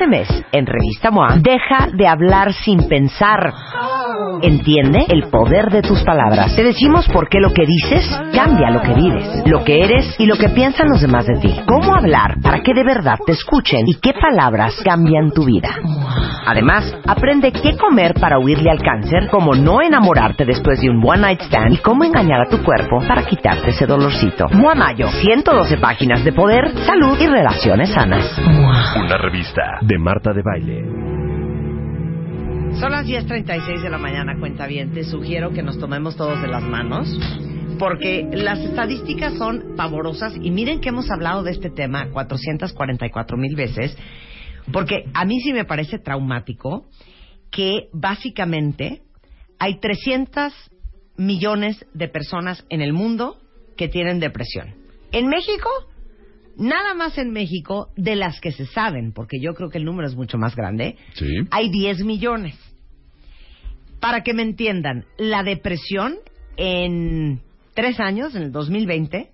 Este 0.00 0.08
mes, 0.08 0.28
en 0.52 0.64
Revista 0.64 1.10
MOA, 1.10 1.36
deja 1.42 1.88
de 1.92 2.08
hablar 2.08 2.54
sin 2.54 2.88
pensar. 2.88 3.52
Entiende 4.42 5.04
el 5.08 5.24
poder 5.24 5.70
de 5.70 5.82
tus 5.82 6.02
palabras. 6.02 6.56
Te 6.56 6.64
decimos 6.64 7.06
por 7.08 7.28
qué 7.28 7.40
lo 7.40 7.52
que 7.52 7.66
dices 7.66 8.08
cambia 8.34 8.70
lo 8.70 8.80
que 8.80 8.94
vives, 8.94 9.42
lo 9.46 9.62
que 9.64 9.84
eres 9.84 10.14
y 10.18 10.26
lo 10.26 10.36
que 10.36 10.48
piensan 10.48 10.88
los 10.88 11.00
demás 11.00 11.26
de 11.26 11.38
ti. 11.40 11.60
Cómo 11.66 11.94
hablar 11.94 12.36
para 12.42 12.60
que 12.62 12.72
de 12.72 12.84
verdad 12.84 13.18
te 13.26 13.32
escuchen 13.32 13.86
y 13.86 13.96
qué 13.96 14.12
palabras 14.14 14.80
cambian 14.82 15.30
tu 15.32 15.44
vida. 15.44 15.68
Además, 16.46 16.96
aprende 17.06 17.52
qué 17.52 17.76
comer 17.76 18.14
para 18.14 18.38
huirle 18.38 18.70
al 18.70 18.82
cáncer, 18.82 19.28
cómo 19.30 19.54
no 19.54 19.82
enamorarte 19.82 20.44
después 20.44 20.80
de 20.80 20.88
un 20.88 21.02
one 21.06 21.20
night 21.20 21.42
stand 21.42 21.74
y 21.74 21.78
cómo 21.78 22.04
engañar 22.04 22.40
a 22.40 22.48
tu 22.48 22.62
cuerpo 22.62 22.98
para 23.06 23.24
quitarte 23.26 23.70
ese 23.70 23.86
dolorcito. 23.86 24.46
MOA 24.52 24.74
Mayo, 24.74 25.08
112 25.08 25.76
páginas 25.76 26.24
de 26.24 26.32
poder, 26.32 26.70
salud 26.86 27.18
y 27.20 27.26
relaciones 27.26 27.90
sanas. 27.90 28.38
Una 28.38 29.18
revista 29.18 29.62
de 29.82 29.98
Marta 29.98 30.32
de 30.32 30.42
Baile. 30.42 31.09
Son 32.78 32.92
las 32.92 33.06
10.36 33.06 33.82
de 33.82 33.90
la 33.90 33.98
mañana, 33.98 34.38
cuenta 34.38 34.66
bien. 34.66 34.92
Te 34.92 35.04
sugiero 35.04 35.52
que 35.52 35.62
nos 35.62 35.78
tomemos 35.78 36.16
todos 36.16 36.40
de 36.40 36.48
las 36.48 36.62
manos, 36.62 37.08
porque 37.78 38.26
las 38.32 38.58
estadísticas 38.60 39.34
son 39.34 39.74
pavorosas 39.76 40.34
y 40.40 40.50
miren 40.50 40.80
que 40.80 40.90
hemos 40.90 41.10
hablado 41.10 41.42
de 41.42 41.50
este 41.50 41.70
tema 41.70 42.10
444 42.10 43.36
mil 43.36 43.56
veces, 43.56 43.96
porque 44.72 45.04
a 45.14 45.24
mí 45.24 45.40
sí 45.40 45.52
me 45.52 45.64
parece 45.64 45.98
traumático 45.98 46.86
que 47.50 47.88
básicamente 47.92 49.02
hay 49.58 49.78
300 49.80 50.52
millones 51.16 51.84
de 51.92 52.08
personas 52.08 52.64
en 52.70 52.80
el 52.80 52.92
mundo 52.92 53.36
que 53.76 53.88
tienen 53.88 54.20
depresión. 54.20 54.74
En 55.12 55.26
México, 55.26 55.68
nada 56.60 56.94
más 56.94 57.16
en 57.18 57.30
México, 57.32 57.88
de 57.96 58.14
las 58.16 58.40
que 58.40 58.52
se 58.52 58.66
saben, 58.66 59.12
porque 59.12 59.40
yo 59.40 59.54
creo 59.54 59.70
que 59.70 59.78
el 59.78 59.84
número 59.84 60.06
es 60.06 60.14
mucho 60.14 60.38
más 60.38 60.54
grande, 60.54 60.96
Sí. 61.14 61.26
hay 61.50 61.70
10 61.70 62.04
millones. 62.04 62.54
Para 63.98 64.22
que 64.22 64.34
me 64.34 64.42
entiendan, 64.42 65.06
la 65.18 65.42
depresión 65.42 66.16
en 66.56 67.40
tres 67.74 67.98
años, 67.98 68.34
en 68.34 68.42
el 68.42 68.52
2020, 68.52 69.30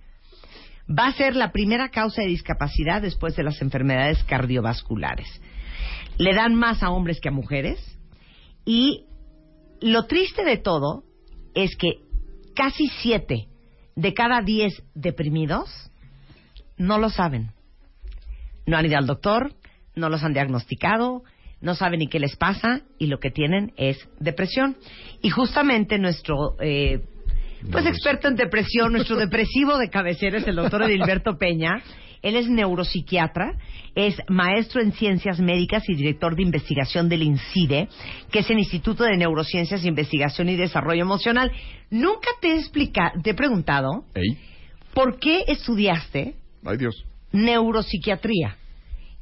va 0.88 1.08
a 1.08 1.12
ser 1.14 1.34
la 1.34 1.50
primera 1.50 1.88
causa 1.88 2.22
de 2.22 2.28
discapacidad 2.28 3.02
después 3.02 3.34
de 3.34 3.42
las 3.42 3.60
enfermedades 3.60 4.22
cardiovasculares. 4.24 5.26
Le 6.18 6.32
dan 6.32 6.54
más 6.54 6.82
a 6.82 6.90
hombres 6.90 7.20
que 7.20 7.28
a 7.28 7.32
mujeres 7.32 7.78
y 8.64 9.04
lo 9.80 10.06
triste 10.06 10.44
de 10.44 10.56
todo 10.58 11.02
es 11.54 11.76
que 11.76 12.00
casi 12.54 12.86
siete 13.02 13.48
de 13.96 14.14
cada 14.14 14.42
diez 14.42 14.82
deprimidos 14.94 15.68
no 16.76 16.98
lo 16.98 17.10
saben. 17.10 17.50
No 18.66 18.76
han 18.76 18.86
ido 18.86 18.98
al 18.98 19.06
doctor, 19.06 19.54
no 19.94 20.08
los 20.08 20.22
han 20.22 20.32
diagnosticado, 20.32 21.22
no 21.60 21.74
saben 21.74 22.00
ni 22.00 22.08
qué 22.08 22.20
les 22.20 22.36
pasa 22.36 22.82
y 22.98 23.06
lo 23.06 23.18
que 23.18 23.30
tienen 23.30 23.72
es 23.76 24.08
depresión. 24.18 24.76
Y 25.22 25.30
justamente 25.30 25.98
nuestro 25.98 26.56
eh, 26.60 27.00
pues 27.70 27.86
experto 27.86 28.28
en 28.28 28.36
depresión, 28.36 28.92
nuestro 28.92 29.16
depresivo 29.26 29.78
de 29.78 29.88
cabecera 29.88 30.38
es 30.38 30.46
el 30.46 30.56
doctor 30.56 30.82
Edilberto 30.82 31.38
Peña. 31.38 31.82
Él 32.22 32.34
es 32.34 32.48
neuropsiquiatra, 32.48 33.56
es 33.94 34.16
maestro 34.28 34.80
en 34.80 34.92
ciencias 34.92 35.38
médicas 35.38 35.88
y 35.88 35.94
director 35.94 36.34
de 36.34 36.42
investigación 36.42 37.08
del 37.08 37.22
INCIDE, 37.22 37.88
que 38.32 38.40
es 38.40 38.50
el 38.50 38.58
Instituto 38.58 39.04
de 39.04 39.16
Neurociencias, 39.16 39.84
Investigación 39.84 40.48
y 40.48 40.56
Desarrollo 40.56 41.02
Emocional. 41.02 41.52
Nunca 41.90 42.28
te 42.40 42.48
he 42.48 42.58
explicado, 42.58 43.20
te 43.22 43.30
he 43.30 43.34
preguntado. 43.34 44.04
¿por 44.96 45.18
qué 45.18 45.44
estudiaste 45.46 46.36
Ay, 46.64 46.76
Dios. 46.78 47.04
neuropsiquiatría? 47.32 48.56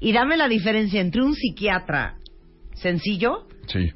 Y 0.01 0.13
dame 0.13 0.37
la 0.37 0.49
diferencia 0.49 1.01
entre 1.01 1.23
un 1.23 1.35
psiquiatra 1.35 2.17
sencillo 2.75 3.47
Sí. 3.69 3.91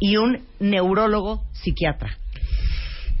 y 0.00 0.16
un 0.16 0.40
neurólogo 0.60 1.42
psiquiatra. 1.52 2.18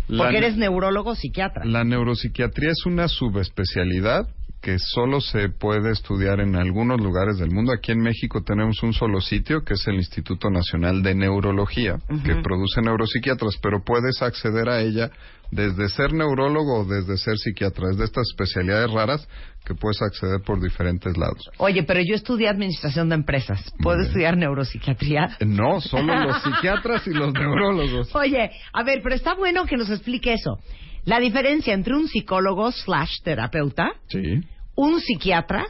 Porque 0.06 0.36
eres 0.36 0.56
neurólogo 0.56 1.14
psiquiatra. 1.14 1.64
La 1.64 1.82
neuropsiquiatría 1.84 2.70
es 2.70 2.84
una 2.84 3.08
subespecialidad 3.08 4.28
que 4.64 4.78
solo 4.78 5.20
se 5.20 5.50
puede 5.50 5.90
estudiar 5.90 6.40
en 6.40 6.56
algunos 6.56 6.98
lugares 6.98 7.36
del 7.36 7.50
mundo. 7.50 7.70
Aquí 7.70 7.92
en 7.92 8.00
México 8.00 8.42
tenemos 8.42 8.82
un 8.82 8.94
solo 8.94 9.20
sitio, 9.20 9.62
que 9.62 9.74
es 9.74 9.86
el 9.86 9.96
Instituto 9.96 10.48
Nacional 10.48 11.02
de 11.02 11.14
Neurología, 11.14 11.98
que 12.24 12.36
produce 12.36 12.80
neuropsiquiatras, 12.80 13.58
pero 13.60 13.84
puedes 13.84 14.22
acceder 14.22 14.70
a 14.70 14.80
ella 14.80 15.10
desde 15.50 15.90
ser 15.90 16.14
neurólogo 16.14 16.80
o 16.80 16.84
desde 16.86 17.18
ser 17.18 17.36
psiquiatra. 17.36 17.90
Es 17.90 17.98
de 17.98 18.04
estas 18.06 18.26
especialidades 18.30 18.90
raras 18.90 19.28
que 19.66 19.74
puedes 19.74 20.00
acceder 20.00 20.40
por 20.40 20.62
diferentes 20.62 21.14
lados. 21.18 21.46
Oye, 21.58 21.82
pero 21.82 22.00
yo 22.00 22.14
estudié 22.14 22.48
administración 22.48 23.10
de 23.10 23.16
empresas. 23.16 23.70
¿Puedo 23.82 23.98
bien. 23.98 24.06
estudiar 24.08 24.36
neuropsiquiatría? 24.38 25.36
No, 25.46 25.82
solo 25.82 26.14
los 26.24 26.42
psiquiatras 26.42 27.06
y 27.06 27.10
los 27.10 27.34
neurólogos. 27.34 28.14
Oye, 28.14 28.50
a 28.72 28.82
ver, 28.82 29.00
pero 29.02 29.14
está 29.14 29.34
bueno 29.34 29.66
que 29.66 29.76
nos 29.76 29.90
explique 29.90 30.32
eso. 30.32 30.58
La 31.04 31.20
diferencia 31.20 31.74
entre 31.74 31.94
un 31.94 32.08
psicólogo 32.08 32.72
slash 32.72 33.20
terapeuta, 33.22 33.92
Sí. 34.08 34.40
Un 34.74 35.00
psiquiatra 35.00 35.66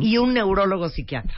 y 0.00 0.16
un 0.16 0.34
neurólogo 0.34 0.88
psiquiatra. 0.88 1.36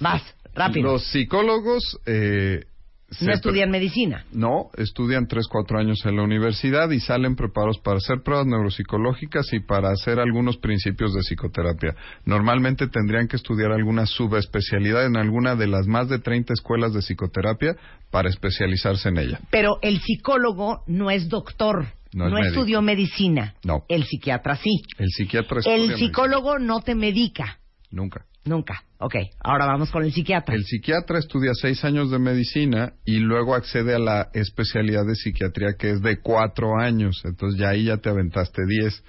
Vas, 0.00 0.22
rápido. 0.54 0.92
Los 0.92 1.04
psicólogos... 1.06 1.98
Eh, 2.06 2.64
se 3.10 3.24
no 3.24 3.32
estudian 3.32 3.70
medicina. 3.70 4.26
No, 4.32 4.68
estudian 4.76 5.28
3, 5.28 5.46
4 5.48 5.78
años 5.78 6.04
en 6.04 6.16
la 6.16 6.24
universidad 6.24 6.90
y 6.90 7.00
salen 7.00 7.36
preparados 7.36 7.78
para 7.78 7.96
hacer 7.96 8.22
pruebas 8.22 8.46
neuropsicológicas 8.46 9.50
y 9.54 9.60
para 9.60 9.90
hacer 9.90 10.20
algunos 10.20 10.58
principios 10.58 11.14
de 11.14 11.20
psicoterapia. 11.20 11.96
Normalmente 12.26 12.86
tendrían 12.86 13.26
que 13.26 13.36
estudiar 13.36 13.72
alguna 13.72 14.04
subespecialidad 14.04 15.06
en 15.06 15.16
alguna 15.16 15.56
de 15.56 15.68
las 15.68 15.86
más 15.86 16.10
de 16.10 16.18
30 16.18 16.52
escuelas 16.52 16.92
de 16.92 17.00
psicoterapia 17.00 17.76
para 18.10 18.28
especializarse 18.28 19.08
en 19.08 19.16
ella. 19.16 19.40
Pero 19.50 19.78
el 19.80 20.00
psicólogo 20.00 20.82
no 20.86 21.10
es 21.10 21.30
doctor. 21.30 21.86
No 22.12 22.38
estudió 22.38 22.82
medicina. 22.82 23.54
No. 23.64 23.84
El 23.88 24.04
psiquiatra 24.04 24.56
sí. 24.56 24.82
El 24.98 25.08
psiquiatra 25.10 25.60
El 25.64 25.88
medicina. 25.88 25.96
psicólogo 25.98 26.58
no 26.58 26.80
te 26.80 26.94
medica. 26.94 27.58
Nunca. 27.90 28.24
Nunca. 28.44 28.82
Ok, 28.98 29.14
ahora 29.40 29.66
vamos 29.66 29.90
con 29.90 30.04
el 30.04 30.12
psiquiatra. 30.12 30.54
El 30.54 30.64
psiquiatra 30.64 31.18
estudia 31.18 31.52
seis 31.54 31.84
años 31.84 32.10
de 32.10 32.18
medicina 32.18 32.94
y 33.04 33.18
luego 33.18 33.54
accede 33.54 33.94
a 33.94 33.98
la 33.98 34.28
especialidad 34.32 35.04
de 35.06 35.14
psiquiatría 35.14 35.74
que 35.78 35.90
es 35.90 36.00
de 36.00 36.20
cuatro 36.20 36.78
años. 36.78 37.20
Entonces 37.24 37.60
ya 37.60 37.68
ahí 37.70 37.84
ya 37.84 37.98
te 37.98 38.08
aventaste 38.08 38.62
diez. 38.66 39.02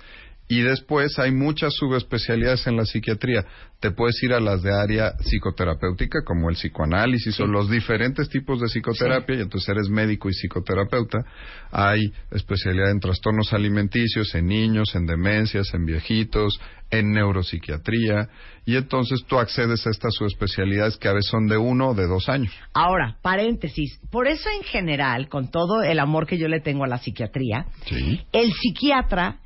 Y 0.51 0.61
después 0.61 1.19
hay 1.19 1.31
muchas 1.31 1.75
subespecialidades 1.75 2.65
en 2.65 2.75
la 2.75 2.83
psiquiatría. 2.83 3.45
Te 3.79 3.91
puedes 3.91 4.21
ir 4.23 4.33
a 4.33 4.39
las 4.39 4.63
de 4.63 4.73
área 4.73 5.13
psicoterapéutica, 5.19 6.23
como 6.25 6.49
el 6.49 6.55
psicoanálisis 6.55 7.39
o 7.39 7.45
los 7.45 7.69
diferentes 7.69 8.27
tipos 8.29 8.59
de 8.59 8.67
psicoterapia, 8.67 9.35
y 9.35 9.41
entonces 9.41 9.69
eres 9.69 9.89
médico 9.89 10.27
y 10.27 10.33
psicoterapeuta. 10.33 11.19
Hay 11.71 12.11
especialidad 12.31 12.89
en 12.89 12.99
trastornos 12.99 13.53
alimenticios, 13.53 14.33
en 14.33 14.47
niños, 14.47 14.95
en 14.95 15.05
demencias, 15.05 15.71
en 15.75 15.85
viejitos, 15.85 16.59
en 16.89 17.11
neuropsiquiatría, 17.11 18.29
y 18.65 18.75
entonces 18.75 19.23
tú 19.27 19.37
accedes 19.37 19.85
a 19.85 19.91
estas 19.91 20.15
subespecialidades 20.15 20.97
que 20.97 21.09
a 21.09 21.13
veces 21.13 21.29
son 21.29 21.45
de 21.47 21.57
uno 21.57 21.89
o 21.89 21.93
de 21.93 22.07
dos 22.07 22.27
años. 22.27 22.51
Ahora, 22.73 23.17
paréntesis. 23.21 23.99
Por 24.11 24.27
eso, 24.27 24.49
en 24.49 24.63
general, 24.63 25.29
con 25.29 25.51
todo 25.51 25.83
el 25.83 25.99
amor 25.99 26.25
que 26.25 26.39
yo 26.39 26.47
le 26.47 26.59
tengo 26.59 26.85
a 26.85 26.87
la 26.87 26.97
psiquiatría, 26.97 27.67
Sí. 27.85 28.19
el 28.31 28.51
psiquiatra 28.51 29.37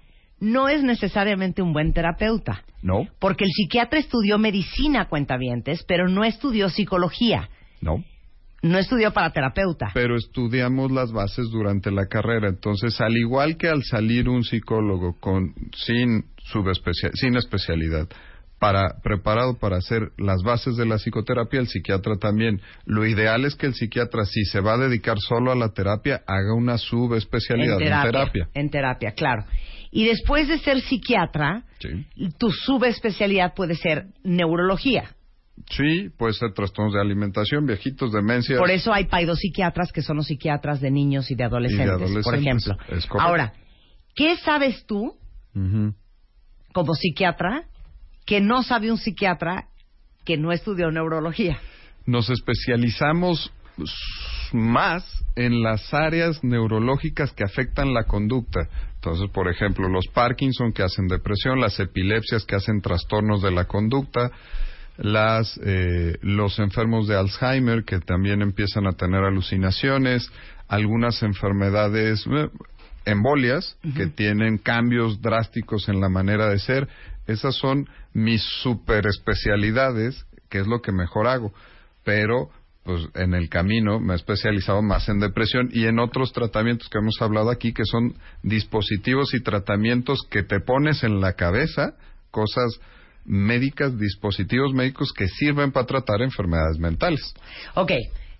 no 0.44 0.68
es 0.70 0.84
necesariamente 0.84 1.62
un 1.62 1.74
buen 1.74 1.94
terapeuta. 1.94 2.64
No, 2.82 3.08
Porque 3.20 3.46
el 3.46 3.52
psiquiatra 3.52 3.98
estudió 4.00 4.38
medicina, 4.38 5.08
cuentavientes, 5.08 5.84
pero 5.88 6.08
no 6.10 6.24
estudió 6.24 6.70
psicología. 6.70 7.50
no. 7.82 8.04
No 8.66 8.78
estudió 8.78 9.12
para 9.12 9.30
terapeuta. 9.34 9.92
Pero 9.94 10.16
estudiamos 10.16 10.90
las 10.90 11.12
bases 11.12 11.50
durante 11.52 11.92
la 11.92 12.06
carrera. 12.06 12.48
Entonces, 12.48 13.02
al 13.02 13.18
igual 13.18 13.58
que 13.58 13.68
al 13.68 13.84
salir 13.84 14.30
un 14.30 14.46
psicólogo 14.46 15.20
con 15.20 15.54
sin 15.76 16.24
subespecia- 16.50 17.12
sin 17.14 17.36
especialidad, 17.36 18.08
para 18.60 19.02
preparado 19.04 19.60
para 19.60 19.76
hacer 19.76 20.12
las 20.18 20.42
bases 20.44 20.78
de 20.78 20.86
la 20.86 20.96
psicoterapia, 20.96 21.60
el 21.60 21.68
psiquiatra 21.68 22.16
también. 22.16 22.62
Lo 22.86 23.06
ideal 23.06 23.44
es 23.44 23.56
que 23.56 23.66
el 23.66 23.74
psiquiatra, 23.74 24.24
si 24.24 24.46
se 24.46 24.62
va 24.62 24.76
a 24.76 24.78
dedicar 24.78 25.18
solo 25.20 25.52
a 25.52 25.56
la 25.56 25.74
terapia, 25.74 26.22
haga 26.26 26.54
una 26.56 26.78
subespecialidad 26.78 27.82
en 27.82 28.02
terapia. 28.12 28.48
En 28.54 28.70
terapia, 28.70 29.12
claro. 29.12 29.44
Y 29.96 30.06
después 30.06 30.48
de 30.48 30.58
ser 30.58 30.82
psiquiatra, 30.82 31.64
Sí. 31.80 32.06
tu 32.40 32.50
subespecialidad 32.52 33.54
puede 33.54 33.76
ser 33.76 34.08
neurología. 34.24 35.16
Sí, 35.70 36.10
puede 36.18 36.34
ser 36.34 36.52
trastornos 36.54 36.96
de 36.96 37.00
alimentación, 37.02 37.68
viejitos, 37.68 38.12
demencias. 38.12 38.58
Por 38.60 38.72
eso 38.72 38.92
hay 38.92 39.06
paidopsiquiatras 39.06 39.92
que 39.92 40.02
son 40.02 40.18
los 40.18 40.26
psiquiatras 40.26 40.82
de 40.82 40.90
niños 40.90 41.30
y 41.30 41.36
de 41.36 41.44
adolescentes, 41.44 42.24
por 42.24 42.34
adolescentes, 42.34 42.68
ejemplo. 42.68 42.98
es. 42.98 43.08
Ahora, 43.20 43.54
¿qué 44.16 44.36
sabes 44.38 44.84
tú 44.88 45.14
como 46.74 46.94
psiquiatra 46.96 47.66
que 48.26 48.42
no 48.42 48.64
sabe 48.64 48.92
un 48.92 48.98
psiquiatra 48.98 49.68
que 50.26 50.38
no 50.38 50.52
estudió 50.52 50.90
neurología? 50.92 51.60
nos 52.06 52.30
especializamos 52.32 53.54
más 54.52 55.04
en 55.36 55.64
las 55.64 55.94
áreas 55.94 56.44
neurológicas 56.44 57.32
que 57.32 57.44
afectan 57.44 57.94
la 57.94 58.04
conducta. 58.04 58.70
Entonces, 58.96 59.30
por 59.32 59.50
ejemplo, 59.50 59.90
los 59.90 60.08
Parkinson 60.14 60.72
que 60.72 60.84
hacen 60.84 61.08
depresión, 61.08 61.60
las 61.60 61.80
epilepsias 61.80 62.46
que 62.46 62.56
hacen 62.56 62.82
trastornos 62.82 63.42
de 63.42 63.52
la 63.52 63.66
conducta, 63.66 64.32
las, 64.98 65.60
eh, 65.64 66.18
los 66.22 66.60
enfermos 66.60 67.08
de 67.08 67.18
Alzheimer 67.18 67.84
que 67.84 68.00
también 68.00 68.42
empiezan 68.42 68.86
a 68.88 68.94
tener 68.94 69.24
alucinaciones, 69.24 70.32
algunas 70.68 71.22
enfermedades, 71.24 72.26
eh, 72.28 72.50
embolias, 73.06 73.78
que 73.98 74.08
tienen 74.08 74.58
cambios 74.58 75.22
drásticos 75.22 75.90
en 75.90 76.00
la 76.00 76.10
manera 76.10 76.48
de 76.48 76.60
ser. 76.60 76.88
Esas 77.28 77.56
son 77.56 77.90
mis 78.14 78.42
super 78.62 79.08
especialidades, 79.08 80.26
que 80.50 80.60
es 80.60 80.68
lo 80.68 80.82
que 80.82 80.92
mejor 80.92 81.28
hago. 81.28 81.54
Pero 82.06 82.50
pues 82.84 83.08
en 83.16 83.34
el 83.34 83.50
camino 83.50 84.00
me 84.00 84.14
he 84.14 84.16
especializado 84.16 84.82
más 84.82 85.08
en 85.08 85.20
depresión 85.20 85.70
y 85.72 85.86
en 85.86 86.00
otros 86.00 86.34
tratamientos 86.34 86.90
que 86.90 86.98
hemos 86.98 87.22
hablado 87.22 87.50
aquí 87.50 87.74
que 87.74 87.86
son 87.86 88.16
dispositivos 88.42 89.34
y 89.34 89.42
tratamientos 89.42 90.20
que 90.30 90.44
te 90.44 90.60
pones 90.60 91.04
en 91.04 91.22
la 91.22 91.34
cabeza, 91.34 91.96
cosas 92.30 92.80
médicas, 93.26 93.98
dispositivos 93.98 94.74
médicos 94.74 95.14
que 95.14 95.28
sirven 95.28 95.72
para 95.72 95.86
tratar 95.86 96.22
enfermedades 96.22 96.78
mentales. 96.78 97.34
Ok, 97.76 97.92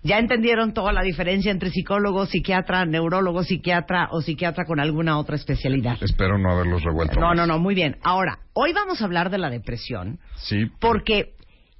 ya 0.02 0.18
entendieron 0.18 0.74
toda 0.74 0.92
la 0.92 1.02
diferencia 1.02 1.50
entre 1.50 1.70
psicólogo, 1.70 2.26
psiquiatra, 2.26 2.84
neurólogo, 2.84 3.42
psiquiatra 3.42 4.08
o 4.10 4.20
psiquiatra 4.20 4.66
con 4.66 4.78
alguna 4.78 5.18
otra 5.18 5.36
especialidad. 5.36 5.96
Espero 6.02 6.36
no 6.36 6.52
haberlos 6.52 6.82
revuelto. 6.82 7.18
No, 7.18 7.32
no, 7.32 7.46
no, 7.46 7.58
muy 7.58 7.74
bien. 7.74 7.96
Ahora, 8.02 8.40
hoy 8.52 8.74
vamos 8.74 9.00
a 9.00 9.06
hablar 9.06 9.30
de 9.30 9.38
la 9.38 9.48
depresión. 9.48 10.18
Sí. 10.36 10.66
Porque 10.78 11.32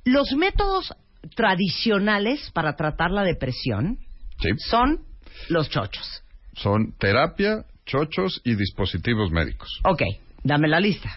los 0.06 0.32
métodos 0.32 0.94
tradicionales 1.34 2.50
para 2.52 2.76
tratar 2.76 3.10
la 3.10 3.22
depresión 3.22 3.98
Sí. 4.40 4.50
son 4.68 5.00
los 5.48 5.68
chochos. 5.70 6.22
Son 6.54 6.92
terapia, 6.98 7.64
chochos 7.86 8.40
y 8.44 8.54
dispositivos 8.54 9.30
médicos. 9.30 9.80
Ok, 9.84 10.02
dame 10.42 10.68
la 10.68 10.80
lista. 10.80 11.10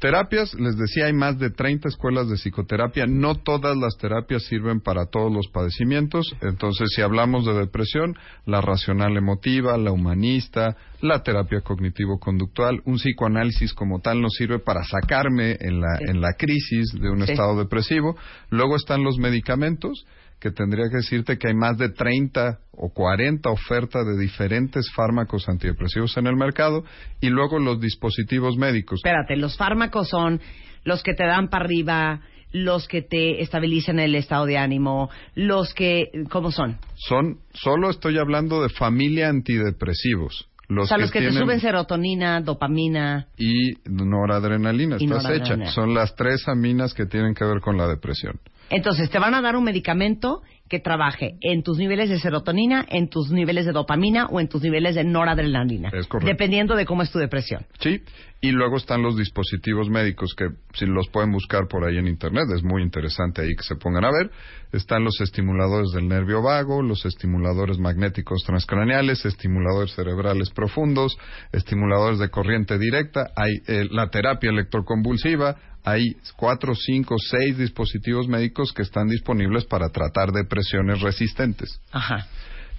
Terapias, 0.00 0.52
les 0.54 0.76
decía, 0.76 1.06
hay 1.06 1.14
más 1.14 1.38
de 1.38 1.50
30 1.50 1.88
escuelas 1.88 2.28
de 2.28 2.36
psicoterapia. 2.36 3.06
No 3.06 3.34
todas 3.36 3.76
las 3.76 3.96
terapias 3.96 4.42
sirven 4.44 4.80
para 4.80 5.06
todos 5.06 5.32
los 5.32 5.48
padecimientos. 5.48 6.36
Entonces, 6.42 6.88
si 6.94 7.00
hablamos 7.02 7.46
de 7.46 7.54
depresión, 7.54 8.14
la 8.44 8.60
racional 8.60 9.16
emotiva, 9.16 9.76
la 9.78 9.92
humanista, 9.92 10.76
la 11.00 11.22
terapia 11.22 11.60
cognitivo-conductual, 11.62 12.80
un 12.84 12.96
psicoanálisis 12.96 13.72
como 13.74 14.00
tal 14.00 14.20
nos 14.20 14.34
sirve 14.34 14.58
para 14.58 14.84
sacarme 14.84 15.56
en 15.60 15.80
la, 15.80 15.98
en 16.00 16.20
la 16.20 16.34
crisis 16.34 16.92
de 16.92 17.10
un 17.10 17.24
Sí. 17.24 17.32
estado 17.32 17.58
depresivo. 17.58 18.16
Luego 18.50 18.76
están 18.76 19.02
los 19.02 19.16
medicamentos, 19.18 20.04
que 20.40 20.50
tendría 20.50 20.88
que 20.90 20.96
decirte 20.96 21.38
que 21.38 21.48
hay 21.48 21.54
más 21.54 21.78
de 21.78 21.88
30 21.88 22.58
o 22.72 22.90
40 22.92 23.48
ofertas 23.50 24.04
de 24.06 24.18
diferentes 24.18 24.90
fármacos 24.94 25.48
antidepresivos 25.48 26.16
en 26.16 26.26
el 26.26 26.36
mercado. 26.36 26.84
Y 27.20 27.30
luego 27.30 27.58
los 27.58 27.80
dispositivos 27.80 28.56
médicos. 28.56 29.00
Espérate, 29.04 29.36
los 29.36 29.56
fármacos 29.56 30.08
son 30.08 30.40
los 30.84 31.02
que 31.02 31.14
te 31.14 31.24
dan 31.24 31.48
para 31.48 31.64
arriba, 31.64 32.20
los 32.52 32.86
que 32.86 33.02
te 33.02 33.42
estabilizan 33.42 33.98
el 33.98 34.14
estado 34.14 34.46
de 34.46 34.58
ánimo, 34.58 35.10
los 35.34 35.74
que, 35.74 36.04
¿cómo 36.30 36.52
son? 36.52 36.78
Son, 36.94 37.38
solo 37.52 37.90
estoy 37.90 38.18
hablando 38.18 38.62
de 38.62 38.68
familia 38.68 39.28
antidepresivos. 39.28 40.48
Los 40.68 40.86
o 40.86 40.88
sea, 40.88 40.98
los 40.98 41.12
que 41.12 41.20
te 41.20 41.30
suben 41.30 41.60
serotonina, 41.60 42.40
dopamina. 42.40 43.28
y 43.38 43.74
noradrenalina, 43.84 44.96
Y 44.98 45.04
estás 45.04 45.22
noradrenalina. 45.22 45.64
hecha. 45.66 45.72
Son 45.72 45.94
las 45.94 46.14
tres 46.16 46.48
aminas 46.48 46.92
que 46.92 47.06
tienen 47.06 47.34
que 47.34 47.44
ver 47.44 47.60
con 47.60 47.76
la 47.76 47.86
depresión. 47.86 48.40
Entonces, 48.70 49.10
te 49.10 49.18
van 49.18 49.34
a 49.34 49.42
dar 49.42 49.56
un 49.56 49.64
medicamento 49.64 50.42
que 50.68 50.80
trabaje 50.80 51.36
en 51.40 51.62
tus 51.62 51.78
niveles 51.78 52.10
de 52.10 52.18
serotonina, 52.18 52.84
en 52.88 53.08
tus 53.08 53.30
niveles 53.30 53.66
de 53.66 53.72
dopamina 53.72 54.26
o 54.26 54.40
en 54.40 54.48
tus 54.48 54.62
niveles 54.62 54.96
de 54.96 55.04
noradrenalina. 55.04 55.90
Es 55.92 56.08
correcto. 56.08 56.28
Dependiendo 56.28 56.74
de 56.74 56.84
cómo 56.84 57.02
es 57.02 57.10
tu 57.12 57.18
depresión. 57.18 57.64
Sí, 57.78 58.02
y 58.40 58.50
luego 58.50 58.76
están 58.76 59.02
los 59.02 59.16
dispositivos 59.16 59.88
médicos 59.88 60.34
que 60.36 60.48
si 60.74 60.86
los 60.86 61.08
pueden 61.08 61.32
buscar 61.32 61.68
por 61.68 61.84
ahí 61.84 61.98
en 61.98 62.08
internet, 62.08 62.44
es 62.54 62.62
muy 62.62 62.82
interesante 62.82 63.42
ahí 63.42 63.54
que 63.54 63.62
se 63.62 63.76
pongan 63.76 64.04
a 64.04 64.10
ver. 64.10 64.30
Están 64.72 65.04
los 65.04 65.20
estimuladores 65.20 65.92
del 65.92 66.08
nervio 66.08 66.42
vago, 66.42 66.82
los 66.82 67.06
estimuladores 67.06 67.78
magnéticos 67.78 68.42
transcraneales, 68.44 69.24
estimuladores 69.24 69.94
cerebrales 69.94 70.50
profundos, 70.50 71.16
estimuladores 71.52 72.18
de 72.18 72.28
corriente 72.28 72.78
directa, 72.78 73.30
hay 73.36 73.52
eh, 73.68 73.86
la 73.90 74.10
terapia 74.10 74.50
electroconvulsiva, 74.50 75.56
hay 75.86 76.16
cuatro, 76.34 76.74
cinco, 76.74 77.14
seis 77.16 77.56
dispositivos 77.56 78.26
médicos 78.26 78.72
que 78.72 78.82
están 78.82 79.06
disponibles 79.06 79.64
para 79.66 79.88
tratar 79.88 80.32
depresiones 80.32 81.00
resistentes 81.00 81.80
Ajá. 81.92 82.26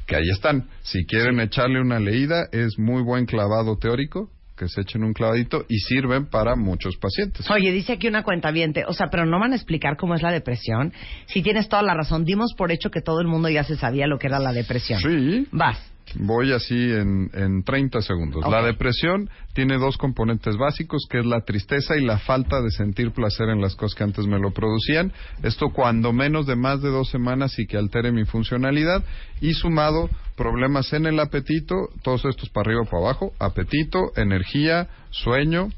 que 0.06 0.18
ahí 0.18 0.30
están. 0.30 0.68
Si 0.84 1.06
quieren 1.06 1.40
echarle 1.40 1.80
una 1.80 2.00
leída, 2.00 2.50
es 2.52 2.78
muy 2.78 3.02
buen 3.02 3.26
clavado 3.26 3.78
teórico, 3.78 4.30
que 4.58 4.68
se 4.68 4.82
echen 4.82 5.06
un 5.06 5.14
clavadito 5.14 5.64
y 5.70 5.78
sirven 5.80 6.26
para 6.26 6.58
muchos 6.58 6.98
pacientes. 6.98 7.50
Oye, 7.50 7.72
dice 7.72 7.94
aquí 7.94 8.10
una 8.10 8.24
cuenta 8.24 8.52
o 8.88 8.94
sea, 8.94 9.08
pero 9.10 9.26
no 9.26 9.40
van 9.40 9.54
a 9.54 9.56
explicar 9.56 9.96
cómo 9.96 10.14
es 10.14 10.22
la 10.22 10.32
depresión. 10.34 10.92
Si 11.28 11.42
tienes 11.42 11.70
toda 11.70 11.84
la 11.84 11.94
razón, 11.94 12.26
dimos 12.26 12.54
por 12.58 12.74
hecho 12.74 12.90
que 12.90 13.02
todo 13.02 13.22
el 13.22 13.28
mundo 13.28 13.48
ya 13.48 13.64
se 13.64 13.78
sabía 13.78 14.06
lo 14.06 14.20
que 14.20 14.28
era 14.28 14.40
la 14.40 14.52
depresión. 14.52 15.00
Sí, 15.00 15.48
Vas. 15.52 15.80
Voy 16.16 16.54
así 16.54 16.76
en, 16.76 17.30
en 17.34 17.64
30 17.64 18.02
segundos. 18.02 18.44
La 18.50 18.62
depresión 18.64 19.30
tiene 19.54 19.78
dos 19.78 19.98
componentes 19.98 20.58
básicos, 20.58 21.08
que 21.10 21.20
es 21.20 21.26
la 21.26 21.42
tristeza 21.42 21.98
y 21.98 22.06
la 22.06 22.18
falta 22.20 22.62
de 22.62 22.72
sentir 22.72 23.12
placer 23.12 23.50
en 23.50 23.62
las 23.62 23.76
cosas 23.76 23.96
que 23.96 24.04
antes 24.04 24.26
me 24.26 24.40
lo 24.40 24.52
producían. 24.52 25.12
Esto 25.44 25.70
cuando 25.70 26.14
menos 26.14 26.46
de 26.48 26.56
más 26.56 26.82
de 26.82 26.90
dos 26.90 27.10
semanas 27.10 27.58
y 27.60 27.66
que 27.68 27.78
altere 27.78 28.12
mi 28.12 28.26
funcionalidad. 28.26 29.04
Y 29.42 29.54
sumado, 29.54 30.10
problemas 30.36 30.94
en 30.94 31.06
el 31.06 31.20
apetito, 31.20 31.76
todos 32.04 32.26
estos 32.26 32.50
para 32.50 32.70
arriba 32.70 32.82
o 32.82 32.86
para 32.86 33.04
abajo, 33.04 33.34
apetito, 33.40 34.12
energía, 34.16 34.88
sueño 35.10 35.70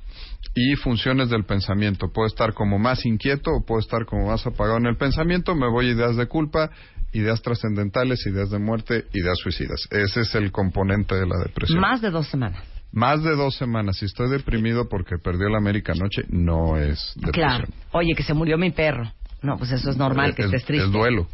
y 0.56 0.76
funciones 0.76 1.30
del 1.30 1.46
pensamiento. 1.46 2.12
Puedo 2.12 2.28
estar 2.28 2.54
como 2.54 2.80
más 2.80 3.06
inquieto 3.06 3.52
o 3.52 3.66
puedo 3.66 3.80
estar 3.80 4.06
como 4.06 4.28
más 4.28 4.46
apagado 4.46 4.78
en 4.78 4.88
el 4.88 4.98
pensamiento. 4.98 5.56
Me 5.56 5.70
voy 5.70 5.88
a 5.88 5.92
ideas 5.92 6.16
de 6.16 6.28
culpa, 6.28 6.70
ideas 7.13 7.41
trascendentales, 7.41 8.25
ideas 8.25 8.50
de 8.50 8.59
muerte, 8.59 9.06
ideas 9.13 9.38
suicidas. 9.41 9.88
Ese 9.91 10.21
es 10.21 10.35
el 10.35 10.51
componente 10.51 11.15
de 11.15 11.25
la 11.25 11.38
depresión. 11.44 11.79
Más 11.79 12.01
de 12.01 12.11
dos 12.11 12.27
semanas. 12.27 12.63
Más 12.91 13.23
de 13.23 13.35
dos 13.35 13.56
semanas. 13.56 13.97
Si 13.97 14.06
estoy 14.06 14.29
deprimido 14.29 14.89
porque 14.89 15.17
perdió 15.17 15.50
la 15.50 15.57
América 15.57 15.94
anoche, 15.94 16.23
no 16.29 16.77
es 16.77 17.13
depresión. 17.15 17.33
Claro. 17.33 17.67
Oye, 17.91 18.13
que 18.15 18.23
se 18.23 18.33
murió 18.33 18.57
mi 18.57 18.71
perro. 18.71 19.11
No, 19.41 19.57
pues 19.57 19.71
eso 19.71 19.89
es 19.89 19.97
normal, 19.97 20.35
que 20.35 20.41
es, 20.41 20.47
estés 20.47 20.65
triste. 20.65 20.85
es 20.85 20.91
duelo. 20.91 21.27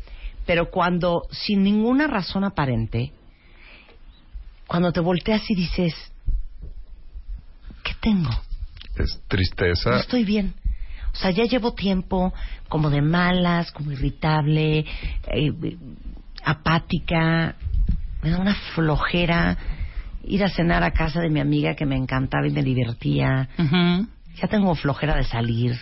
Pero 0.45 0.69
cuando, 0.69 1.23
sin 1.31 1.63
ninguna 1.63 2.07
razón 2.07 2.43
aparente, 2.43 3.13
cuando 4.67 4.91
te 4.91 4.99
volteas 4.99 5.49
y 5.49 5.55
dices, 5.55 5.93
¿qué 7.83 7.93
tengo? 7.99 8.29
Es 8.97 9.21
tristeza. 9.27 9.91
No 9.91 9.97
estoy 9.97 10.23
bien. 10.23 10.53
O 11.15 11.17
sea, 11.17 11.31
ya 11.31 11.45
llevo 11.45 11.73
tiempo 11.73 12.33
como 12.67 12.89
de 12.89 13.01
malas, 13.01 13.71
como 13.71 13.91
irritable, 13.91 14.85
eh, 15.27 15.77
apática, 16.43 17.55
me 18.21 18.31
da 18.31 18.39
una 18.39 18.55
flojera 18.73 19.57
ir 20.25 20.43
a 20.43 20.49
cenar 20.49 20.83
a 20.83 20.91
casa 20.91 21.21
de 21.21 21.29
mi 21.29 21.39
amiga 21.39 21.75
que 21.75 21.85
me 21.85 21.95
encantaba 21.95 22.47
y 22.47 22.51
me 22.51 22.63
divertía. 22.63 23.47
Ya 24.35 24.47
tengo 24.49 24.75
flojera 24.75 25.15
de 25.15 25.23
salir. 25.23 25.77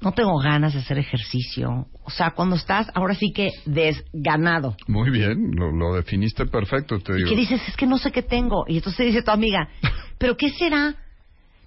No 0.00 0.12
tengo 0.12 0.38
ganas 0.38 0.72
de 0.72 0.78
hacer 0.78 0.96
ejercicio. 0.98 1.88
O 2.04 2.10
sea, 2.10 2.30
cuando 2.30 2.56
estás 2.56 2.88
ahora 2.94 3.14
sí 3.14 3.32
que 3.34 3.50
desganado. 3.66 4.76
Muy 4.86 5.10
bien, 5.10 5.50
lo, 5.56 5.72
lo 5.72 5.94
definiste 5.94 6.46
perfecto, 6.46 7.00
te 7.00 7.20
Y 7.20 7.24
que 7.24 7.36
dices, 7.36 7.60
es 7.68 7.76
que 7.76 7.86
no 7.86 7.98
sé 7.98 8.12
qué 8.12 8.22
tengo. 8.22 8.64
Y 8.68 8.76
entonces 8.76 8.96
te 8.96 9.04
dice 9.04 9.22
tu 9.22 9.32
amiga, 9.32 9.68
¿pero 10.18 10.36
qué 10.36 10.50
será? 10.50 10.94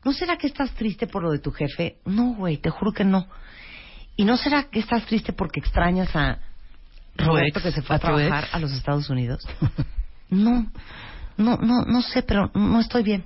¿No 0.04 0.14
será 0.14 0.38
que 0.38 0.48
estás 0.48 0.72
triste 0.72 1.08
por 1.08 1.22
lo 1.24 1.32
de 1.32 1.40
tu 1.40 1.52
jefe? 1.52 1.98
No, 2.06 2.34
güey, 2.34 2.58
te 2.58 2.70
juro 2.70 2.92
que 2.92 3.04
no. 3.04 3.28
¿Y 4.16 4.26
no 4.26 4.38
será 4.38 4.64
que 4.64 4.80
estás 4.80 5.06
triste 5.06 5.34
porque 5.34 5.60
extrañas 5.60 6.16
a 6.16 6.40
Roberto 7.16 7.60
ex, 7.60 7.64
que 7.68 7.72
se 7.72 7.82
fue 7.82 7.96
a, 7.96 8.00
trabajar 8.00 8.44
ex. 8.46 8.54
a 8.54 8.60
los 8.60 8.72
Estados 8.72 9.10
Unidos? 9.10 9.48
no, 10.30 10.72
no, 11.38 11.58
no, 11.58 11.84
no 11.86 12.02
sé, 12.02 12.24
pero 12.24 12.50
no 12.54 12.80
estoy 12.80 13.04
bien. 13.04 13.26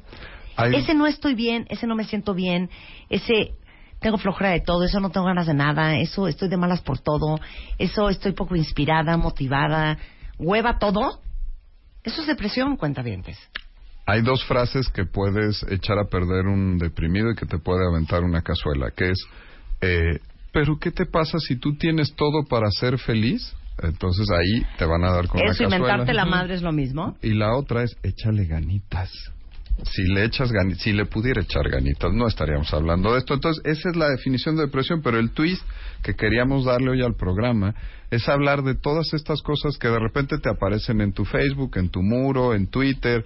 Hay- 0.57 0.75
Ese 0.75 0.93
no 0.93 1.07
estoy 1.07 1.33
bien, 1.35 1.65
ese 1.69 1.87
no 1.87 1.95
me 1.95 2.05
siento 2.05 2.33
bien, 2.33 2.69
ese 3.09 3.55
tengo 3.99 4.17
flojera 4.17 4.51
de 4.51 4.61
todo, 4.61 4.83
eso 4.83 4.99
no 4.99 5.09
tengo 5.09 5.25
ganas 5.25 5.47
de 5.47 5.53
nada, 5.53 5.97
eso 5.97 6.27
estoy 6.27 6.47
de 6.49 6.57
malas 6.57 6.81
por 6.81 6.99
todo, 6.99 7.39
eso 7.77 8.09
estoy 8.09 8.33
poco 8.33 8.55
inspirada, 8.55 9.17
motivada, 9.17 9.97
hueva 10.37 10.77
todo. 10.77 11.21
Eso 12.03 12.21
es 12.21 12.27
depresión, 12.27 12.77
cuentavientes. 12.77 13.37
Hay 14.07 14.21
dos 14.21 14.43
frases 14.45 14.87
que 14.89 15.05
puedes 15.05 15.63
echar 15.69 15.97
a 15.97 16.05
perder 16.05 16.45
un 16.47 16.77
deprimido 16.77 17.31
y 17.31 17.35
que 17.35 17.45
te 17.45 17.57
puede 17.57 17.85
aventar 17.87 18.23
una 18.23 18.41
cazuela, 18.41 18.91
que 18.91 19.11
es, 19.11 19.19
eh, 19.81 20.19
pero 20.53 20.77
¿qué 20.79 20.91
te 20.91 21.05
pasa 21.05 21.37
si 21.39 21.55
tú 21.57 21.75
tienes 21.75 22.13
todo 22.15 22.45
para 22.47 22.69
ser 22.69 22.97
feliz? 22.99 23.55
Entonces 23.81 24.27
ahí 24.31 24.63
te 24.77 24.85
van 24.85 25.03
a 25.03 25.11
dar 25.11 25.27
con 25.27 25.41
Eso, 25.41 25.47
la 25.47 25.51
cazuela. 25.53 25.75
inventarte 25.75 26.13
la 26.13 26.25
madre 26.25 26.53
es 26.55 26.61
lo 26.61 26.71
mismo. 26.71 27.17
Y 27.21 27.33
la 27.33 27.55
otra 27.55 27.83
es, 27.83 27.97
échale 28.03 28.45
ganitas. 28.45 29.11
Si 29.91 30.03
le 30.03 30.23
echas 30.23 30.49
gani- 30.53 30.75
si 30.75 30.93
le 30.93 31.05
pudiera 31.05 31.41
echar 31.41 31.67
ganitas, 31.69 32.13
no 32.13 32.27
estaríamos 32.27 32.73
hablando 32.73 33.11
de 33.11 33.17
esto. 33.19 33.33
Entonces, 33.33 33.61
esa 33.65 33.89
es 33.89 33.97
la 33.97 34.07
definición 34.09 34.55
de 34.55 34.61
depresión, 34.67 35.01
pero 35.01 35.19
el 35.19 35.31
twist 35.31 35.61
que 36.01 36.13
queríamos 36.13 36.63
darle 36.63 36.91
hoy 36.91 37.01
al 37.01 37.15
programa 37.15 37.75
es 38.11 38.29
hablar 38.29 38.61
de 38.63 38.75
todas 38.75 39.13
estas 39.13 39.41
cosas 39.41 39.77
que 39.77 39.89
de 39.89 39.99
repente 39.99 40.37
te 40.37 40.49
aparecen 40.49 41.01
en 41.01 41.11
tu 41.11 41.25
Facebook, 41.25 41.75
en 41.75 41.89
tu 41.89 42.01
muro, 42.01 42.53
en 42.53 42.67
Twitter, 42.67 43.25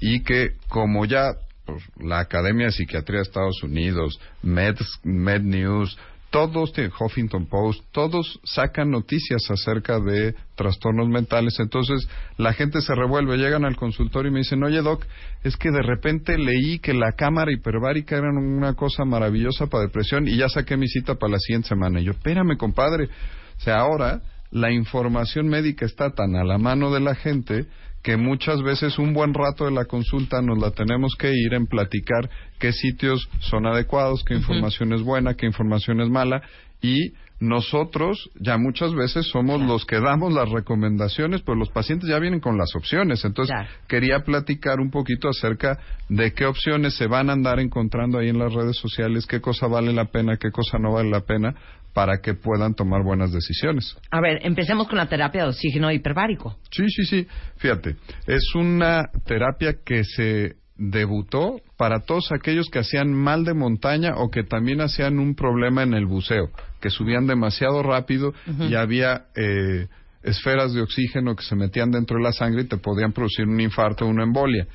y 0.00 0.22
que 0.22 0.52
como 0.68 1.04
ya 1.04 1.34
pues, 1.64 1.82
la 1.98 2.20
Academia 2.20 2.66
de 2.66 2.72
Psiquiatría 2.72 3.18
de 3.18 3.22
Estados 3.22 3.62
Unidos, 3.62 4.20
Med, 4.42 4.76
Med 5.04 5.42
News, 5.42 5.96
todos, 6.30 6.72
Huffington 6.98 7.46
Post, 7.46 7.82
todos 7.90 8.40
sacan 8.44 8.90
noticias 8.90 9.42
acerca 9.50 9.98
de 9.98 10.34
trastornos 10.54 11.08
mentales. 11.08 11.58
Entonces 11.58 12.08
la 12.38 12.52
gente 12.52 12.80
se 12.80 12.94
revuelve, 12.94 13.36
llegan 13.36 13.64
al 13.64 13.76
consultorio 13.76 14.30
y 14.30 14.32
me 14.32 14.38
dicen, 14.40 14.62
oye 14.62 14.80
doc, 14.80 15.04
es 15.42 15.56
que 15.56 15.70
de 15.70 15.82
repente 15.82 16.38
leí 16.38 16.78
que 16.78 16.94
la 16.94 17.12
cámara 17.12 17.52
hiperbárica 17.52 18.16
era 18.16 18.30
una 18.30 18.74
cosa 18.74 19.04
maravillosa 19.04 19.66
para 19.66 19.84
depresión 19.84 20.28
y 20.28 20.36
ya 20.36 20.48
saqué 20.48 20.76
mi 20.76 20.86
cita 20.86 21.16
para 21.16 21.32
la 21.32 21.38
siguiente 21.38 21.68
semana. 21.68 22.00
Y 22.00 22.04
yo, 22.04 22.12
espérame 22.12 22.56
compadre, 22.56 23.06
o 23.06 23.60
sea, 23.60 23.80
ahora 23.80 24.22
la 24.52 24.70
información 24.70 25.48
médica 25.48 25.84
está 25.84 26.10
tan 26.10 26.36
a 26.36 26.44
la 26.44 26.58
mano 26.58 26.92
de 26.92 27.00
la 27.00 27.14
gente 27.14 27.66
que 28.02 28.16
muchas 28.16 28.62
veces 28.62 28.98
un 28.98 29.12
buen 29.12 29.34
rato 29.34 29.64
de 29.66 29.72
la 29.72 29.84
consulta 29.84 30.40
nos 30.40 30.58
la 30.58 30.70
tenemos 30.70 31.14
que 31.18 31.32
ir 31.32 31.54
en 31.54 31.66
platicar 31.66 32.30
qué 32.58 32.72
sitios 32.72 33.28
son 33.40 33.66
adecuados, 33.66 34.24
qué 34.24 34.34
información 34.34 34.92
es 34.92 35.02
buena, 35.02 35.34
qué 35.34 35.46
información 35.46 36.00
es 36.00 36.08
mala 36.08 36.42
y 36.80 37.12
nosotros 37.40 38.30
ya 38.38 38.58
muchas 38.58 38.94
veces 38.94 39.26
somos 39.26 39.62
los 39.62 39.86
que 39.86 39.98
damos 39.98 40.32
las 40.32 40.50
recomendaciones, 40.50 41.40
pues 41.40 41.58
los 41.58 41.70
pacientes 41.70 42.08
ya 42.08 42.18
vienen 42.18 42.40
con 42.40 42.58
las 42.58 42.76
opciones. 42.76 43.24
Entonces, 43.24 43.56
quería 43.88 44.20
platicar 44.20 44.78
un 44.78 44.90
poquito 44.90 45.28
acerca 45.30 45.78
de 46.10 46.34
qué 46.34 46.44
opciones 46.44 46.96
se 46.96 47.06
van 47.06 47.30
a 47.30 47.32
andar 47.32 47.58
encontrando 47.58 48.18
ahí 48.18 48.28
en 48.28 48.38
las 48.38 48.52
redes 48.52 48.76
sociales, 48.76 49.26
qué 49.26 49.40
cosa 49.40 49.66
vale 49.68 49.94
la 49.94 50.04
pena, 50.06 50.36
qué 50.36 50.50
cosa 50.50 50.78
no 50.78 50.92
vale 50.92 51.08
la 51.08 51.22
pena, 51.22 51.54
para 51.92 52.20
que 52.20 52.34
puedan 52.34 52.74
tomar 52.74 53.02
buenas 53.02 53.32
decisiones. 53.32 53.96
A 54.10 54.20
ver, 54.20 54.40
empecemos 54.42 54.88
con 54.88 54.98
la 54.98 55.08
terapia 55.08 55.42
de 55.42 55.48
oxígeno 55.48 55.90
hiperbárico. 55.90 56.56
Sí, 56.70 56.88
sí, 56.88 57.04
sí. 57.04 57.26
Fíjate, 57.56 57.96
es 58.26 58.54
una 58.54 59.10
terapia 59.24 59.76
que 59.84 60.04
se 60.04 60.56
debutó 60.76 61.60
para 61.76 62.00
todos 62.00 62.32
aquellos 62.32 62.70
que 62.70 62.78
hacían 62.78 63.12
mal 63.12 63.44
de 63.44 63.52
montaña 63.52 64.14
o 64.16 64.30
que 64.30 64.44
también 64.44 64.80
hacían 64.80 65.18
un 65.18 65.34
problema 65.34 65.82
en 65.82 65.92
el 65.92 66.06
buceo, 66.06 66.50
que 66.80 66.88
subían 66.88 67.26
demasiado 67.26 67.82
rápido 67.82 68.32
y 68.66 68.74
había 68.74 69.26
eh, 69.36 69.88
esferas 70.22 70.72
de 70.72 70.80
oxígeno 70.80 71.36
que 71.36 71.42
se 71.44 71.54
metían 71.54 71.90
dentro 71.90 72.16
de 72.16 72.22
la 72.22 72.32
sangre 72.32 72.62
y 72.62 72.66
te 72.66 72.78
podían 72.78 73.12
producir 73.12 73.46
un 73.46 73.60
infarto 73.60 74.06
o 74.06 74.08
una 74.08 74.22
embolia. 74.22 74.66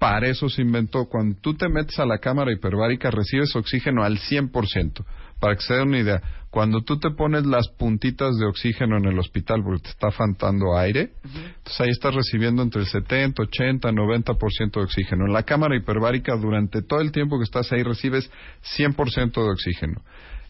Para 0.00 0.28
eso 0.28 0.48
se 0.48 0.62
inventó. 0.62 1.04
Cuando 1.10 1.36
tú 1.42 1.52
te 1.52 1.68
metes 1.68 1.98
a 1.98 2.06
la 2.06 2.16
cámara 2.16 2.50
hiperbárica 2.50 3.10
recibes 3.10 3.54
oxígeno 3.54 4.02
al 4.02 4.18
100%. 4.18 5.04
Para 5.38 5.54
que 5.56 5.60
se 5.60 5.74
den 5.74 5.88
una 5.88 5.98
idea, 5.98 6.22
cuando 6.48 6.80
tú 6.80 6.98
te 6.98 7.10
pones 7.10 7.44
las 7.44 7.68
puntitas 7.68 8.34
de 8.38 8.46
oxígeno 8.46 8.96
en 8.96 9.04
el 9.04 9.18
hospital 9.18 9.62
porque 9.62 9.82
te 9.82 9.88
está 9.90 10.10
faltando 10.10 10.74
aire, 10.74 11.12
entonces 11.22 11.80
ahí 11.80 11.90
estás 11.90 12.14
recibiendo 12.14 12.62
entre 12.62 12.80
el 12.80 12.86
70, 12.86 13.42
80, 13.42 13.90
90% 13.90 14.70
de 14.72 14.80
oxígeno. 14.80 15.26
En 15.26 15.34
la 15.34 15.42
cámara 15.42 15.76
hiperbárica, 15.76 16.34
durante 16.34 16.80
todo 16.80 17.02
el 17.02 17.12
tiempo 17.12 17.36
que 17.36 17.44
estás 17.44 17.70
ahí, 17.70 17.82
recibes 17.82 18.30
100% 18.78 19.34
de 19.34 19.50
oxígeno. 19.50 20.00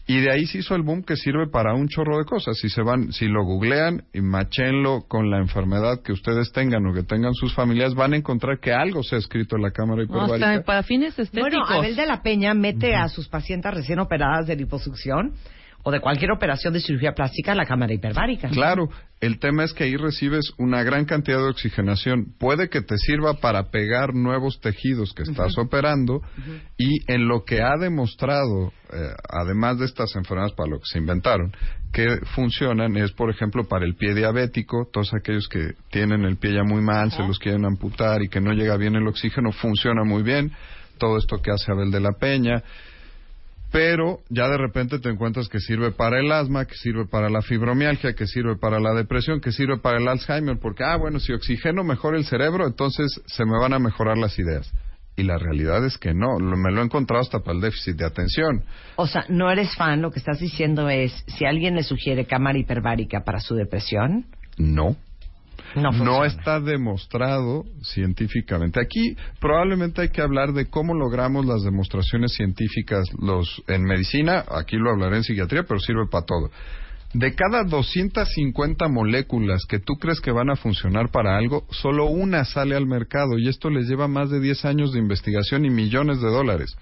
Y 0.07 0.19
de 0.19 0.31
ahí 0.31 0.45
se 0.45 0.59
hizo 0.59 0.75
el 0.75 0.81
boom 0.81 1.03
que 1.03 1.15
sirve 1.15 1.47
para 1.47 1.73
un 1.73 1.87
chorro 1.87 2.17
de 2.17 2.25
cosas. 2.25 2.57
Si 2.57 2.69
se 2.69 2.81
van, 2.81 3.11
si 3.11 3.27
lo 3.27 3.43
googlean 3.43 4.03
y 4.13 4.21
machenlo 4.21 5.05
con 5.07 5.29
la 5.29 5.37
enfermedad 5.37 6.01
que 6.03 6.11
ustedes 6.11 6.51
tengan 6.51 6.85
o 6.87 6.93
que 6.93 7.03
tengan 7.03 7.33
sus 7.33 7.53
familias, 7.53 7.93
van 7.93 8.13
a 8.13 8.17
encontrar 8.17 8.59
que 8.59 8.73
algo 8.73 9.03
se 9.03 9.15
ha 9.15 9.19
escrito 9.19 9.55
en 9.55 9.61
la 9.61 9.71
cámara 9.71 10.03
hiperbárica. 10.03 10.55
No, 10.57 10.63
para 10.63 10.83
fines 10.83 11.17
estéticos. 11.17 11.51
Bueno, 11.51 11.65
Abel 11.65 11.95
de 11.95 12.05
la 12.05 12.21
Peña 12.21 12.53
mete 12.53 12.95
a 12.95 13.07
sus 13.07 13.27
pacientes 13.29 13.73
recién 13.73 13.99
operadas 13.99 14.47
de 14.47 14.55
liposucción 14.55 15.33
o 15.83 15.91
de 15.91 15.99
cualquier 15.99 16.31
operación 16.31 16.73
de 16.73 16.79
cirugía 16.79 17.13
plástica 17.13 17.55
la 17.55 17.65
cámara 17.65 17.93
hiperbárica. 17.93 18.49
Claro, 18.49 18.89
el 19.19 19.39
tema 19.39 19.63
es 19.63 19.73
que 19.73 19.83
ahí 19.83 19.95
recibes 19.95 20.51
una 20.57 20.83
gran 20.83 21.05
cantidad 21.05 21.37
de 21.37 21.49
oxigenación. 21.49 22.33
Puede 22.39 22.69
que 22.69 22.81
te 22.81 22.97
sirva 22.97 23.35
para 23.35 23.69
pegar 23.69 24.13
nuevos 24.13 24.59
tejidos 24.59 25.13
que 25.13 25.23
estás 25.23 25.57
operando 25.57 26.21
y 26.77 27.11
en 27.11 27.27
lo 27.27 27.43
que 27.43 27.61
ha 27.61 27.77
demostrado, 27.79 28.73
eh, 28.93 29.09
además 29.29 29.79
de 29.79 29.85
estas 29.85 30.15
enfermedades 30.15 30.53
para 30.55 30.69
lo 30.69 30.79
que 30.79 30.85
se 30.85 30.99
inventaron, 30.99 31.51
que 31.91 32.17
funcionan 32.35 32.95
es, 32.97 33.11
por 33.11 33.29
ejemplo, 33.29 33.67
para 33.67 33.85
el 33.85 33.95
pie 33.95 34.13
diabético, 34.13 34.87
todos 34.91 35.13
aquellos 35.13 35.47
que 35.47 35.73
tienen 35.89 36.23
el 36.23 36.37
pie 36.37 36.53
ya 36.53 36.63
muy 36.63 36.81
mal, 36.81 37.11
se 37.11 37.21
los 37.21 37.37
quieren 37.37 37.65
amputar 37.65 38.21
y 38.21 38.29
que 38.29 38.39
no 38.39 38.53
llega 38.53 38.77
bien 38.77 38.95
el 38.95 39.07
oxígeno, 39.07 39.51
funciona 39.51 40.03
muy 40.03 40.23
bien. 40.23 40.51
Todo 40.97 41.17
esto 41.17 41.37
que 41.41 41.51
hace 41.51 41.71
Abel 41.71 41.91
de 41.91 41.99
la 41.99 42.11
Peña 42.19 42.63
pero 43.71 44.19
ya 44.29 44.49
de 44.49 44.57
repente 44.57 44.99
te 44.99 45.09
encuentras 45.09 45.47
que 45.47 45.59
sirve 45.59 45.91
para 45.91 46.19
el 46.19 46.31
asma, 46.31 46.65
que 46.65 46.75
sirve 46.75 47.05
para 47.05 47.29
la 47.29 47.41
fibromialgia, 47.41 48.13
que 48.13 48.27
sirve 48.27 48.57
para 48.57 48.79
la 48.79 48.93
depresión, 48.93 49.39
que 49.39 49.51
sirve 49.51 49.77
para 49.77 49.97
el 49.97 50.07
Alzheimer, 50.07 50.59
porque, 50.59 50.83
ah, 50.83 50.97
bueno, 50.97 51.19
si 51.19 51.31
oxigeno 51.31 51.83
mejora 51.83 52.17
el 52.17 52.25
cerebro, 52.25 52.67
entonces 52.67 53.21
se 53.25 53.45
me 53.45 53.57
van 53.57 53.73
a 53.73 53.79
mejorar 53.79 54.17
las 54.17 54.37
ideas. 54.37 54.71
Y 55.15 55.23
la 55.23 55.37
realidad 55.37 55.85
es 55.85 55.97
que 55.97 56.13
no, 56.13 56.37
me 56.39 56.71
lo 56.71 56.81
he 56.81 56.85
encontrado 56.85 57.21
hasta 57.21 57.39
para 57.39 57.55
el 57.55 57.61
déficit 57.61 57.95
de 57.95 58.05
atención. 58.05 58.63
O 58.95 59.07
sea, 59.07 59.25
no 59.29 59.49
eres 59.49 59.73
fan, 59.75 60.01
lo 60.01 60.11
que 60.11 60.19
estás 60.19 60.39
diciendo 60.39 60.89
es, 60.89 61.11
si 61.27 61.45
alguien 61.45 61.75
le 61.75 61.83
sugiere 61.83 62.25
cámara 62.25 62.57
hiperbárica 62.57 63.23
para 63.23 63.39
su 63.39 63.55
depresión. 63.55 64.25
No. 64.57 64.97
No, 65.75 66.25
está 66.25 66.59
demostrado 66.59 67.63
científicamente. 67.81 68.81
Aquí 68.81 69.15
probablemente 69.39 70.01
hay 70.01 70.09
que 70.09 70.21
hablar 70.21 70.53
de 70.53 70.69
cómo 70.69 70.93
logramos 70.93 71.45
las 71.45 71.63
demostraciones 71.63 72.33
científicas 72.33 73.07
los, 73.19 73.61
en 73.67 73.83
medicina, 73.83 74.43
aquí 74.49 74.77
lo 74.77 74.91
hablaré 74.91 75.17
en 75.17 75.23
psiquiatría, 75.23 75.63
pero 75.63 75.79
sirve 75.79 76.07
para 76.09 76.25
todo. 76.25 76.51
De 77.13 77.35
cada 77.35 77.63
250 77.65 78.87
moléculas 78.87 79.65
que 79.67 79.79
tú 79.79 79.95
crees 79.95 80.21
que 80.21 80.31
van 80.31 80.49
a 80.49 80.55
funcionar 80.55 81.09
para 81.11 81.37
algo, 81.37 81.65
solo 81.69 82.05
una 82.05 82.45
sale 82.45 82.75
al 82.75 82.87
mercado 82.87 83.37
y 83.37 83.49
esto 83.49 83.69
les 83.69 83.87
lleva 83.87 84.07
más 84.07 84.29
de 84.29 84.39
10 84.39 84.63
años 84.65 84.93
de 84.93 84.99
investigación 84.99 85.65
y 85.65 85.69
millones 85.69 86.21
de 86.21 86.29
dólares. 86.29 86.75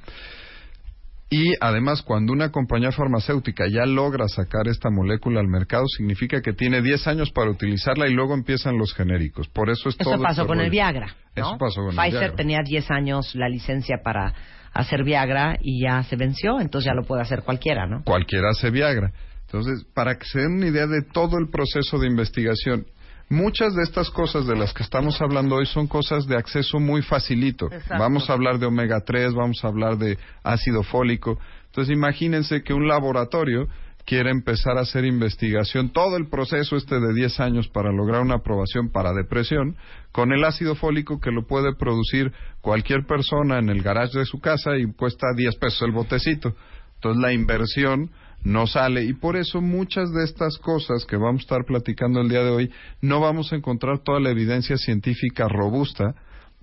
Y 1.31 1.53
además, 1.61 2.01
cuando 2.01 2.33
una 2.33 2.51
compañía 2.51 2.91
farmacéutica 2.91 3.65
ya 3.67 3.85
logra 3.85 4.27
sacar 4.27 4.67
esta 4.67 4.89
molécula 4.89 5.39
al 5.39 5.47
mercado, 5.47 5.85
significa 5.87 6.41
que 6.41 6.53
tiene 6.53 6.81
10 6.81 7.07
años 7.07 7.31
para 7.31 7.51
utilizarla 7.51 8.07
y 8.07 8.13
luego 8.13 8.33
empiezan 8.33 8.79
los 8.79 8.95
genéricos. 8.95 9.47
Por 9.47 9.69
eso 9.69 9.89
es 9.89 9.95
eso 9.99 10.09
todo. 10.09 10.23
pasó 10.23 10.47
con 10.47 10.59
el 10.59 10.71
Viagra. 10.71 11.15
Eso 11.35 11.55
pasó 11.59 11.81
con 11.81 11.91
Pfizer 11.91 12.05
el 12.05 12.11
Viagra. 12.11 12.35
tenía 12.35 12.59
10 12.65 12.91
años 12.91 13.35
la 13.35 13.47
licencia 13.47 13.97
para 14.03 14.33
hacer 14.73 15.03
Viagra 15.03 15.57
y 15.61 15.83
ya 15.83 16.01
se 16.03 16.15
venció, 16.15 16.59
entonces 16.59 16.87
ya 16.87 16.95
lo 16.95 17.05
puede 17.05 17.21
hacer 17.21 17.43
cualquiera, 17.43 17.85
¿no? 17.85 18.03
Cualquiera 18.03 18.49
hace 18.49 18.71
Viagra. 18.71 19.11
Entonces, 19.45 19.85
para 19.93 20.15
que 20.15 20.25
se 20.25 20.39
den 20.39 20.53
una 20.53 20.67
idea 20.67 20.87
de 20.87 21.03
todo 21.03 21.37
el 21.37 21.49
proceso 21.49 21.99
de 21.99 22.07
investigación, 22.07 22.85
Muchas 23.29 23.75
de 23.75 23.83
estas 23.83 24.09
cosas 24.09 24.47
de 24.47 24.55
las 24.55 24.73
que 24.73 24.81
estamos 24.81 25.21
hablando 25.21 25.57
hoy 25.57 25.67
son 25.67 25.85
cosas 25.85 26.25
de 26.25 26.35
acceso 26.35 26.79
muy 26.79 27.03
facilito. 27.03 27.69
Vamos 27.89 28.27
a 28.27 28.33
hablar 28.33 28.57
de 28.57 28.65
omega 28.65 29.01
3, 29.05 29.35
vamos 29.35 29.63
a 29.63 29.67
hablar 29.67 29.99
de 29.99 30.17
ácido 30.43 30.81
fólico. 30.81 31.37
Entonces 31.67 31.95
imagínense 31.95 32.63
que 32.63 32.73
un 32.73 32.87
laboratorio 32.87 33.67
quiere 34.03 34.31
empezar 34.31 34.79
a 34.79 34.81
hacer 34.81 35.05
investigación, 35.05 35.89
todo 35.89 36.17
el 36.17 36.27
proceso 36.27 36.75
este 36.75 36.99
de 36.99 37.13
10 37.13 37.39
años 37.41 37.67
para 37.67 37.91
lograr 37.91 38.21
una 38.21 38.37
aprobación 38.37 38.89
para 38.89 39.13
depresión, 39.13 39.75
con 40.11 40.33
el 40.33 40.43
ácido 40.43 40.73
fólico 40.73 41.19
que 41.19 41.29
lo 41.29 41.45
puede 41.45 41.75
producir 41.75 42.31
cualquier 42.61 43.05
persona 43.05 43.59
en 43.59 43.69
el 43.69 43.83
garage 43.83 44.17
de 44.17 44.25
su 44.25 44.39
casa 44.39 44.75
y 44.75 44.91
cuesta 44.93 45.27
10 45.35 45.55
pesos 45.57 45.83
el 45.83 45.91
botecito. 45.91 46.55
Entonces 46.95 47.21
la 47.21 47.31
inversión 47.31 48.09
no 48.43 48.67
sale 48.67 49.03
y 49.03 49.13
por 49.13 49.35
eso 49.35 49.61
muchas 49.61 50.11
de 50.11 50.23
estas 50.23 50.57
cosas 50.57 51.05
que 51.05 51.17
vamos 51.17 51.41
a 51.41 51.43
estar 51.43 51.65
platicando 51.65 52.21
el 52.21 52.29
día 52.29 52.43
de 52.43 52.49
hoy 52.49 52.71
no 53.01 53.19
vamos 53.19 53.51
a 53.51 53.55
encontrar 53.55 53.99
toda 53.99 54.19
la 54.19 54.29
evidencia 54.29 54.77
científica 54.77 55.47
robusta. 55.47 56.15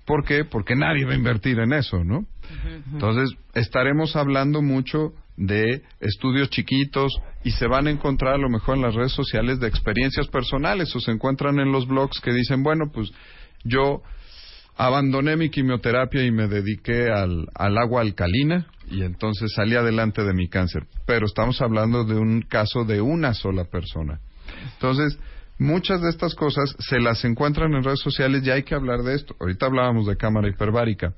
¿Por 0.07 0.25
qué? 0.25 0.45
Porque 0.45 0.77
nadie 0.77 1.05
va 1.05 1.13
a 1.13 1.17
invertir 1.17 1.59
en 1.59 1.73
eso, 1.73 2.05
¿no? 2.05 2.27
Entonces, 2.93 3.37
estaremos 3.55 4.15
hablando 4.15 4.63
mucho 4.63 5.13
de 5.37 5.83
estudios 6.01 6.49
chiquitos 6.49 7.13
y 7.45 7.51
se 7.51 7.67
van 7.67 7.89
a 7.89 7.91
encontrar 7.91 8.35
a 8.35 8.39
lo 8.39 8.49
mejor 8.49 8.77
en 8.77 8.83
las 8.83 8.95
redes 8.95 9.13
sociales 9.13 9.59
de 9.59 9.67
experiencias 9.67 10.29
personales 10.29 10.95
o 10.95 11.01
se 11.01 11.11
encuentran 11.11 11.59
en 11.59 11.73
los 11.73 11.87
blogs 11.87 12.21
que 12.21 12.33
dicen, 12.33 12.63
bueno, 12.63 12.91
pues 12.93 13.11
yo 13.65 14.03
abandoné 14.77 15.37
mi 15.37 15.51
quimioterapia 15.51 16.25
y 16.25 16.31
me 16.31 16.49
dediqué 16.49 17.11
al, 17.11 17.49
al 17.55 17.79
agua 17.79 18.03
alcalina 18.03 18.67
y 18.91 19.03
entonces 19.03 19.53
salí 19.55 19.75
adelante 19.75 20.23
de 20.23 20.35
mi 20.35 20.49
cáncer. 20.49 20.87
Pero 21.07 21.27
estamos 21.27 21.61
hablando 21.61 22.05
de 22.05 22.15
un 22.15 22.43
caso 22.43 22.85
de 22.85 23.01
una 23.01 23.35
sola 23.35 23.65
persona. 23.65 24.21
Entonces, 24.75 25.19
muchas 25.59 26.01
de 26.03 26.11
estas 26.11 26.35
cosas 26.35 26.75
se 26.79 27.01
las 27.01 27.25
encuentran 27.25 27.73
en 27.75 27.83
redes 27.83 28.01
sociales 28.01 28.43
y 28.45 28.51
hay 28.51 28.63
que 28.63 28.75
hablar 28.75 29.03
de 29.03 29.15
esto. 29.15 29.35
Ahorita 29.41 29.67
hablábamos 29.67 30.07
de 30.07 30.17
cámara 30.17 30.49
hiperbárica. 30.49 31.15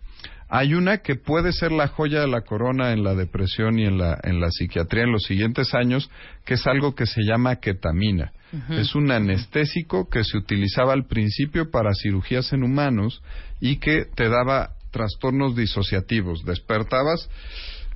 Hay 0.49 0.73
una 0.75 0.99
que 0.99 1.14
puede 1.14 1.52
ser 1.52 1.73
la 1.73 1.88
joya 1.88 2.21
de 2.21 2.28
la 2.28 2.40
corona 2.40 2.93
en 2.93 3.05
la 3.05 3.14
depresión 3.14 3.78
y 3.78 3.85
en 3.85 3.99
la, 3.99 4.19
en 4.23 4.40
la 4.40 4.50
psiquiatría 4.50 5.05
en 5.05 5.12
los 5.12 5.25
siguientes 5.25 5.75
años, 5.75 6.11
que 6.47 6.55
es 6.55 6.67
algo 6.67 6.95
que 6.95 7.07
se 7.07 7.23
llama 7.23 7.57
ketamina. 7.57 8.33
Es 8.71 8.95
un 8.95 9.11
anestésico 9.11 10.09
que 10.09 10.25
se 10.25 10.38
utilizaba 10.38 10.95
al 10.95 11.07
principio 11.07 11.71
para 11.71 11.90
cirugías 11.93 12.50
en 12.55 12.62
humanos 12.62 13.23
y 13.61 13.76
que 13.76 14.07
te 14.14 14.31
daba 14.31 14.71
trastornos 14.90 15.55
disociativos. 15.55 16.45
Despertabas 16.47 17.28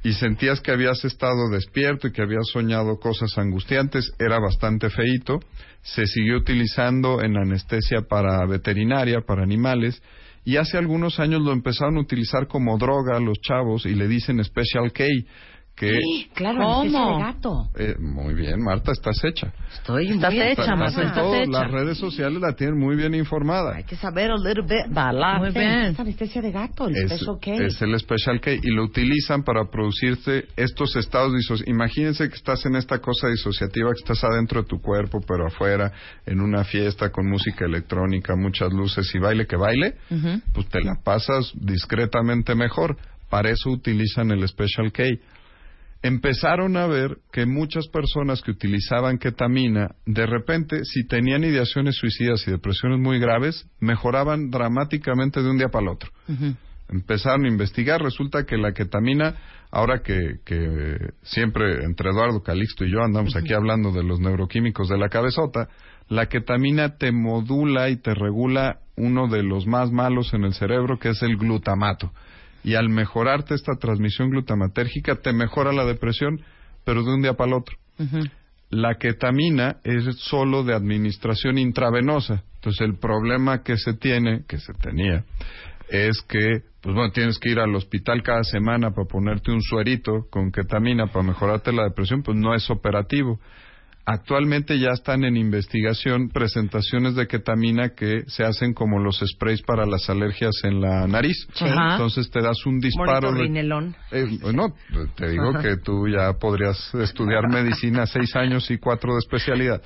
y 0.05 0.13
sentías 0.13 0.61
que 0.61 0.73
habías 0.73 1.05
estado 1.07 1.49
despierto 1.51 2.09
y 2.09 2.13
que 2.13 2.21
habías 2.21 2.49
soñado 2.53 2.99
cosas 2.99 3.39
angustiantes. 3.39 4.13
Era 4.19 4.39
bastante 4.41 4.91
feito. 4.91 5.41
Se 5.83 6.07
siguió 6.07 6.37
utilizando 6.37 7.23
en 7.23 7.39
anestesia 7.39 8.03
para 8.03 8.45
veterinaria, 8.47 9.23
para 9.23 9.43
animales. 9.43 10.03
Y 10.45 10.57
hace 10.57 10.77
algunos 10.77 11.21
años 11.21 11.41
lo 11.43 11.53
empezaron 11.53 11.97
a 11.99 12.01
utilizar 12.01 12.49
como 12.49 12.77
droga 12.77 13.21
los 13.21 13.39
chavos 13.41 13.87
y 13.87 13.95
le 13.95 14.09
dicen 14.09 14.43
Special 14.43 14.93
K, 14.93 15.05
que... 15.77 15.93
Claro, 16.35 16.59
¿Cómo? 16.59 16.81
anestesia 16.81 17.07
de 17.07 17.23
gato. 17.23 17.69
Eh, 17.77 17.95
muy 17.99 18.35
bien, 18.35 18.63
Marta, 18.63 18.93
estás 18.93 19.23
hecha. 19.25 19.53
Estoy 19.73 20.09
Estás 20.09 20.33
muy 20.33 20.43
hecha, 20.43 20.77
Marta, 20.77 21.03
estás 21.03 21.35
hecha. 21.35 21.51
Las 21.51 21.71
redes 21.71 21.99
sociales 21.99 22.41
la 22.41 22.53
tienen 22.55 22.79
muy 22.79 22.97
bien 22.97 23.15
informada. 23.15 23.77
Hay 23.77 23.85
que 23.85 23.97
saber 23.97 24.31
a 24.31 24.37
little 24.37 24.63
bit 24.63 24.97
about 24.97 25.41
Muy 25.41 25.51
bien. 25.51 25.85
Es 25.85 26.01
anestesia 26.01 26.41
de 26.43 26.51
gato, 26.51 26.89
el 26.89 26.97
es, 26.97 27.13
special 27.13 27.39
K. 27.41 27.55
es 27.55 27.83
el 27.83 27.99
Special 27.99 28.41
K 28.41 28.53
y 28.55 28.71
lo 28.71 28.85
utilizan 28.85 29.43
para 29.43 29.65
producirte 29.71 30.47
estos 30.57 30.97
estados 30.97 31.33
disociativos. 31.35 31.69
Imagínense 31.69 32.29
que 32.29 32.35
estás 32.35 32.65
en 32.67 32.77
esta 32.77 32.99
cosa 32.99 33.29
disociativa, 33.29 33.91
que 33.93 34.01
estás 34.01 34.25
adentro 34.25 34.63
de 34.63 34.69
tu 34.69 34.81
cuerpo, 34.81 35.21
pero 35.27 35.47
afuera, 35.47 35.93
en 36.27 36.41
una 36.41 36.65
fiesta 36.65 37.11
con 37.11 37.29
música 37.29 37.65
electrónica, 37.67 38.35
muchas 38.37 38.73
luces 38.73 39.13
y 39.15 39.19
baile, 39.19 39.47
que 39.47 39.57
baile, 39.57 39.95
Ujú. 40.11 40.41
pues 40.55 40.69
te 40.69 40.81
la 40.81 40.95
pasas 41.05 41.53
discretamente 41.55 42.55
mejor. 42.55 42.97
Para 43.29 43.51
eso 43.51 43.71
utilizan 43.71 44.31
el 44.31 44.47
Special 44.47 44.93
K. 44.93 45.05
Empezaron 46.03 46.77
a 46.77 46.87
ver 46.89 47.19
que 47.31 47.47
muchas 47.47 47.87
personas 47.87 48.43
que 48.43 48.51
utilizaban 48.51 49.19
ketamina, 49.19 49.95
de 50.05 50.27
repente, 50.27 50.85
si 50.85 51.07
tenían 51.07 51.45
ideaciones 51.45 51.95
suicidas 51.95 52.43
y 52.47 52.51
depresiones 52.51 52.99
muy 52.99 53.21
graves, 53.21 53.69
mejoraban 53.79 54.51
dramáticamente 54.51 55.43
de 55.43 55.51
un 55.51 55.59
día 55.59 55.69
para 55.69 55.85
el 55.85 55.89
otro. 55.91 56.11
Empezaron 56.89 57.45
a 57.45 57.49
investigar, 57.49 58.03
resulta 58.03 58.45
que 58.45 58.57
la 58.57 58.73
ketamina, 58.73 59.37
ahora 59.71 60.03
que, 60.03 60.41
que 60.45 60.97
siempre 61.23 61.85
entre 61.85 62.11
Eduardo 62.11 62.43
Calixto 62.43 62.85
y 62.85 62.91
yo 62.91 63.03
andamos 63.03 63.37
aquí 63.37 63.55
hablando 63.55 63.93
de 63.93 64.03
los 64.03 64.19
neuroquímicos 64.19 64.89
de 64.89 64.99
la 64.99 65.09
cabezota, 65.09 65.69
la 66.09 66.27
ketamina 66.27 66.97
te 66.97 67.13
modula 67.13 67.91
y 67.91 67.97
te 67.97 68.13
regula 68.13 68.81
uno 68.97 69.29
de 69.29 69.45
los 69.45 69.69
más 69.69 69.93
malos 69.93 70.35
en 70.35 70.45
el 70.45 70.53
cerebro, 70.53 70.99
que 70.99 71.11
es 71.11 71.23
el 71.23 71.37
glutamato. 71.37 72.13
Y 72.65 72.75
al 72.75 72.89
mejorarte 72.89 73.55
esta 73.55 73.77
transmisión 73.77 74.31
glutamatérgica, 74.31 75.17
te 75.17 75.33
mejora 75.33 75.73
la 75.73 75.85
depresión, 75.85 76.41
pero 76.85 77.03
de 77.03 77.15
un 77.15 77.23
día 77.23 77.35
para 77.35 77.49
el 77.51 77.57
otro. 77.57 77.77
La 78.71 78.95
ketamina 78.95 79.77
es 79.85 80.05
solo 80.17 80.65
de 80.65 80.75
administración 80.75 81.59
intravenosa. 81.59 82.43
Entonces 82.55 82.81
el 82.81 82.97
problema 82.99 83.63
que 83.63 83.77
se 83.77 83.95
tiene, 83.95 84.45
que 84.47 84.59
se 84.59 84.73
tenía, 84.75 85.25
es 85.91 86.23
que, 86.23 86.63
pues 86.81 86.95
bueno, 86.95 87.13
tienes 87.13 87.39
que 87.39 87.51
ir 87.51 87.59
al 87.59 87.75
hospital 87.75 88.23
cada 88.23 88.45
semana 88.45 88.93
para 88.93 89.07
ponerte 89.07 89.53
un 89.53 89.61
suerito 89.61 90.27
con 90.31 90.51
ketamina 90.51 91.09
para 91.09 91.25
mejorarte 91.25 91.73
la 91.73 91.85
depresión, 91.85 92.23
pues 92.23 92.39
no 92.39 92.55
es 92.55 92.71
operativo. 92.71 93.39
Actualmente 94.05 94.81
ya 94.81 94.91
están 94.91 95.23
en 95.23 95.37
investigación 95.37 96.29
presentaciones 96.29 97.15
de 97.15 97.29
ketamina 97.29 97.91
que 97.91 98.25
se 98.27 98.43
hacen 98.43 98.75
como 98.75 98.99
los 98.99 99.23
sprays 99.25 99.63
para 99.63 99.87
las 99.87 100.11
alergias 100.11 100.55
en 100.65 100.81
la 100.81 101.07
nariz. 101.07 101.47
Ajá. 101.61 101.93
Entonces 101.93 102.29
te 102.29 102.43
das 102.43 102.67
un 102.67 102.81
disparo 102.81 103.31
Bonito 103.33 103.97
eh, 104.11 104.27
bueno, 104.43 104.75
te 105.15 105.31
digo 105.31 105.53
que 105.63 105.77
tú 105.77 106.09
ya 106.09 106.33
podrías 106.33 106.93
estudiar 106.97 107.49
medicina 107.49 108.05
seis 108.07 108.35
años 108.35 108.69
y 108.73 108.79
cuatro 108.79 109.13
de 109.13 109.21
especialidad. 109.21 109.81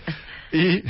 Y 0.50 0.82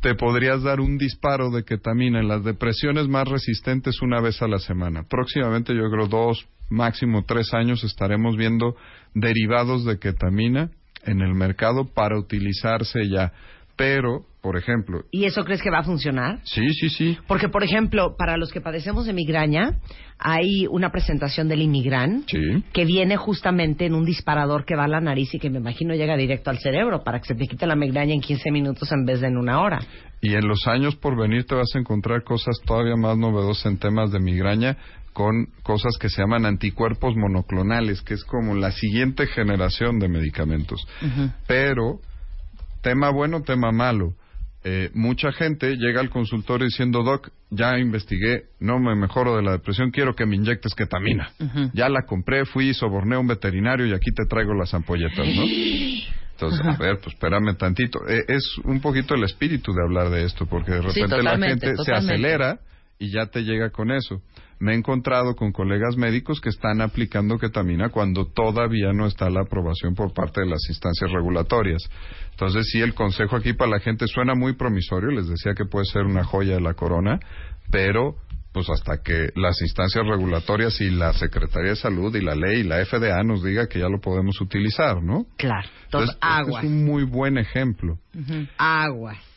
te 0.00 0.14
podrías 0.14 0.62
dar 0.62 0.80
un 0.80 0.96
disparo 0.96 1.50
de 1.50 1.64
ketamina 1.64 2.18
en 2.20 2.28
las 2.28 2.42
depresiones 2.44 3.08
más 3.08 3.28
resistentes 3.28 4.00
una 4.00 4.22
vez 4.22 4.40
a 4.40 4.48
la 4.48 4.58
semana. 4.58 5.04
Próximamente, 5.06 5.74
yo 5.74 5.90
creo 5.90 6.06
dos, 6.06 6.46
máximo 6.70 7.24
tres 7.26 7.52
años, 7.52 7.84
estaremos 7.84 8.38
viendo 8.38 8.74
derivados 9.14 9.84
de 9.84 9.98
ketamina 9.98 10.70
en 11.04 11.20
el 11.20 11.34
mercado 11.34 11.84
para 11.92 12.18
utilizarse 12.18 13.08
ya. 13.08 13.32
Pero, 13.74 14.26
por 14.42 14.58
ejemplo, 14.58 15.00
¿Y 15.10 15.24
eso 15.24 15.44
crees 15.44 15.62
que 15.62 15.70
va 15.70 15.78
a 15.78 15.82
funcionar? 15.82 16.40
sí, 16.44 16.62
sí, 16.74 16.90
sí, 16.90 17.18
Porque, 17.26 17.48
por 17.48 17.64
ejemplo, 17.64 18.16
para 18.18 18.36
los 18.36 18.52
que 18.52 18.60
padecemos 18.60 19.06
de 19.06 19.14
migraña, 19.14 19.78
hay 20.18 20.66
una 20.70 20.90
presentación 20.90 21.48
del 21.48 21.62
Imigran 21.62 22.24
sí. 22.26 22.62
que 22.74 22.84
viene 22.84 23.16
justamente 23.16 23.86
en 23.86 23.94
un 23.94 24.04
disparador 24.04 24.66
que 24.66 24.76
va 24.76 24.84
a 24.84 24.88
la 24.88 25.00
nariz 25.00 25.34
y 25.34 25.38
que 25.38 25.48
me 25.48 25.58
imagino 25.58 25.94
llega 25.94 26.16
directo 26.16 26.50
al 26.50 26.58
cerebro 26.58 27.02
para 27.02 27.18
que 27.20 27.28
se 27.28 27.34
te 27.34 27.46
quite 27.46 27.66
la 27.66 27.74
migraña 27.74 28.12
en 28.14 28.20
15 28.20 28.50
minutos 28.50 28.92
en 28.92 29.04
vez 29.06 29.20
de 29.20 29.28
en 29.28 29.38
una 29.38 29.60
hora. 29.60 29.80
Y 30.20 30.34
en 30.34 30.46
los 30.46 30.66
años 30.68 30.94
por 30.96 31.16
venir 31.18 31.46
te 31.46 31.54
vas 31.54 31.74
a 31.74 31.78
encontrar 31.78 32.22
cosas 32.22 32.56
todavía 32.66 32.94
más 32.96 33.16
novedosas 33.16 33.66
en 33.66 33.78
temas 33.78 34.12
de 34.12 34.20
migraña 34.20 34.76
con 35.12 35.46
cosas 35.62 35.96
que 36.00 36.08
se 36.08 36.22
llaman 36.22 36.46
anticuerpos 36.46 37.14
monoclonales, 37.16 38.02
que 38.02 38.14
es 38.14 38.24
como 38.24 38.54
la 38.54 38.70
siguiente 38.72 39.26
generación 39.26 39.98
de 39.98 40.08
medicamentos. 40.08 40.86
Pero, 41.46 42.00
tema 42.82 43.10
bueno, 43.10 43.42
tema 43.42 43.72
malo. 43.72 44.14
Eh, 44.64 44.90
mucha 44.94 45.32
gente 45.32 45.74
llega 45.76 46.00
al 46.00 46.08
consultorio 46.08 46.66
diciendo, 46.66 47.02
Doc, 47.02 47.30
ya 47.50 47.78
investigué, 47.78 48.44
no 48.60 48.78
me 48.78 48.94
mejoro 48.94 49.36
de 49.36 49.42
la 49.42 49.52
depresión, 49.52 49.90
quiero 49.90 50.14
que 50.14 50.24
me 50.24 50.36
inyectes 50.36 50.74
ketamina. 50.74 51.30
Ya 51.74 51.88
la 51.88 52.02
compré, 52.06 52.44
fui, 52.44 52.72
soborné 52.72 53.16
a 53.16 53.18
un 53.18 53.26
veterinario 53.26 53.86
y 53.86 53.92
aquí 53.92 54.12
te 54.14 54.24
traigo 54.28 54.54
las 54.54 54.72
ampolletas, 54.72 55.26
¿no? 55.26 55.42
Entonces, 56.32 56.66
a 56.66 56.76
ver, 56.76 56.98
pues 56.98 57.14
espérame 57.14 57.56
tantito. 57.56 58.00
Eh, 58.08 58.24
es 58.26 58.56
un 58.64 58.80
poquito 58.80 59.14
el 59.14 59.22
espíritu 59.24 59.72
de 59.72 59.82
hablar 59.82 60.10
de 60.10 60.24
esto, 60.24 60.46
porque 60.46 60.72
de 60.72 60.80
Sí, 60.90 61.00
repente 61.00 61.16
la 61.22 61.22
totalmente, 61.34 61.66
gente 61.66 61.84
se 61.84 61.92
acelera 61.92 62.58
y 63.02 63.10
ya 63.10 63.26
te 63.26 63.42
llega 63.42 63.70
con 63.70 63.90
eso. 63.90 64.22
Me 64.60 64.72
he 64.72 64.76
encontrado 64.76 65.34
con 65.34 65.50
colegas 65.50 65.96
médicos 65.96 66.40
que 66.40 66.50
están 66.50 66.80
aplicando 66.80 67.36
ketamina 67.36 67.88
cuando 67.88 68.26
todavía 68.26 68.92
no 68.92 69.06
está 69.06 69.28
la 69.28 69.40
aprobación 69.40 69.96
por 69.96 70.14
parte 70.14 70.42
de 70.42 70.46
las 70.46 70.60
instancias 70.68 71.10
regulatorias. 71.10 71.82
Entonces, 72.30 72.68
sí, 72.70 72.80
el 72.80 72.94
consejo 72.94 73.34
aquí 73.34 73.54
para 73.54 73.72
la 73.72 73.80
gente 73.80 74.06
suena 74.06 74.36
muy 74.36 74.54
promisorio, 74.54 75.10
les 75.10 75.26
decía 75.26 75.54
que 75.56 75.64
puede 75.64 75.84
ser 75.86 76.04
una 76.04 76.22
joya 76.22 76.54
de 76.54 76.60
la 76.60 76.74
corona, 76.74 77.18
pero 77.72 78.14
pues 78.52 78.70
hasta 78.70 79.02
que 79.02 79.30
las 79.34 79.60
instancias 79.62 80.06
regulatorias 80.06 80.80
y 80.80 80.90
la 80.90 81.12
Secretaría 81.12 81.70
de 81.70 81.76
Salud 81.76 82.14
y 82.14 82.20
la 82.20 82.36
ley 82.36 82.60
y 82.60 82.62
la 82.62 82.84
FDA 82.84 83.20
nos 83.24 83.42
diga 83.42 83.66
que 83.66 83.80
ya 83.80 83.88
lo 83.88 84.00
podemos 84.00 84.40
utilizar, 84.40 85.02
¿no? 85.02 85.26
Claro. 85.38 85.68
Entonces, 85.86 86.10
este 86.10 86.24
aguas. 86.24 86.62
es 86.62 86.70
un 86.70 86.84
muy 86.84 87.02
buen 87.02 87.36
ejemplo. 87.36 87.98
Aguas. 88.58 89.31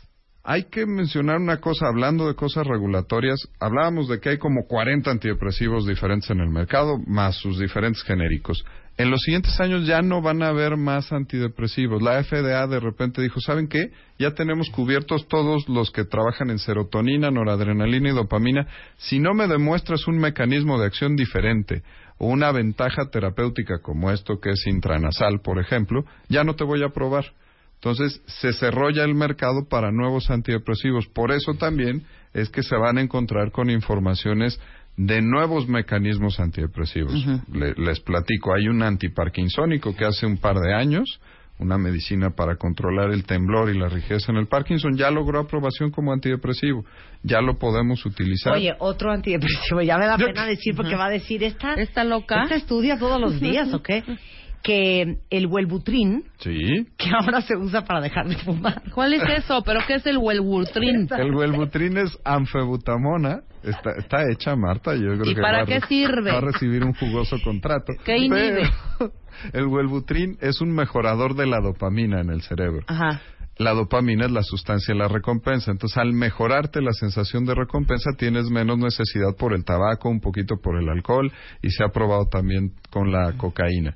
Hay 0.48 0.66
que 0.66 0.86
mencionar 0.86 1.38
una 1.38 1.58
cosa, 1.58 1.88
hablando 1.88 2.28
de 2.28 2.36
cosas 2.36 2.68
regulatorias, 2.68 3.50
hablábamos 3.60 4.08
de 4.08 4.20
que 4.20 4.30
hay 4.30 4.38
como 4.38 4.68
40 4.68 5.10
antidepresivos 5.10 5.88
diferentes 5.88 6.30
en 6.30 6.40
el 6.40 6.50
mercado, 6.50 7.00
más 7.08 7.36
sus 7.38 7.58
diferentes 7.58 8.04
genéricos. 8.04 8.64
En 8.96 9.10
los 9.10 9.22
siguientes 9.22 9.60
años 9.60 9.88
ya 9.88 10.04
no 10.04 10.22
van 10.22 10.44
a 10.44 10.50
haber 10.50 10.78
más 10.78 11.12
antidepresivos. 11.12 12.00
La 12.00 12.24
FDA 12.24 12.68
de 12.68 12.80
repente 12.80 13.24
dijo, 13.24 13.42
¿saben 13.42 13.68
qué? 13.68 13.90
Ya 14.20 14.36
tenemos 14.36 14.70
cubiertos 14.70 15.28
todos 15.28 15.68
los 15.68 15.90
que 15.90 16.06
trabajan 16.06 16.52
en 16.52 16.60
serotonina, 16.60 17.32
noradrenalina 17.32 18.10
y 18.10 18.14
dopamina. 18.14 18.68
Si 18.98 19.18
no 19.18 19.34
me 19.34 19.48
demuestras 19.48 20.08
un 20.08 20.20
mecanismo 20.20 20.80
de 20.80 20.86
acción 20.86 21.16
diferente 21.16 21.82
o 22.20 22.28
una 22.28 22.52
ventaja 22.52 23.10
terapéutica 23.10 23.80
como 23.82 24.12
esto 24.12 24.40
que 24.40 24.52
es 24.52 24.68
intranasal, 24.68 25.42
por 25.42 25.60
ejemplo, 25.60 26.06
ya 26.30 26.44
no 26.44 26.56
te 26.56 26.64
voy 26.64 26.84
a 26.84 26.88
aprobar. 26.90 27.26
Entonces, 27.86 28.20
se 28.26 28.52
cerró 28.54 28.90
ya 28.90 29.04
el 29.04 29.14
mercado 29.14 29.68
para 29.70 29.92
nuevos 29.92 30.32
antidepresivos. 30.32 31.06
Por 31.06 31.32
eso 31.32 31.54
también 31.54 32.02
es 32.34 32.50
que 32.50 32.64
se 32.64 32.76
van 32.76 32.98
a 32.98 33.02
encontrar 33.02 33.52
con 33.52 33.70
informaciones 33.70 34.60
de 34.98 35.22
nuevos 35.22 35.68
mecanismos 35.68 36.40
antidepresivos. 36.40 37.14
Le- 37.54 37.76
les 37.78 38.00
platico, 38.00 38.56
hay 38.56 38.70
un 38.70 38.82
antiparkinsónico 38.82 39.96
que 39.96 40.04
hace 40.04 40.26
un 40.26 40.38
par 40.38 40.56
de 40.58 40.74
años, 40.74 41.20
una 41.60 41.78
medicina 41.78 42.32
para 42.32 42.56
controlar 42.56 43.12
el 43.12 43.24
temblor 43.24 43.70
y 43.70 43.78
la 43.78 43.88
rigidez 43.88 44.28
en 44.30 44.38
el 44.38 44.48
Parkinson, 44.48 44.98
ya 44.98 45.12
logró 45.12 45.40
aprobación 45.42 45.92
como 45.92 46.12
antidepresivo. 46.12 46.84
Ya 47.22 47.40
lo 47.40 47.60
podemos 47.60 48.04
utilizar. 48.04 48.54
Oye, 48.54 48.74
otro 48.80 49.12
antidepresivo. 49.12 49.82
Ya 49.84 50.00
me 50.00 50.08
da 50.08 50.18
pena 50.18 50.48
decir 50.48 50.74
porque 50.76 50.96
va 50.96 51.06
a 51.06 51.10
decir 51.12 51.44
esta. 51.44 51.76
¿Está 51.76 52.04
loca? 52.04 52.44
Esta 52.46 52.56
estudia 52.56 52.98
todos 52.98 53.22
los 53.22 53.40
días, 53.40 53.72
¿o 53.76 53.84
qué? 53.84 54.04
Que 54.66 55.20
el 55.30 55.46
Wellbutrin, 55.46 56.24
Sí. 56.40 56.88
que 56.98 57.10
ahora 57.12 57.42
se 57.42 57.56
usa 57.56 57.86
para 57.86 58.02
dejar 58.02 58.28
de 58.28 58.36
fumar. 58.38 58.82
¿Cuál 58.96 59.14
es 59.14 59.22
eso? 59.44 59.62
¿Pero 59.64 59.80
qué 59.88 59.96
es 59.96 60.06
el 60.08 60.18
Wellbutrin? 60.18 61.08
El 61.16 61.36
Wellbutrin 61.36 61.98
es 61.98 62.18
anfebutamona. 62.26 63.42
Está, 63.64 63.92
está 63.98 64.24
hecha, 64.32 64.56
Marta. 64.56 64.96
Yo 64.96 65.14
creo 65.20 65.26
¿Y 65.32 65.36
que 65.36 65.42
para 65.42 65.58
va 65.60 65.64
a 65.64 65.66
qué 65.68 65.80
re- 65.82 65.88
sirve? 65.88 66.32
Va 66.32 66.38
a 66.40 66.42
recibir 66.42 66.84
un 66.84 66.94
jugoso 66.94 67.38
contrato. 67.44 67.94
¿Qué 68.04 68.18
inhibe? 68.18 68.64
Pero 68.98 69.12
el 69.54 69.68
Wellbutrin 69.68 70.38
es 70.42 70.60
un 70.62 70.72
mejorador 70.74 71.36
de 71.36 71.46
la 71.46 71.60
dopamina 71.60 72.22
en 72.22 72.32
el 72.32 72.42
cerebro. 72.42 72.82
Ajá. 72.88 73.22
La 73.58 73.72
dopamina 73.74 74.26
es 74.26 74.32
la 74.32 74.44
sustancia 74.44 74.94
de 74.94 75.00
la 75.00 75.08
recompensa. 75.08 75.72
Entonces, 75.72 75.98
al 75.98 76.12
mejorarte 76.12 76.82
la 76.82 76.92
sensación 76.92 77.46
de 77.46 77.56
recompensa, 77.56 78.10
tienes 78.18 78.50
menos 78.50 78.78
necesidad 78.80 79.30
por 79.38 79.54
el 79.54 79.64
tabaco, 79.64 80.10
un 80.10 80.20
poquito 80.20 80.56
por 80.62 80.78
el 80.78 80.90
alcohol, 80.90 81.32
y 81.62 81.70
se 81.70 81.84
ha 81.86 81.88
probado 81.88 82.26
también 82.26 82.72
con 82.90 83.12
la 83.14 83.32
cocaína. 83.38 83.96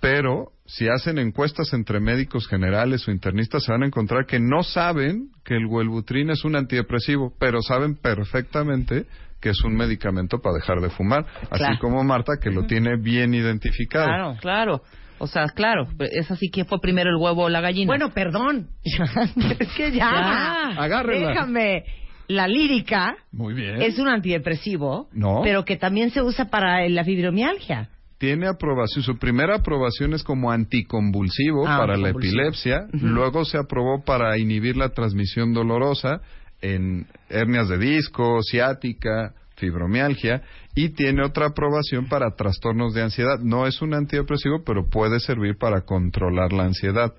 Pero 0.00 0.52
si 0.66 0.88
hacen 0.88 1.18
encuestas 1.18 1.72
entre 1.72 1.98
médicos 1.98 2.46
generales 2.46 3.06
o 3.08 3.10
internistas, 3.10 3.64
se 3.64 3.72
van 3.72 3.82
a 3.82 3.86
encontrar 3.86 4.26
que 4.26 4.38
no 4.38 4.62
saben 4.62 5.30
que 5.44 5.54
el 5.54 5.66
Wellbutrin 5.66 6.30
es 6.30 6.44
un 6.44 6.56
antidepresivo, 6.56 7.32
pero 7.38 7.62
saben 7.62 7.96
perfectamente 7.96 9.06
que 9.40 9.50
es 9.50 9.62
un 9.64 9.74
medicamento 9.76 10.40
para 10.40 10.56
dejar 10.56 10.80
de 10.80 10.90
fumar. 10.90 11.24
Así 11.50 11.78
como 11.80 12.02
Marta, 12.04 12.34
que 12.40 12.50
lo 12.50 12.66
tiene 12.66 12.96
bien 12.96 13.34
identificado. 13.34 14.06
Claro, 14.06 14.36
claro. 14.40 14.82
O 15.20 15.26
sea, 15.26 15.46
claro, 15.48 15.88
es 16.12 16.30
así 16.30 16.48
que 16.48 16.64
fue 16.64 16.80
primero 16.80 17.10
el 17.10 17.16
huevo 17.16 17.44
o 17.44 17.48
la 17.48 17.60
gallina. 17.60 17.86
Bueno, 17.88 18.10
perdón. 18.10 18.68
es 18.84 19.72
que 19.76 19.90
ya. 19.90 20.10
Ya. 20.10 20.82
Agárrenla. 20.82 21.28
Déjame. 21.30 21.84
La 22.28 22.46
lírica 22.46 23.16
Muy 23.32 23.54
bien. 23.54 23.80
es 23.80 23.98
un 23.98 24.06
antidepresivo, 24.06 25.08
No. 25.12 25.40
pero 25.42 25.64
que 25.64 25.76
también 25.78 26.10
se 26.10 26.20
usa 26.20 26.44
para 26.50 26.86
la 26.88 27.02
fibromialgia. 27.02 27.88
Tiene 28.18 28.48
aprobación. 28.48 29.04
Su 29.04 29.16
primera 29.16 29.56
aprobación 29.56 30.12
es 30.12 30.22
como 30.22 30.50
anticonvulsivo 30.50 31.66
Ah, 31.66 31.78
para 31.78 31.96
la 31.96 32.10
epilepsia. 32.10 32.86
Luego 32.92 33.44
se 33.44 33.58
aprobó 33.58 34.04
para 34.04 34.36
inhibir 34.38 34.76
la 34.76 34.90
transmisión 34.90 35.54
dolorosa 35.54 36.20
en 36.60 37.06
hernias 37.28 37.68
de 37.68 37.78
disco, 37.78 38.40
ciática, 38.42 39.34
fibromialgia. 39.56 40.42
Y 40.74 40.90
tiene 40.90 41.24
otra 41.24 41.46
aprobación 41.46 42.08
para 42.08 42.34
trastornos 42.34 42.92
de 42.92 43.02
ansiedad. 43.02 43.38
No 43.40 43.66
es 43.66 43.80
un 43.80 43.94
antidepresivo, 43.94 44.62
pero 44.64 44.88
puede 44.88 45.20
servir 45.20 45.56
para 45.56 45.82
controlar 45.82 46.52
la 46.52 46.64
ansiedad. 46.64 47.14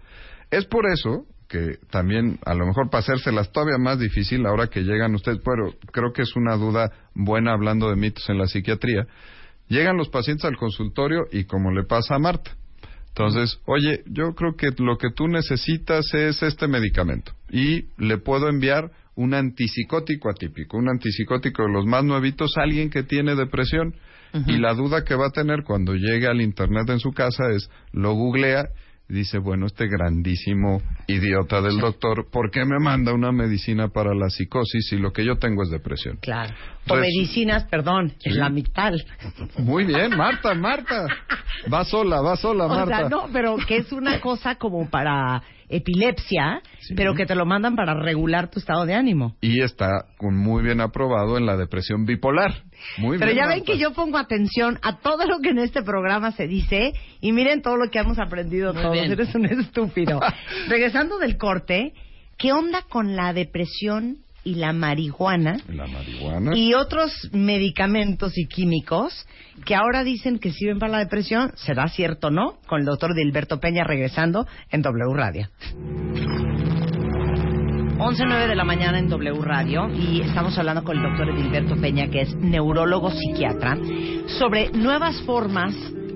Es 0.52 0.66
por 0.66 0.86
eso 0.86 1.26
que 1.48 1.78
también, 1.90 2.40
a 2.46 2.54
lo 2.54 2.68
mejor 2.68 2.90
para 2.92 3.00
hacérselas 3.00 3.52
todavía 3.52 3.80
más 3.80 3.98
difícil 3.98 4.46
ahora 4.46 4.68
que 4.68 4.82
llegan 4.82 5.16
ustedes, 5.16 5.40
pero 5.44 5.74
creo 5.92 6.14
que 6.14 6.22
es 6.22 6.36
una 6.36 6.56
duda 6.56 6.92
buena 7.16 7.54
hablando 7.54 7.90
de 7.90 7.96
mitos 7.96 8.30
en 8.30 8.38
la 8.38 8.46
psiquiatría. 8.46 9.08
Llegan 9.70 9.98
los 9.98 10.10
pacientes 10.10 10.46
al 10.46 10.58
consultorio 10.58 11.28
y 11.32 11.46
como 11.46 11.72
le 11.72 11.84
pasa 11.84 12.16
a 12.16 12.20
Marta. 12.20 12.52
Entonces, 13.10 13.60
oye, 13.66 14.04
yo 14.08 14.34
creo 14.34 14.56
que 14.56 14.72
lo 14.78 14.98
que 14.98 15.12
tú 15.16 15.28
necesitas 15.28 16.14
es 16.14 16.42
este 16.42 16.68
medicamento 16.68 17.34
y 17.50 17.86
le 17.98 18.18
puedo 18.18 18.50
enviar 18.50 18.92
un 19.16 19.34
antipsicótico 19.34 20.30
atípico, 20.30 20.78
un 20.78 20.90
antipsicótico 20.90 21.64
de 21.64 21.74
los 21.74 21.86
más 21.86 22.04
nuevitos 22.04 22.52
a 22.58 22.64
alguien 22.64 22.90
que 22.90 23.04
tiene 23.04 23.36
depresión. 23.36 23.96
Y 24.46 24.58
la 24.58 24.76
duda 24.76 25.04
que 25.04 25.16
va 25.16 25.28
a 25.28 25.32
tener 25.32 25.64
cuando 25.64 25.96
llegue 25.96 26.28
al 26.28 26.40
internet 26.40 26.88
en 26.90 27.00
su 27.00 27.12
casa 27.12 27.50
es, 27.52 27.70
lo 27.92 28.14
googlea 28.14 28.70
y 29.10 29.14
dice, 29.16 29.40
bueno, 29.40 29.66
este 29.66 29.88
grandísimo 29.88 30.84
idiota 31.10 31.62
del 31.62 31.78
doctor, 31.80 32.28
¿por 32.32 32.52
qué 32.52 32.64
me 32.66 32.80
manda 32.80 33.14
una 33.14 33.32
medicina 33.32 33.90
para 33.90 34.14
la 34.14 34.30
psicosis 34.30 34.88
si 34.90 34.98
lo 34.98 35.12
que 35.12 35.26
yo 35.26 35.38
tengo 35.38 35.64
es 35.64 35.70
depresión? 35.70 36.18
Claro. 36.22 36.54
O 36.88 36.96
Res- 36.96 37.02
medicinas, 37.02 37.66
perdón, 37.66 38.14
Sí. 38.20 38.30
es 38.30 38.36
la 38.36 38.50
mitad. 38.50 38.94
Muy 39.58 39.86
bien, 39.86 40.16
Marta, 40.16 40.54
Marta. 40.56 41.06
Va 41.72 41.84
sola, 41.84 42.22
va 42.22 42.36
sola, 42.36 42.66
O 42.66 42.70
Marta. 42.70 42.98
sea, 43.00 43.10
no, 43.10 43.28
pero 43.34 43.58
que 43.58 43.78
es 43.78 43.92
una 43.92 44.20
cosa 44.22 44.56
como 44.56 44.90
para 44.90 45.42
epilepsia, 45.72 46.62
Sí. 46.80 46.96
pero 46.96 47.14
que 47.14 47.26
te 47.26 47.36
lo 47.36 47.46
mandan 47.46 47.76
para 47.76 47.94
regular 47.94 48.50
tu 48.50 48.60
estado 48.60 48.86
de 48.86 48.96
ánimo. 48.96 49.36
Y 49.42 49.62
está 49.62 50.06
con 50.18 50.36
muy 50.36 50.64
bien 50.64 50.82
aprobado 50.82 51.38
en 51.38 51.46
la 51.46 51.58
depresión 51.58 52.06
bipolar. 52.06 52.64
Muy 52.98 53.18
Pero 53.20 53.32
bien. 53.32 53.44
ya 53.44 53.48
ven 53.48 53.60
Marta. 53.60 53.72
que 53.74 53.78
yo 53.78 53.92
pongo 53.94 54.18
atención 54.18 54.80
a 54.82 54.98
todo 55.00 55.26
lo 55.28 55.40
que 55.42 55.50
en 55.50 55.60
este 55.60 55.84
programa 55.84 56.32
se 56.32 56.48
dice 56.48 56.94
y 57.22 57.34
miren 57.34 57.62
todo 57.62 57.76
lo 57.76 57.92
que 57.92 58.00
hemos 58.00 58.18
aprendido 58.20 58.74
Muy 58.74 58.82
todos. 58.82 58.94
bien. 58.94 59.12
Eres 59.12 59.36
un 59.36 59.46
estúpido. 59.46 60.20
Regresando 61.00 61.26
del 61.26 61.38
corte, 61.38 61.94
¿qué 62.38 62.52
onda 62.52 62.82
con 62.90 63.16
la 63.16 63.32
depresión 63.32 64.18
y 64.44 64.56
la 64.56 64.74
marihuana 64.74 65.58
La 65.70 65.88
marihuana. 65.88 66.58
y 66.58 66.74
otros 66.74 67.14
medicamentos 67.32 68.38
y 68.38 68.48
químicos 68.48 69.26
que 69.66 69.76
ahora 69.76 70.04
dicen 70.04 70.40
que 70.40 70.52
sirven 70.52 70.78
para 70.78 70.92
la 70.92 71.00
depresión? 71.00 71.54
¿Será 71.56 71.88
cierto 71.88 72.28
o 72.28 72.32
no? 72.32 72.58
Con 72.68 72.82
el 72.82 72.86
doctor 72.86 73.16
Dilberto 73.16 73.62
Peña 73.62 73.86
regresando 73.86 74.46
en 74.72 74.82
W 74.82 75.14
Radio. 75.14 75.48
11.09 77.98 78.48
de 78.50 78.56
la 78.58 78.66
mañana 78.66 79.00
en 79.00 79.08
W 79.08 79.40
Radio 79.42 79.88
y 79.96 80.20
estamos 80.20 80.58
hablando 80.58 80.84
con 80.84 80.98
el 80.98 81.04
doctor 81.04 81.30
Edilberto 81.30 81.78
Peña, 81.80 82.10
que 82.10 82.22
es 82.24 82.36
neurólogo 82.36 83.10
psiquiatra, 83.12 83.78
sobre 84.38 84.70
nuevas 84.72 85.16
formas 85.22 85.74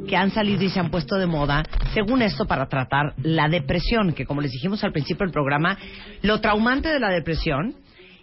que 0.07 0.15
han 0.15 0.31
salido 0.31 0.63
y 0.63 0.69
se 0.69 0.79
han 0.79 0.91
puesto 0.91 1.17
de 1.17 1.25
moda, 1.25 1.63
según 1.93 2.21
esto, 2.21 2.45
para 2.45 2.67
tratar 2.67 3.13
la 3.21 3.47
depresión, 3.47 4.13
que 4.13 4.25
como 4.25 4.41
les 4.41 4.51
dijimos 4.51 4.83
al 4.83 4.91
principio 4.91 5.25
del 5.25 5.33
programa, 5.33 5.77
lo 6.21 6.41
traumante 6.41 6.89
de 6.89 6.99
la 6.99 7.09
depresión 7.09 7.75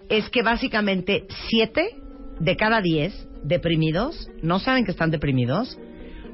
es 0.09 0.29
que 0.31 0.43
básicamente 0.43 1.27
7 1.49 1.97
de 2.40 2.57
cada 2.57 2.81
10 2.81 3.29
deprimidos 3.45 4.29
no 4.43 4.59
saben 4.59 4.85
que 4.85 4.90
están 4.90 5.11
deprimidos, 5.11 5.79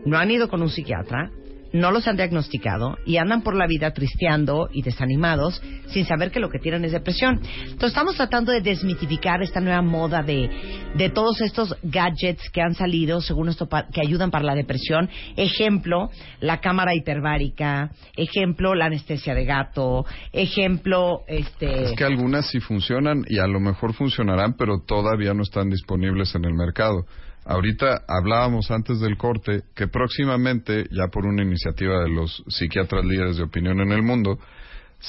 no 0.04 0.18
han 0.18 0.30
ido 0.30 0.48
con 0.48 0.62
un 0.62 0.70
psiquiatra, 0.70 1.30
no 1.72 1.90
los 1.90 2.06
han 2.08 2.16
diagnosticado 2.16 2.96
y 3.04 3.16
andan 3.16 3.42
por 3.42 3.54
la 3.54 3.66
vida 3.66 3.92
tristeando 3.92 4.68
y 4.72 4.82
desanimados 4.82 5.62
sin 5.88 6.04
saber 6.06 6.30
que 6.30 6.40
lo 6.40 6.50
que 6.50 6.58
tienen 6.58 6.84
es 6.84 6.92
depresión. 6.92 7.40
Entonces 7.62 7.88
estamos 7.88 8.16
tratando 8.16 8.52
de 8.52 8.60
desmitificar 8.60 9.42
esta 9.42 9.60
nueva 9.60 9.82
moda 9.82 10.22
de, 10.22 10.50
de 10.94 11.10
todos 11.10 11.40
estos 11.40 11.76
gadgets 11.82 12.50
que 12.50 12.60
han 12.60 12.74
salido, 12.74 13.20
según 13.20 13.48
esto, 13.48 13.68
que 13.92 14.00
ayudan 14.00 14.30
para 14.30 14.44
la 14.44 14.54
depresión. 14.54 15.08
Ejemplo, 15.36 16.10
la 16.40 16.60
cámara 16.60 16.94
hiperbárica. 16.94 17.90
Ejemplo, 18.16 18.74
la 18.74 18.86
anestesia 18.86 19.34
de 19.34 19.44
gato. 19.44 20.04
Ejemplo, 20.32 21.22
este... 21.28 21.84
Es 21.84 21.92
que 21.92 22.04
algunas 22.04 22.48
sí 22.50 22.60
funcionan 22.60 23.24
y 23.28 23.38
a 23.38 23.46
lo 23.46 23.60
mejor 23.60 23.94
funcionarán, 23.94 24.54
pero 24.58 24.80
todavía 24.80 25.34
no 25.34 25.42
están 25.42 25.70
disponibles 25.70 26.34
en 26.34 26.44
el 26.44 26.54
mercado. 26.54 27.06
Ahorita 27.48 28.02
hablábamos 28.08 28.72
antes 28.72 28.98
del 28.98 29.16
corte 29.16 29.62
que 29.76 29.86
próximamente, 29.86 30.86
ya 30.90 31.06
por 31.08 31.26
una 31.26 31.44
iniciativa 31.44 32.02
de 32.02 32.10
los 32.10 32.42
psiquiatras 32.48 33.04
líderes 33.04 33.36
de 33.36 33.44
opinión 33.44 33.80
en 33.80 33.92
el 33.92 34.02
mundo, 34.02 34.40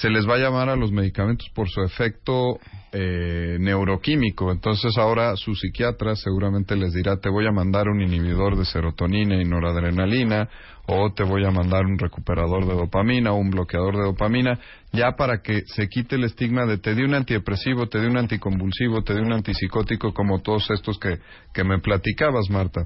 se 0.01 0.09
les 0.09 0.27
va 0.27 0.35
a 0.35 0.37
llamar 0.37 0.69
a 0.69 0.75
los 0.75 0.91
medicamentos 0.91 1.49
por 1.55 1.69
su 1.69 1.81
efecto 1.81 2.59
eh, 2.91 3.57
neuroquímico. 3.59 4.51
Entonces 4.51 4.95
ahora 4.97 5.35
su 5.35 5.55
psiquiatra 5.55 6.15
seguramente 6.15 6.75
les 6.75 6.93
dirá, 6.93 7.17
te 7.17 7.29
voy 7.29 7.47
a 7.47 7.51
mandar 7.51 7.87
un 7.87 8.01
inhibidor 8.01 8.55
de 8.57 8.65
serotonina 8.65 9.41
y 9.41 9.45
noradrenalina, 9.45 10.49
o 10.85 11.11
te 11.13 11.23
voy 11.23 11.45
a 11.45 11.51
mandar 11.51 11.85
un 11.85 11.97
recuperador 11.97 12.65
de 12.65 12.75
dopamina 12.75 13.33
o 13.33 13.37
un 13.37 13.49
bloqueador 13.49 13.97
de 13.97 14.03
dopamina, 14.03 14.59
ya 14.93 15.13
para 15.17 15.41
que 15.41 15.63
se 15.65 15.89
quite 15.89 16.15
el 16.15 16.23
estigma 16.23 16.65
de 16.65 16.77
te 16.77 16.95
di 16.95 17.01
un 17.03 17.15
antidepresivo, 17.15 17.87
te 17.87 17.99
di 17.99 18.05
un 18.05 18.17
anticonvulsivo, 18.17 19.03
te 19.03 19.15
di 19.15 19.19
un 19.19 19.33
antipsicótico, 19.33 20.13
como 20.13 20.41
todos 20.41 20.69
estos 20.69 20.97
que, 20.99 21.17
que 21.53 21.63
me 21.63 21.79
platicabas, 21.79 22.49
Marta. 22.49 22.85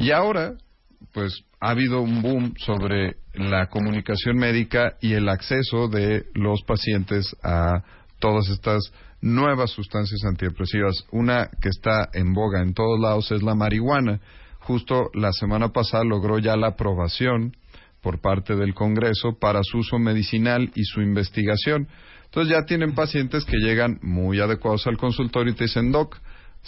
Y 0.00 0.10
ahora, 0.10 0.54
pues 1.12 1.42
ha 1.60 1.70
habido 1.70 2.00
un 2.00 2.22
boom 2.22 2.54
sobre 2.58 3.16
la 3.34 3.66
comunicación 3.68 4.36
médica 4.36 4.96
y 5.00 5.14
el 5.14 5.28
acceso 5.28 5.88
de 5.88 6.26
los 6.34 6.62
pacientes 6.62 7.34
a 7.42 7.82
todas 8.18 8.48
estas 8.48 8.92
nuevas 9.20 9.70
sustancias 9.70 10.24
antidepresivas. 10.24 11.04
Una 11.10 11.48
que 11.60 11.68
está 11.68 12.08
en 12.12 12.32
boga 12.32 12.62
en 12.62 12.74
todos 12.74 13.00
lados 13.00 13.30
es 13.32 13.42
la 13.42 13.54
marihuana. 13.54 14.20
Justo 14.60 15.10
la 15.14 15.32
semana 15.32 15.68
pasada 15.70 16.04
logró 16.04 16.38
ya 16.38 16.56
la 16.56 16.68
aprobación 16.68 17.56
por 18.02 18.20
parte 18.20 18.54
del 18.54 18.74
Congreso 18.74 19.38
para 19.40 19.60
su 19.62 19.78
uso 19.78 19.98
medicinal 19.98 20.70
y 20.74 20.84
su 20.84 21.00
investigación. 21.00 21.88
Entonces 22.26 22.52
ya 22.52 22.64
tienen 22.64 22.94
pacientes 22.94 23.44
que 23.44 23.56
llegan 23.56 23.98
muy 24.02 24.40
adecuados 24.40 24.86
al 24.86 24.98
consultorio 24.98 25.52
y 25.52 25.56
te 25.56 25.64
dicen, 25.64 25.90
Doc, 25.90 26.18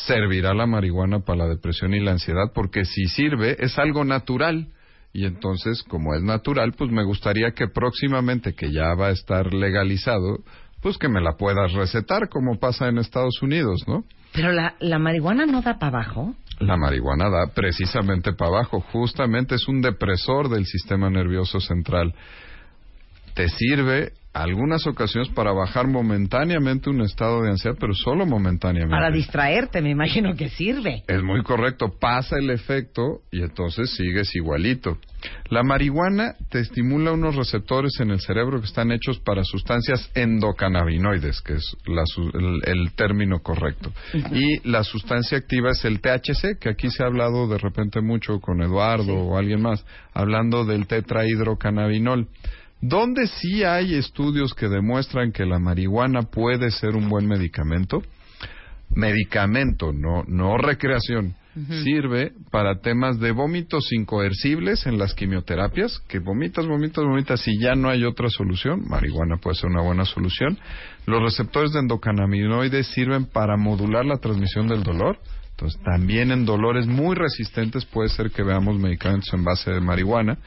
servirá 0.07 0.55
la 0.55 0.67
marihuana 0.67 1.21
para 1.21 1.41
la 1.41 1.49
depresión 1.49 1.95
y 1.95 2.01
la 2.01 2.13
ansiedad 2.13 2.53
porque 2.55 2.85
si 2.85 3.07
sirve 3.07 3.57
es 3.59 3.79
algo 3.79 4.05
natural. 4.05 4.69
Y 5.13 5.25
entonces, 5.25 5.83
como 5.83 6.15
es 6.15 6.23
natural, 6.23 6.73
pues 6.79 6.91
me 6.91 7.05
gustaría 7.05 7.51
que 7.51 7.67
próximamente, 7.67 8.55
que 8.55 8.71
ya 8.71 8.95
va 8.95 9.09
a 9.09 9.11
estar 9.11 9.53
legalizado, 9.53 10.39
pues 10.81 10.99
que 10.99 11.09
me 11.09 11.21
la 11.21 11.33
puedas 11.37 11.73
recetar 11.73 12.29
como 12.29 12.61
pasa 12.61 12.89
en 12.89 12.99
Estados 12.99 13.43
Unidos, 13.43 13.83
¿no? 13.89 14.05
Pero 14.33 14.53
la, 14.53 14.77
la 14.79 14.99
marihuana 15.01 15.47
no 15.47 15.63
da 15.63 15.79
para 15.79 15.99
abajo. 15.99 16.35
La 16.61 16.77
marihuana 16.77 17.29
da 17.29 17.53
precisamente 17.55 18.33
para 18.35 18.51
abajo, 18.51 18.81
justamente 18.81 19.57
es 19.57 19.67
un 19.67 19.81
depresor 19.81 20.49
del 20.49 20.67
sistema 20.67 21.11
nervioso 21.11 21.59
central. 21.59 22.15
Te 23.41 23.49
sirve 23.49 24.13
algunas 24.35 24.87
ocasiones 24.87 25.31
para 25.31 25.51
bajar 25.51 25.87
momentáneamente 25.89 26.91
un 26.91 27.01
estado 27.01 27.41
de 27.41 27.49
ansiedad, 27.49 27.75
pero 27.81 27.95
solo 27.95 28.27
momentáneamente. 28.27 28.95
Para 28.95 29.11
distraerte, 29.11 29.81
me 29.81 29.89
imagino 29.89 30.37
que 30.37 30.51
sirve. 30.51 31.05
Es 31.09 31.23
muy 31.23 31.43
correcto, 31.43 31.89
pasa 31.99 32.37
el 32.37 32.51
efecto 32.51 33.23
y 33.33 33.41
entonces 33.41 33.97
sigues 33.97 34.37
igualito. 34.37 34.99
La 35.49 35.63
marihuana 35.63 36.35
te 36.51 36.61
estimula 36.61 37.13
unos 37.13 37.35
receptores 37.35 37.99
en 38.01 38.11
el 38.11 38.21
cerebro 38.21 38.61
que 38.61 38.67
están 38.67 38.93
hechos 38.93 39.19
para 39.21 39.43
sustancias 39.43 40.11
endocannabinoides, 40.15 41.41
que 41.41 41.55
es 41.55 41.77
la 41.87 42.05
el 42.65 42.93
término 42.93 43.39
correcto. 43.41 43.91
Y 44.33 44.69
la 44.69 44.85
sustancia 44.85 45.39
activa 45.39 45.71
es 45.71 45.83
el 45.87 46.03
THC, 46.03 46.59
que 46.61 46.69
aquí 46.69 46.91
se 46.91 47.03
ha 47.03 47.07
hablado 47.07 47.49
de 47.49 47.57
repente 47.57 48.03
mucho 48.03 48.39
con 48.39 48.63
Eduardo 48.63 49.15
o 49.15 49.39
alguien 49.39 49.63
más, 49.63 49.83
hablando 50.13 50.67
del 50.67 50.87
tetrahidrocannabinol. 50.87 52.29
¿Dónde 52.81 53.27
sí 53.27 53.63
hay 53.63 53.95
estudios 53.95 54.55
que 54.55 54.69
demuestran 54.69 55.33
que 55.33 55.45
la 55.45 55.59
marihuana 55.59 56.23
puede 56.23 56.71
ser 56.71 56.97
un 56.97 57.09
buen 57.09 57.27
medicamento? 57.27 58.03
medicamento, 58.95 59.93
no, 59.93 60.25
no 60.27 60.57
recreación. 60.57 61.35
Sirve 61.83 62.33
para 62.53 62.81
temas 62.81 63.19
de 63.19 63.33
vómitos 63.33 63.93
incoercibles 63.93 64.87
en 64.87 64.99
las 64.99 65.15
quimioterapias, 65.15 65.99
que 66.09 66.21
vomitas, 66.21 66.65
vomitas, 66.67 67.05
vomitas 67.05 67.47
y 67.49 67.59
ya 67.61 67.75
no 67.75 67.91
hay 67.91 68.05
otra 68.05 68.29
solución. 68.31 68.89
Marihuana 68.89 69.37
puede 69.37 69.57
ser 69.57 69.69
una 69.69 69.83
buena 69.83 70.05
solución. 70.05 70.57
Los 71.07 71.21
receptores 71.21 71.73
de 71.73 71.81
endocannabinoides 71.81 72.87
sirven 72.87 73.27
para 73.27 73.57
modular 73.57 74.07
la 74.07 74.19
transmisión 74.19 74.69
del 74.69 74.85
dolor. 74.85 75.19
Entonces, 75.51 75.83
también 75.83 76.31
en 76.31 76.47
dolores 76.47 76.87
muy 76.87 77.17
resistentes 77.17 77.85
puede 77.85 78.09
ser 78.11 78.31
que 78.31 78.45
veamos 78.45 78.79
medicamentos 78.79 79.35
en 79.35 79.45
base 79.45 79.73
de 79.73 79.81
marihuana. 79.81 80.39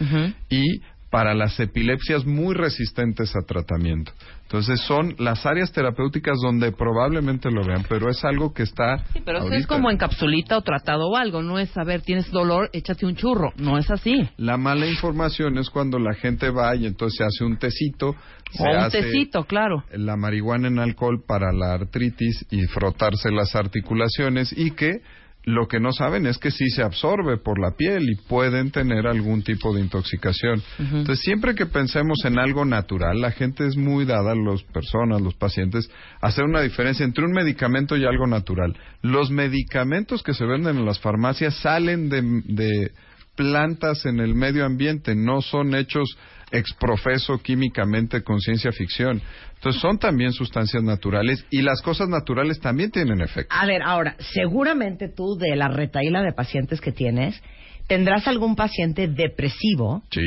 Y 0.50 0.82
para 1.14 1.36
las 1.36 1.60
epilepsias 1.60 2.26
muy 2.26 2.56
resistentes 2.56 3.36
a 3.36 3.46
tratamiento. 3.46 4.12
Entonces 4.46 4.82
son 4.82 5.14
las 5.20 5.46
áreas 5.46 5.72
terapéuticas 5.72 6.40
donde 6.42 6.72
probablemente 6.72 7.52
lo 7.52 7.64
vean, 7.64 7.86
pero 7.88 8.10
es 8.10 8.26
algo 8.26 8.52
que 8.52 8.64
está. 8.64 8.98
Sí, 9.14 9.22
pero 9.24 9.38
eso 9.38 9.54
es 9.54 9.68
como 9.68 9.92
en 9.92 9.98
capsulita 9.98 10.58
o 10.58 10.64
tratado 10.64 11.10
o 11.10 11.16
algo. 11.16 11.44
No 11.44 11.60
es 11.60 11.70
saber, 11.70 12.02
tienes 12.02 12.32
dolor, 12.32 12.68
échate 12.74 13.06
un 13.06 13.16
churro. 13.16 13.54
No 13.58 13.78
es 13.78 13.92
así. 13.92 14.28
La 14.38 14.58
mala 14.58 14.88
información 14.88 15.60
es 15.60 15.70
cuando 15.70 16.00
la 16.00 16.16
gente 16.16 16.50
va 16.50 16.76
y 16.76 16.88
entonces 16.88 17.20
se 17.20 17.24
hace 17.26 17.44
un 17.46 17.58
tecito. 17.58 18.16
se 18.50 18.64
O 18.64 18.72
un 18.72 18.78
hace 18.78 19.04
tecito, 19.04 19.44
claro. 19.44 19.84
La 19.92 20.18
marihuana 20.18 20.68
en 20.68 20.80
alcohol 20.80 21.24
para 21.28 21.54
la 21.54 21.74
artritis 21.74 22.44
y 22.50 22.64
frotarse 22.64 23.30
las 23.30 23.56
articulaciones 23.56 24.52
y 24.58 24.72
que 24.72 25.02
lo 25.46 25.68
que 25.68 25.80
no 25.80 25.92
saben 25.92 26.26
es 26.26 26.38
que 26.38 26.52
sí 26.52 26.70
se 26.70 26.84
absorbe 26.84 27.38
por 27.38 27.60
la 27.60 27.76
piel 27.76 28.10
y 28.10 28.16
pueden 28.16 28.72
tener 28.72 29.08
algún 29.08 29.44
tipo 29.44 29.74
de 29.74 29.82
intoxicación. 29.82 30.62
Entonces, 30.80 31.20
siempre 31.20 31.54
que 31.54 31.66
pensemos 31.66 32.20
en 32.24 32.40
algo 32.40 32.64
natural, 32.64 33.20
la 33.20 33.32
gente 33.32 33.68
es 33.68 33.76
muy 33.76 34.06
dada, 34.06 34.36
las 34.36 34.64
personas, 34.64 35.22
los 35.22 35.36
pacientes, 35.36 35.90
a 36.22 36.28
hacer 36.28 36.46
una 36.46 36.62
diferencia 36.62 37.06
entre 37.06 37.26
un 37.26 37.32
medicamento 37.32 37.98
y 37.98 38.06
algo 38.06 38.26
natural. 38.26 38.76
Los 39.02 39.32
medicamentos 39.32 40.24
que 40.24 40.34
se 40.34 40.46
venden 40.46 40.78
en 40.78 40.86
las 40.86 41.00
farmacias 41.00 41.56
salen 41.56 42.08
de, 42.08 42.22
de 42.46 42.92
plantas 43.36 44.06
en 44.06 44.20
el 44.20 44.36
medio 44.36 44.66
ambiente, 44.66 45.14
no 45.14 45.42
son 45.42 45.76
hechos 45.76 46.18
exprofeso 46.54 47.40
químicamente 47.40 48.24
con 48.24 48.40
ciencia 48.40 48.72
ficción. 48.72 49.22
Entonces 49.56 49.82
son 49.82 49.98
también 49.98 50.32
sustancias 50.32 50.84
naturales 50.84 51.46
y 51.50 51.62
las 51.62 51.82
cosas 51.82 52.08
naturales 52.08 52.60
también 52.60 52.92
tienen 52.92 53.22
efecto. 53.22 53.54
A 53.54 53.66
ver, 53.66 53.82
ahora, 53.82 54.16
seguramente 54.20 55.10
tú 55.10 55.36
de 55.38 55.56
la 55.56 55.68
retaíla 55.68 56.22
de 56.22 56.32
pacientes 56.32 56.80
que 56.80 56.92
tienes, 56.92 57.42
tendrás 57.88 58.28
algún 58.28 58.56
paciente 58.56 59.08
depresivo 59.08 60.04
Sí, 60.12 60.22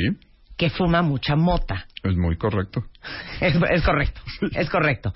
que 0.57 0.69
fuma 0.69 1.01
mucha 1.01 1.35
mota. 1.35 1.87
es 2.03 2.15
muy 2.15 2.37
correcto. 2.37 2.83
Es, 3.41 3.55
es 3.71 3.81
correcto, 3.83 4.21
es 4.53 4.69
correcto. 4.69 5.13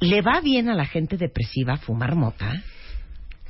¿Le 0.00 0.22
va 0.22 0.40
bien 0.40 0.68
a 0.68 0.74
la 0.74 0.86
gente 0.86 1.16
depresiva 1.16 1.76
fumar 1.76 2.14
mota? 2.14 2.62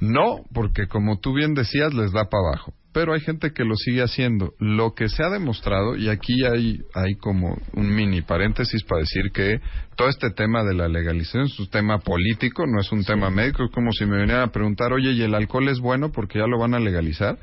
No, 0.00 0.44
porque 0.54 0.86
como 0.86 1.18
tú 1.18 1.34
bien 1.34 1.54
decías, 1.54 1.92
les 1.92 2.12
da 2.12 2.24
para 2.24 2.48
abajo. 2.48 2.72
Pero 2.98 3.12
hay 3.12 3.20
gente 3.20 3.52
que 3.52 3.64
lo 3.64 3.76
sigue 3.76 4.02
haciendo. 4.02 4.54
Lo 4.58 4.92
que 4.92 5.08
se 5.08 5.22
ha 5.22 5.30
demostrado, 5.30 5.94
y 5.94 6.08
aquí 6.08 6.44
hay, 6.44 6.80
hay 6.94 7.14
como 7.14 7.56
un 7.74 7.94
mini 7.94 8.22
paréntesis 8.22 8.82
para 8.82 9.02
decir 9.02 9.30
que 9.32 9.60
todo 9.94 10.08
este 10.08 10.30
tema 10.30 10.64
de 10.64 10.74
la 10.74 10.88
legalización 10.88 11.44
es 11.44 11.56
un 11.60 11.70
tema 11.70 12.00
político, 12.00 12.66
no 12.66 12.80
es 12.80 12.90
un 12.90 13.04
tema 13.04 13.30
médico. 13.30 13.62
Es 13.62 13.70
como 13.70 13.92
si 13.92 14.04
me 14.04 14.16
vinieran 14.18 14.48
a 14.48 14.50
preguntar, 14.50 14.92
oye, 14.92 15.12
¿y 15.12 15.22
el 15.22 15.36
alcohol 15.36 15.68
es 15.68 15.78
bueno 15.78 16.10
porque 16.10 16.40
ya 16.40 16.48
lo 16.48 16.58
van 16.58 16.74
a 16.74 16.80
legalizar? 16.80 17.38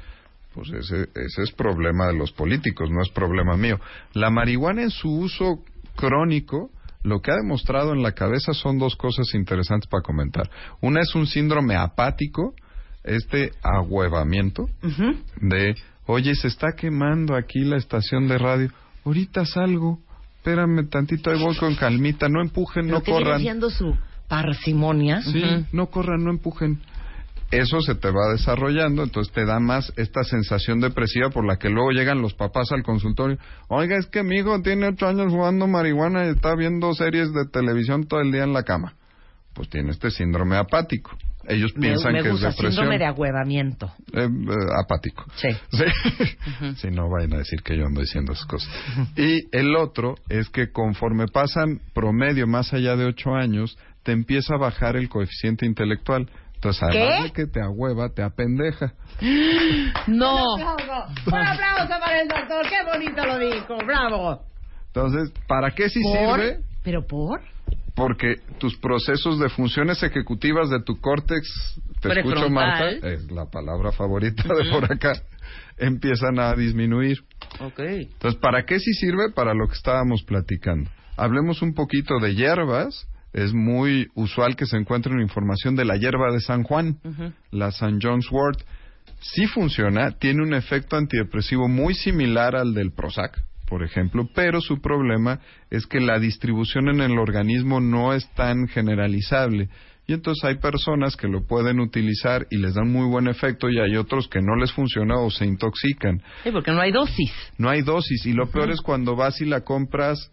Pues 0.54 0.72
ese, 0.72 1.04
ese 1.16 1.44
es 1.44 1.54
problema 1.54 2.08
de 2.08 2.18
los 2.18 2.34
políticos, 2.34 2.90
no 2.92 3.02
es 3.02 3.08
problema 3.12 3.56
mío. 3.56 3.80
La 4.12 4.30
marihuana 4.30 4.82
en 4.82 4.90
su 4.90 5.10
uso 5.10 5.64
crónico, 5.96 6.70
lo 7.04 7.22
que 7.22 7.32
ha 7.32 7.36
demostrado 7.36 7.94
en 7.94 8.04
la 8.04 8.12
cabeza 8.12 8.52
son 8.52 8.78
dos 8.78 8.98
cosas 8.98 9.34
interesantes 9.34 9.90
para 9.90 10.04
comentar. 10.04 10.50
Una 10.82 11.00
es 11.00 11.16
un 11.16 11.28
síndrome 11.28 11.78
apático, 11.78 12.54
este 13.06 13.52
ahuevamiento 13.64 14.68
de, 15.42 15.76
oye, 16.08 16.36
se 16.36 16.48
está 16.48 16.74
quemando 16.74 17.36
aquí 17.36 17.60
la 17.64 17.78
estación 17.78 18.28
de 18.28 18.38
radio, 18.38 18.72
ahorita 19.06 19.46
salgo, 19.46 20.00
espérame 20.38 20.90
tantito, 20.90 21.32
ahí 21.32 21.42
voy 21.42 21.56
con 21.56 21.76
calmita, 21.76 22.28
no 22.30 22.42
empujen, 22.42 22.88
no 22.88 23.02
que 23.02 23.12
viene 23.12 23.26
corran. 23.26 23.42
siendo 23.42 23.70
su 23.70 23.96
parsimonia. 24.28 25.22
Sí, 25.22 25.44
no 25.72 25.88
corran, 25.88 26.24
no 26.24 26.32
empujen. 26.32 26.80
Eso 27.52 27.80
se 27.82 27.94
te 27.94 28.10
va 28.10 28.32
desarrollando, 28.32 29.04
entonces 29.04 29.32
te 29.32 29.46
da 29.46 29.60
más 29.60 29.94
esta 29.98 30.24
sensación 30.24 30.80
depresiva 30.80 31.30
por 31.30 31.46
la 31.46 31.58
que 31.58 31.70
luego 31.70 31.92
llegan 31.92 32.22
los 32.22 32.34
papás 32.34 32.72
al 32.72 32.82
consultorio. 32.82 33.38
Oiga, 33.70 33.98
es 33.98 34.08
que 34.08 34.24
mi 34.24 34.38
hijo 34.40 34.62
tiene 34.62 34.88
ocho 34.88 35.08
años 35.08 35.32
jugando 35.32 35.68
marihuana 35.68 36.26
y 36.26 36.30
está 36.30 36.56
viendo 36.56 36.94
series 36.96 37.32
de 37.34 37.46
televisión 37.46 38.08
todo 38.08 38.20
el 38.22 38.32
día 38.32 38.44
en 38.44 38.54
la 38.54 38.64
cama. 38.64 38.96
Pues 39.54 39.70
tiene 39.70 39.92
este 39.92 40.10
síndrome 40.10 40.58
apático. 40.58 41.12
Ellos 41.48 41.74
Me, 41.76 41.82
piensan 41.88 42.14
me 42.14 42.24
que 42.24 42.30
gusta, 42.30 42.50
es 42.50 42.56
depresión. 42.56 42.72
síndrome 42.86 42.98
de 43.00 43.06
agüevamiento. 43.06 43.92
Eh, 44.14 44.24
eh, 44.26 44.56
apático. 44.84 45.26
Sí. 45.36 45.50
Sí. 45.72 45.84
Sí, 46.78 46.88
no 46.92 47.10
vayan 47.10 47.34
a 47.34 47.38
decir 47.40 47.62
que 47.62 47.78
yo 47.78 47.86
ando 47.86 48.02
diciendo 48.02 48.34
esas 48.34 48.46
cosas. 48.46 48.70
Y 49.16 49.44
el 49.56 49.76
otro 49.76 50.16
es 50.30 50.50
que 50.50 50.72
conforme 50.72 51.28
pasan 51.28 51.80
promedio 51.94 52.48
más 52.48 52.74
allá 52.74 52.96
de 52.96 53.06
ocho 53.06 53.34
años, 53.36 53.78
te 54.04 54.12
empieza 54.12 54.56
a 54.56 54.58
bajar 54.58 54.96
el 54.96 55.10
coeficiente 55.10 55.66
intelectual. 55.66 56.30
Entonces, 56.56 56.84
además 56.84 57.24
de 57.26 57.32
que 57.32 57.46
te 57.48 57.62
ahueva, 57.62 58.10
te 58.10 58.24
apendeja. 58.24 58.94
No. 60.08 60.56
Un 60.56 60.62
aplauso 60.64 61.88
para 62.00 62.22
el 62.22 62.28
doctor, 62.28 62.66
qué 62.70 62.84
bonito 62.92 63.26
lo 63.26 63.38
dijo, 63.40 63.78
bravo. 63.86 64.42
Entonces, 64.88 65.32
¿para 65.48 65.72
qué 65.72 65.90
sí 65.90 66.00
¿Por? 66.02 66.40
sirve? 66.40 66.60
¿Pero 66.84 67.06
por? 67.06 67.42
Porque 67.96 68.36
tus 68.60 68.78
procesos 68.78 69.40
de 69.40 69.48
funciones 69.50 70.04
ejecutivas 70.04 70.70
de 70.70 70.84
tu 70.84 71.00
córtex, 71.00 71.80
te 72.02 72.12
escucho. 72.12 72.50
Marta, 72.50 72.90
es 72.90 73.32
la 73.32 73.46
palabra 73.50 73.92
favorita 73.94 74.44
de 74.54 74.70
por 74.70 74.92
acá, 74.92 75.14
empiezan 75.78 76.40
a 76.40 76.54
disminuir. 76.56 77.24
Ok. 77.62 77.80
Entonces, 77.80 78.40
¿para 78.42 78.66
qué 78.66 78.80
sí 78.80 78.94
sirve? 78.94 79.32
Para 79.34 79.54
lo 79.54 79.68
que 79.68 79.76
estábamos 79.76 80.24
platicando. 80.24 80.90
Hablemos 81.16 81.62
un 81.62 81.74
poquito 81.74 82.20
de 82.20 82.36
hierbas. 82.36 83.08
Es 83.32 83.54
muy 83.54 84.08
usual 84.16 84.56
que 84.56 84.66
se 84.66 84.78
encuentre 84.78 85.12
una 85.12 85.22
información 85.22 85.76
de 85.76 85.84
la 85.84 85.98
hierba 85.98 86.32
de 86.32 86.40
San 86.40 86.64
Juan, 86.64 87.00
la 87.52 87.68
St. 87.68 87.98
John's 88.02 88.32
wort. 88.32 88.62
Sí 89.20 89.46
funciona, 89.48 90.12
tiene 90.12 90.42
un 90.42 90.54
efecto 90.54 90.96
antidepresivo 90.96 91.68
muy 91.68 91.96
similar 91.96 92.56
al 92.56 92.74
del 92.74 92.94
Prozac, 92.94 93.38
por 93.68 93.84
ejemplo, 93.84 94.28
pero 94.34 94.62
su 94.62 94.80
problema 94.80 95.40
es 95.70 95.88
que 95.88 96.00
la 96.00 96.20
distribución 96.20 96.90
en 96.90 97.02
el 97.02 97.18
organismo 97.18 97.80
no 97.80 98.14
es 98.14 98.30
tan 98.34 98.68
generalizable. 98.68 99.70
Y 100.08 100.14
entonces 100.14 100.44
hay 100.44 100.56
personas 100.58 101.16
que 101.16 101.28
lo 101.28 101.48
pueden 101.48 101.80
utilizar 101.80 102.46
y 102.52 102.58
les 102.58 102.76
dan 102.76 102.92
muy 102.92 103.08
buen 103.08 103.28
efecto 103.28 103.70
y 103.70 103.80
hay 103.80 103.96
otros 103.96 104.28
que 104.28 104.40
no 104.40 104.56
les 104.56 104.72
funciona 104.72 105.18
o 105.18 105.32
se 105.32 105.46
intoxican. 105.46 106.22
Sí, 106.44 106.52
porque 106.52 106.72
no 106.72 106.80
hay 106.80 106.92
dosis. 106.92 107.32
No 107.58 107.70
hay 107.70 107.82
dosis 107.82 108.26
y 108.26 108.34
lo 108.34 108.52
peor 108.52 108.70
es 108.70 108.82
cuando 108.82 109.16
vas 109.16 109.42
y 109.42 109.46
la 109.46 109.62
compras 109.62 110.32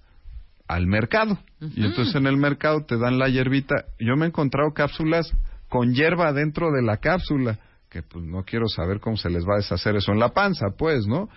al 0.68 0.87
mercado. 0.87 1.38
Y 1.75 1.85
entonces 1.85 2.14
en 2.14 2.27
el 2.27 2.37
mercado 2.37 2.85
te 2.85 2.99
dan 2.99 3.18
la 3.18 3.29
hierbita. 3.29 3.87
Yo 3.99 4.16
me 4.16 4.27
he 4.27 4.29
encontrado 4.29 4.73
cápsulas 4.75 5.33
con 5.68 5.95
hierba 5.95 6.35
dentro 6.35 6.71
de 6.71 6.83
la 6.83 6.99
cápsula, 6.99 7.59
que 7.88 8.03
pues 8.03 8.25
no 8.25 8.45
quiero 8.45 8.68
saber 8.68 9.01
cómo 9.01 9.16
se 9.16 9.31
les 9.31 9.45
va 9.45 9.55
a 9.55 9.59
deshacer 9.59 9.97
eso 9.97 10.12
en 10.12 10.18
la 10.18 10.31
panza, 10.31 10.66
pues, 10.77 11.07
¿no? 11.07 11.31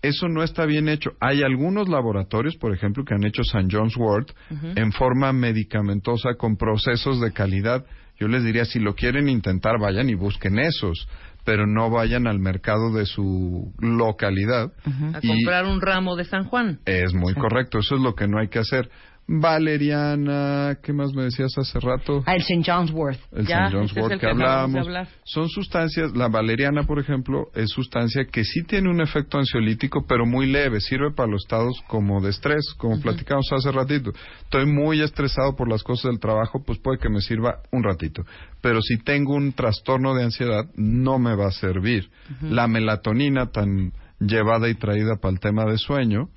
Eso 0.00 0.28
no 0.28 0.42
está 0.42 0.64
bien 0.64 0.88
hecho. 0.88 1.10
Hay 1.20 1.42
algunos 1.42 1.88
laboratorios, 1.88 2.56
por 2.56 2.72
ejemplo, 2.72 3.04
que 3.04 3.14
han 3.14 3.24
hecho 3.24 3.42
St. 3.42 3.66
John's 3.70 3.96
Wort 3.96 4.30
en 4.76 4.92
forma 4.92 5.32
medicamentosa 5.32 6.34
con 6.38 6.56
procesos 6.56 7.20
de 7.20 7.32
calidad. 7.32 7.84
Yo 8.18 8.28
les 8.28 8.44
diría, 8.44 8.64
si 8.64 8.78
lo 8.78 8.94
quieren 8.94 9.28
intentar, 9.28 9.78
vayan 9.80 10.08
y 10.08 10.14
busquen 10.14 10.58
esos, 10.58 11.08
pero 11.44 11.66
no 11.66 11.90
vayan 11.90 12.26
al 12.26 12.38
mercado 12.38 12.92
de 12.92 13.06
su 13.06 13.72
localidad. 13.78 14.72
A 15.14 15.20
comprar 15.20 15.66
un 15.66 15.80
ramo 15.80 16.14
de 16.14 16.24
San 16.24 16.44
Juan. 16.44 16.80
es 16.84 17.14
muy 17.14 17.34
correcto, 17.34 17.78
eso 17.78 17.96
es 17.96 18.00
lo 18.00 18.14
que 18.14 18.28
no 18.28 18.38
hay 18.38 18.48
que 18.48 18.58
hacer. 18.58 18.90
Valeriana, 19.30 20.78
¿qué 20.82 20.94
más 20.94 21.12
me 21.12 21.24
decías 21.24 21.52
hace 21.58 21.78
rato? 21.80 22.22
Ah, 22.24 22.34
el 22.34 22.40
St. 22.40 22.62
John's 22.64 22.90
Wort. 22.90 23.18
El 23.30 23.46
Ya, 23.46 23.66
St. 23.66 23.76
John's 23.76 23.90
es 23.92 24.02
wort 24.02 24.18
que, 24.18 24.26
hablábamos. 24.26 24.88
Son 25.24 25.50
sustancias, 25.50 26.16
la 26.16 26.28
valeriana, 26.28 26.84
por 26.84 26.98
ejemplo, 26.98 27.48
es 27.54 27.68
sustancia 27.68 28.24
que 28.24 28.42
sí 28.44 28.62
tiene 28.62 28.88
un 28.88 29.02
efecto 29.02 29.36
ansiolítico, 29.36 30.06
pero 30.08 30.24
muy 30.24 30.46
leve. 30.46 30.80
Sirve 30.80 31.12
para 31.12 31.30
los 31.30 31.42
estados 31.42 31.78
como 31.88 32.22
de 32.22 32.30
estrés, 32.30 32.72
como 32.78 32.98
platicamos 33.02 33.46
hace 33.52 33.70
ratito. 33.70 34.12
Estoy 34.44 34.64
muy 34.64 35.02
estresado 35.02 35.54
por 35.54 35.68
las 35.68 35.82
cosas 35.82 36.10
del 36.10 36.20
trabajo, 36.20 36.62
pues 36.64 36.78
puede 36.78 36.98
que 36.98 37.10
me 37.10 37.20
sirva 37.20 37.60
un 37.70 37.84
ratito. 37.84 38.24
Pero 38.62 38.80
si 38.80 38.96
tengo 38.96 39.34
un 39.34 39.52
trastorno 39.52 40.14
de 40.14 40.24
ansiedad, 40.24 40.64
no 40.74 41.18
me 41.18 41.36
va 41.36 41.48
a 41.48 41.52
servir. 41.52 42.08
La 42.40 42.66
melatonina 42.66 43.50
tan 43.50 43.92
llevada 44.20 44.70
y 44.70 44.74
traída 44.74 45.16
para 45.16 45.32
el 45.32 45.40
tema 45.40 45.66
de 45.66 45.76
sueño, 45.76 46.30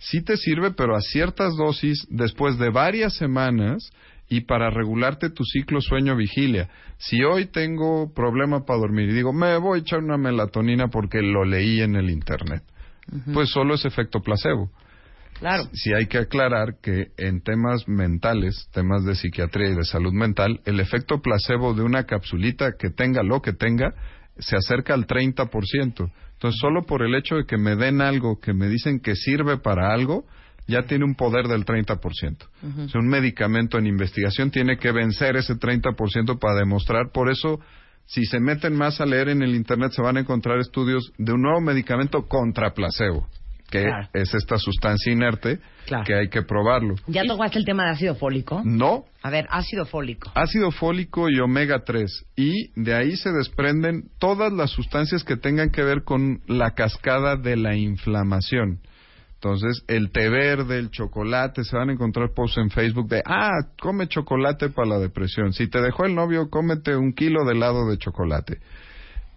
sí 0.00 0.22
te 0.22 0.36
sirve, 0.36 0.72
pero 0.72 0.96
a 0.96 1.00
ciertas 1.00 1.56
dosis, 1.56 2.06
después 2.10 2.58
de 2.58 2.70
varias 2.70 3.14
semanas, 3.14 3.92
y 4.28 4.42
para 4.42 4.70
regularte 4.70 5.28
tu 5.28 5.44
ciclo 5.44 5.80
sueño-vigilia. 5.80 6.68
Si 6.98 7.22
hoy 7.22 7.46
tengo 7.46 8.14
problema 8.14 8.64
para 8.64 8.78
dormir 8.78 9.10
y 9.10 9.14
digo, 9.14 9.32
me 9.32 9.56
voy 9.58 9.78
a 9.78 9.82
echar 9.82 9.98
una 9.98 10.16
melatonina 10.16 10.88
porque 10.88 11.20
lo 11.20 11.44
leí 11.44 11.80
en 11.80 11.96
el 11.96 12.08
Internet, 12.10 12.62
pues 13.34 13.50
solo 13.50 13.74
es 13.74 13.84
efecto 13.84 14.20
placebo. 14.20 14.70
Claro. 15.40 15.64
Sí 15.72 15.92
hay 15.92 16.06
que 16.06 16.18
aclarar 16.18 16.76
que 16.80 17.08
en 17.16 17.40
temas 17.40 17.88
mentales, 17.88 18.68
temas 18.72 19.04
de 19.04 19.16
psiquiatría 19.16 19.70
y 19.70 19.74
de 19.74 19.84
salud 19.84 20.12
mental, 20.12 20.60
el 20.64 20.80
efecto 20.80 21.20
placebo 21.20 21.74
de 21.74 21.82
una 21.82 22.04
capsulita 22.04 22.74
que 22.78 22.90
tenga 22.90 23.22
lo 23.22 23.42
que 23.42 23.52
tenga 23.52 23.94
se 24.40 24.56
acerca 24.56 24.94
al 24.94 25.06
30%. 25.06 26.10
Entonces, 26.32 26.60
solo 26.60 26.84
por 26.86 27.02
el 27.02 27.14
hecho 27.14 27.36
de 27.36 27.44
que 27.44 27.58
me 27.58 27.76
den 27.76 28.00
algo 28.00 28.40
que 28.40 28.52
me 28.52 28.68
dicen 28.68 29.00
que 29.00 29.14
sirve 29.14 29.58
para 29.58 29.92
algo, 29.92 30.24
ya 30.66 30.82
tiene 30.82 31.04
un 31.04 31.14
poder 31.14 31.48
del 31.48 31.64
30%. 31.64 31.98
O 32.84 32.88
sea, 32.88 33.00
un 33.00 33.08
medicamento 33.08 33.78
en 33.78 33.86
investigación 33.86 34.50
tiene 34.50 34.78
que 34.78 34.92
vencer 34.92 35.36
ese 35.36 35.54
30% 35.54 36.38
para 36.38 36.54
demostrar. 36.56 37.10
Por 37.12 37.30
eso, 37.30 37.60
Si 38.10 38.24
se 38.24 38.40
meten 38.40 38.74
más 38.74 39.00
a 39.00 39.06
leer 39.06 39.28
en 39.28 39.40
el 39.40 39.54
Internet, 39.54 39.92
se 39.92 40.02
van 40.02 40.16
a 40.16 40.20
encontrar 40.20 40.58
estudios 40.58 41.12
de 41.16 41.32
un 41.32 41.42
nuevo 41.42 41.60
medicamento 41.60 42.26
contra 42.26 42.74
placebo, 42.74 43.28
que 43.70 43.84
Claro. 43.84 44.08
es 44.12 44.34
esta 44.34 44.58
sustancia 44.58 45.12
inerte 45.12 45.58
Claro. 45.86 46.04
que 46.04 46.14
hay 46.14 46.28
que 46.28 46.42
probarlo. 46.42 46.94
¿Ya 47.06 47.22
tocaste 47.24 47.58
el 47.58 47.64
tema 47.64 47.84
de 47.84 47.90
ácido 47.90 48.14
fólico? 48.14 48.62
No, 48.64 49.04
A 49.22 49.30
ver, 49.30 49.46
ácido 49.50 49.86
fólico. 49.86 50.30
ácido 50.34 50.70
fólico 50.70 51.28
y 51.30 51.38
omega 51.40 51.84
3 51.84 52.24
y 52.36 52.70
de 52.80 52.94
ahí 52.94 53.16
se 53.16 53.30
desprenden 53.32 54.10
todas 54.18 54.52
las 54.52 54.70
sustancias 54.70 55.24
que 55.24 55.36
tengan 55.36 55.70
que 55.70 55.82
ver 55.82 56.04
con 56.04 56.40
la 56.46 56.72
cascada 56.72 57.36
de 57.36 57.56
la 57.56 57.74
inflamación. 57.76 58.80
Entonces, 59.42 59.82
el 59.88 60.10
té 60.12 60.28
verde, 60.28 60.78
el 60.78 60.90
chocolate, 60.90 61.64
se 61.64 61.74
van 61.74 61.88
a 61.88 61.92
encontrar 61.94 62.28
posts 62.34 62.58
en 62.58 62.68
Facebook 62.68 63.08
de, 63.08 63.22
ah, 63.24 63.48
come 63.80 64.06
chocolate 64.06 64.68
para 64.68 64.86
la 64.88 64.98
depresión. 64.98 65.54
Si 65.54 65.66
te 65.66 65.80
dejó 65.80 66.04
el 66.04 66.14
novio, 66.14 66.50
cómete 66.50 66.94
un 66.94 67.14
kilo 67.14 67.46
de 67.46 67.52
helado 67.52 67.88
de 67.88 67.96
chocolate. 67.96 68.58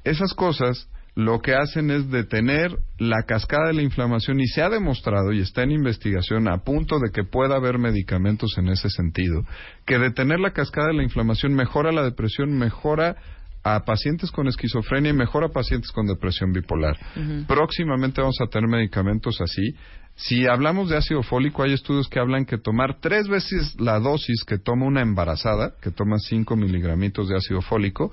Esas 0.04 0.34
cosas 0.34 0.90
lo 1.16 1.42
que 1.42 1.54
hacen 1.54 1.92
es 1.92 2.10
detener 2.10 2.76
la 2.98 3.24
cascada 3.24 3.68
de 3.68 3.74
la 3.74 3.84
inflamación 3.84 4.40
y 4.40 4.48
se 4.48 4.64
ha 4.64 4.70
demostrado 4.70 5.32
y 5.32 5.42
está 5.42 5.62
en 5.62 5.72
investigación 5.72 6.48
a 6.48 6.64
punto 6.64 6.98
de 7.00 7.12
que 7.12 7.24
pueda 7.24 7.56
haber 7.56 7.78
medicamentos 7.78 8.58
en 8.58 8.70
ese 8.70 8.90
sentido, 8.90 9.44
que 9.86 10.00
detener 10.00 10.40
la 10.40 10.52
cascada 10.52 10.88
de 10.88 10.96
la 10.96 11.04
inflamación 11.04 11.54
mejora 11.54 11.92
la 11.92 12.04
depresión, 12.04 12.58
mejora 12.58 13.16
a 13.64 13.86
pacientes 13.86 14.32
con 14.32 14.48
esquizofrenia 14.48 15.12
y 15.12 15.16
mejora 15.16 15.48
a 15.48 15.52
pacientes 15.52 15.92
con 15.92 16.06
depresión 16.08 16.52
bipolar. 16.52 16.98
Próximamente 17.48 18.20
vamos 18.20 18.42
a 18.42 18.48
tener 18.48 18.68
medicamentos 18.68 19.40
así. 19.40 19.76
Si 20.16 20.46
hablamos 20.48 20.90
de 20.90 20.98
ácido 20.98 21.24
fólico, 21.24 21.64
hay 21.64 21.74
estudios 21.74 22.08
que 22.10 22.20
hablan 22.20 22.46
que 22.46 22.58
tomar 22.58 23.00
tres 23.00 23.28
veces 23.28 23.76
la 23.80 24.00
dosis 24.00 24.44
que 24.44 24.58
toma 24.58 24.86
una 24.86 25.02
embarazada, 25.02 25.74
que 25.82 25.92
toma 25.92 26.18
5 26.20 26.56
miligramitos 26.56 27.30
de 27.30 27.38
ácido 27.38 27.62
fólico, 27.62 28.12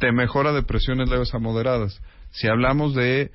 te 0.00 0.12
mejora 0.12 0.52
depresiones 0.52 1.08
leves 1.08 1.32
a 1.34 1.38
moderadas. 1.38 2.00
Si 2.30 2.48
hablamos 2.48 2.94
de 2.94 3.30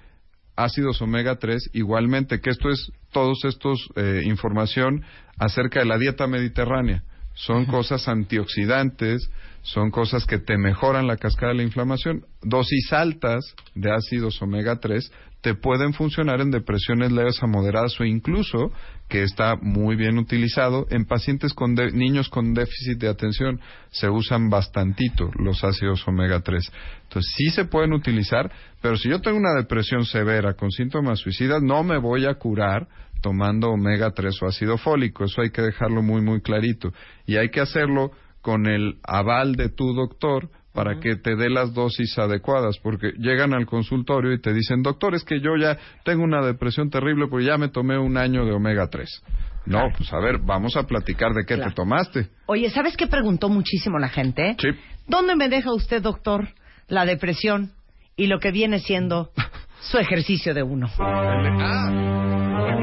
ácidos 0.55 1.01
omega 1.01 1.35
3, 1.35 1.71
igualmente, 1.73 2.39
que 2.39 2.49
esto 2.49 2.69
es 2.69 2.91
todos 3.11 3.43
estos 3.45 3.89
eh, 3.95 4.21
información 4.25 5.03
acerca 5.37 5.79
de 5.79 5.85
la 5.85 5.97
dieta 5.97 6.27
mediterránea. 6.27 7.03
Son 7.33 7.65
cosas 7.65 8.07
antioxidantes, 8.07 9.29
son 9.61 9.91
cosas 9.91 10.25
que 10.25 10.39
te 10.39 10.57
mejoran 10.57 11.07
la 11.07 11.17
cascada 11.17 11.51
de 11.51 11.57
la 11.57 11.63
inflamación. 11.63 12.25
Dosis 12.41 12.93
altas 12.93 13.43
de 13.73 13.91
ácidos 13.91 14.41
omega 14.41 14.79
3 14.79 15.11
te 15.45 15.53
pueden 15.53 15.93
funcionar 15.93 16.41
en 16.41 16.49
depresiones 16.49 17.11
leves 17.11 17.37
a 17.43 17.45
moderadas 17.45 18.01
o 18.01 18.03
incluso, 18.03 18.71
que 19.07 19.21
está 19.21 19.55
muy 19.61 19.95
bien 19.95 20.17
utilizado, 20.17 20.87
en 20.89 21.05
pacientes 21.05 21.53
con 21.53 21.75
de- 21.75 21.91
niños 21.91 22.29
con 22.29 22.55
déficit 22.55 22.97
de 22.97 23.09
atención. 23.09 23.61
Se 23.91 24.09
usan 24.09 24.49
bastantito 24.49 25.29
los 25.37 25.63
ácidos 25.63 26.03
omega 26.07 26.39
3. 26.39 26.71
Entonces 27.03 27.31
sí 27.37 27.51
se 27.51 27.65
pueden 27.65 27.93
utilizar, 27.93 28.51
pero 28.81 28.97
si 28.97 29.07
yo 29.07 29.21
tengo 29.21 29.37
una 29.37 29.53
depresión 29.53 30.03
severa 30.05 30.55
con 30.55 30.71
síntomas 30.71 31.19
suicidas, 31.19 31.61
no 31.61 31.83
me 31.83 31.99
voy 31.99 32.25
a 32.25 32.33
curar 32.33 32.87
tomando 33.21 33.69
omega 33.69 34.09
3 34.09 34.41
o 34.41 34.47
ácido 34.47 34.79
fólico. 34.79 35.25
Eso 35.25 35.43
hay 35.43 35.51
que 35.51 35.61
dejarlo 35.61 36.01
muy, 36.01 36.23
muy 36.23 36.41
clarito. 36.41 36.91
Y 37.27 37.35
hay 37.37 37.49
que 37.51 37.61
hacerlo 37.61 38.09
con 38.41 38.65
el 38.65 38.95
aval 39.03 39.55
de 39.57 39.69
tu 39.69 39.93
doctor 39.93 40.49
para 40.75 40.99
que 40.99 41.15
te 41.15 41.35
dé 41.35 41.49
las 41.49 41.73
dosis 41.73 42.17
adecuadas, 42.19 42.77
porque 42.83 43.13
llegan 43.17 43.53
al 43.53 43.65
consultorio 43.65 44.33
y 44.33 44.41
te 44.41 44.53
dicen, 44.53 44.83
doctor, 44.83 45.15
es 45.15 45.23
que 45.23 45.39
yo 45.39 45.55
ya 45.55 45.77
tengo 46.03 46.23
una 46.23 46.45
depresión 46.45 46.89
terrible 46.89 47.27
porque 47.27 47.45
ya 47.45 47.57
me 47.57 47.69
tomé 47.69 47.97
un 47.97 48.17
año 48.17 48.45
de 48.45 48.51
omega 48.51 48.87
3. 48.89 49.09
No, 49.65 49.89
pues 49.97 50.11
a 50.13 50.19
ver, 50.19 50.39
vamos 50.39 50.75
a 50.75 50.83
platicar 50.83 51.33
de 51.33 51.45
qué 51.45 51.55
Claro. 51.55 51.71
te 51.71 51.75
tomaste. 51.75 52.29
Oye, 52.45 52.69
¿sabes 52.69 52.95
qué 52.97 53.07
preguntó 53.07 53.49
muchísimo 53.49 53.97
la 53.97 54.09
gente? 54.09 54.55
Sí. 54.59 54.67
¿Dónde 55.07 55.35
me 55.35 55.49
deja 55.49 55.73
usted, 55.73 56.01
doctor, 56.01 56.49
la 56.87 57.05
depresión 57.05 57.71
y 58.15 58.27
lo 58.27 58.39
que 58.39 58.51
viene 58.51 58.79
siendo 58.79 59.31
su 59.89 59.97
ejercicio 59.97 60.53
de 60.53 60.63
uno? 60.63 60.89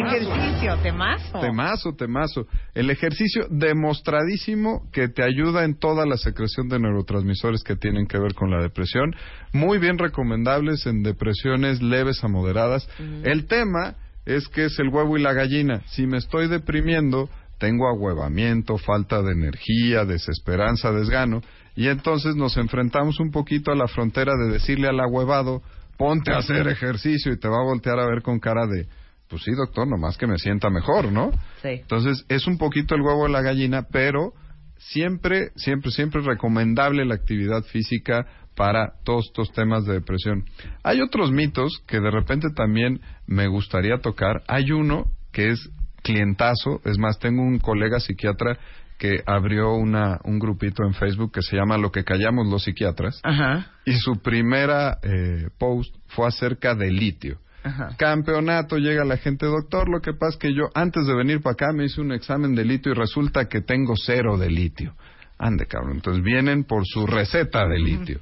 ejercicio, 0.07 0.77
temazo. 0.83 1.41
Temazo, 1.41 1.95
temazo. 1.95 2.47
El 2.75 2.91
ejercicio 2.91 3.47
demostradísimo 3.51 4.89
que 4.93 5.09
te 5.09 5.23
ayuda 5.23 5.65
en 5.65 5.79
toda 5.79 6.07
la 6.07 6.17
secreción 6.17 6.69
de 6.69 6.79
neurotransmisores 6.79 7.63
que 7.63 7.77
tienen 7.77 8.07
que 8.07 8.19
ver 8.19 8.35
con 8.35 8.51
la 8.51 8.63
depresión. 8.63 9.15
Muy 9.53 9.79
bien 9.79 9.99
recomendables 9.99 10.87
en 10.87 11.03
depresiones 11.03 11.83
leves 11.83 12.23
a 12.25 12.29
moderadas. 12.29 12.89
El 13.25 13.47
tema 13.47 13.97
es 14.25 14.49
que 14.49 14.67
es 14.67 14.79
el 14.79 14.89
huevo 14.89 15.17
y 15.17 15.23
la 15.23 15.33
gallina. 15.33 15.83
Si 15.87 16.07
me 16.07 16.19
estoy 16.19 16.49
deprimiendo, 16.49 17.29
tengo 17.59 17.89
ahuevamiento, 17.89 18.79
falta 18.79 19.23
de 19.23 19.33
energía, 19.33 20.05
desesperanza, 20.05 20.93
desgano. 20.93 21.43
Y 21.75 21.89
entonces 21.89 22.37
nos 22.37 22.57
enfrentamos 22.57 23.19
un 23.19 23.31
poquito 23.31 23.73
a 23.73 23.77
la 23.77 23.89
frontera 23.89 24.33
de 24.37 24.53
decirle 24.53 24.89
al 24.89 25.01
ahuevado, 25.01 25.63
ponte 25.97 26.33
a 26.33 26.39
hacer 26.39 26.67
ejercicio 26.69 27.33
y 27.33 27.39
te 27.39 27.49
va 27.49 27.59
a 27.59 27.65
voltear 27.65 27.99
a 27.99 28.07
ver 28.07 28.23
con 28.23 28.39
cara 28.39 28.67
de, 28.67 28.87
pues 29.29 29.43
sí, 29.43 29.53
doctor, 29.53 29.87
nomás 29.87 30.17
que 30.19 30.27
me 30.27 30.39
sienta 30.39 30.71
mejor, 30.71 31.13
¿no? 31.13 31.31
Sí. 31.63 31.69
Entonces, 31.69 32.25
es 32.29 32.47
un 32.47 32.59
poquito 32.59 32.95
el 32.95 33.03
huevo 33.03 33.25
de 33.25 33.33
la 33.33 33.43
gallina, 33.43 33.87
pero 33.91 34.33
siempre, 34.79 35.51
siempre, 35.57 35.91
siempre 35.91 36.23
recomendable 36.23 37.05
la 37.05 37.15
actividad 37.15 37.63
física 37.63 38.27
para 38.55 38.95
todos 39.05 39.27
estos 39.27 39.53
temas 39.53 39.85
de 39.85 39.95
depresión. 39.95 40.45
Hay 40.83 41.01
otros 41.01 41.31
mitos 41.31 41.83
que 41.87 42.01
de 42.01 42.11
repente 42.11 42.49
también 42.55 43.01
me 43.27 43.47
gustaría 43.49 43.99
tocar. 43.99 44.43
Hay 44.49 44.73
uno 44.73 45.07
que 45.33 45.51
es 45.51 45.71
clientazo, 46.03 46.81
es 46.85 46.99
más, 46.99 47.19
tengo 47.19 47.43
un 47.43 47.59
colega 47.59 48.01
psiquiatra 48.01 48.59
que 49.03 49.21
abrió 49.27 49.75
una, 49.75 50.21
un 50.23 50.39
grupito 50.39 50.85
en 50.85 50.95
Facebook 50.95 51.33
que 51.33 51.43
se 51.43 51.57
llama 51.57 51.77
Lo 51.77 51.91
que 51.91 52.05
callamos 52.05 52.47
los 52.47 52.63
psiquiatras 52.63 53.19
Ajá, 53.25 53.67
y 53.85 53.95
su 53.95 54.23
primera 54.23 54.99
eh, 55.03 55.49
post 55.59 55.93
fue 56.07 56.29
acerca 56.29 56.77
de 56.77 56.93
litio. 56.93 57.39
ajá. 57.65 57.97
Campeonato, 57.99 58.79
llega 58.79 59.05
la 59.05 59.17
gente, 59.17 59.47
doctor, 59.47 59.89
lo 59.89 60.01
que 60.01 60.13
pasa 60.13 60.35
es 60.35 60.37
que 60.37 60.55
yo 60.55 60.67
antes 60.77 61.05
de 61.05 61.17
venir 61.17 61.41
para 61.41 61.55
acá 61.55 61.73
me 61.73 61.87
hice 61.87 62.01
un 62.01 62.13
examen 62.13 62.55
de 62.55 62.65
litio 62.65 62.93
y 62.93 62.95
resulta 62.95 63.49
que 63.49 63.61
tengo 63.61 63.95
cero 63.97 64.39
de 64.39 64.51
litio. 64.51 64.95
Ande, 65.37 65.67
cabrón. 65.67 65.97
Entonces 65.97 66.23
vienen 66.23 66.63
por 66.63 66.87
su 66.87 67.05
receta 67.05 67.67
de 67.67 67.81
litio. 67.81 68.21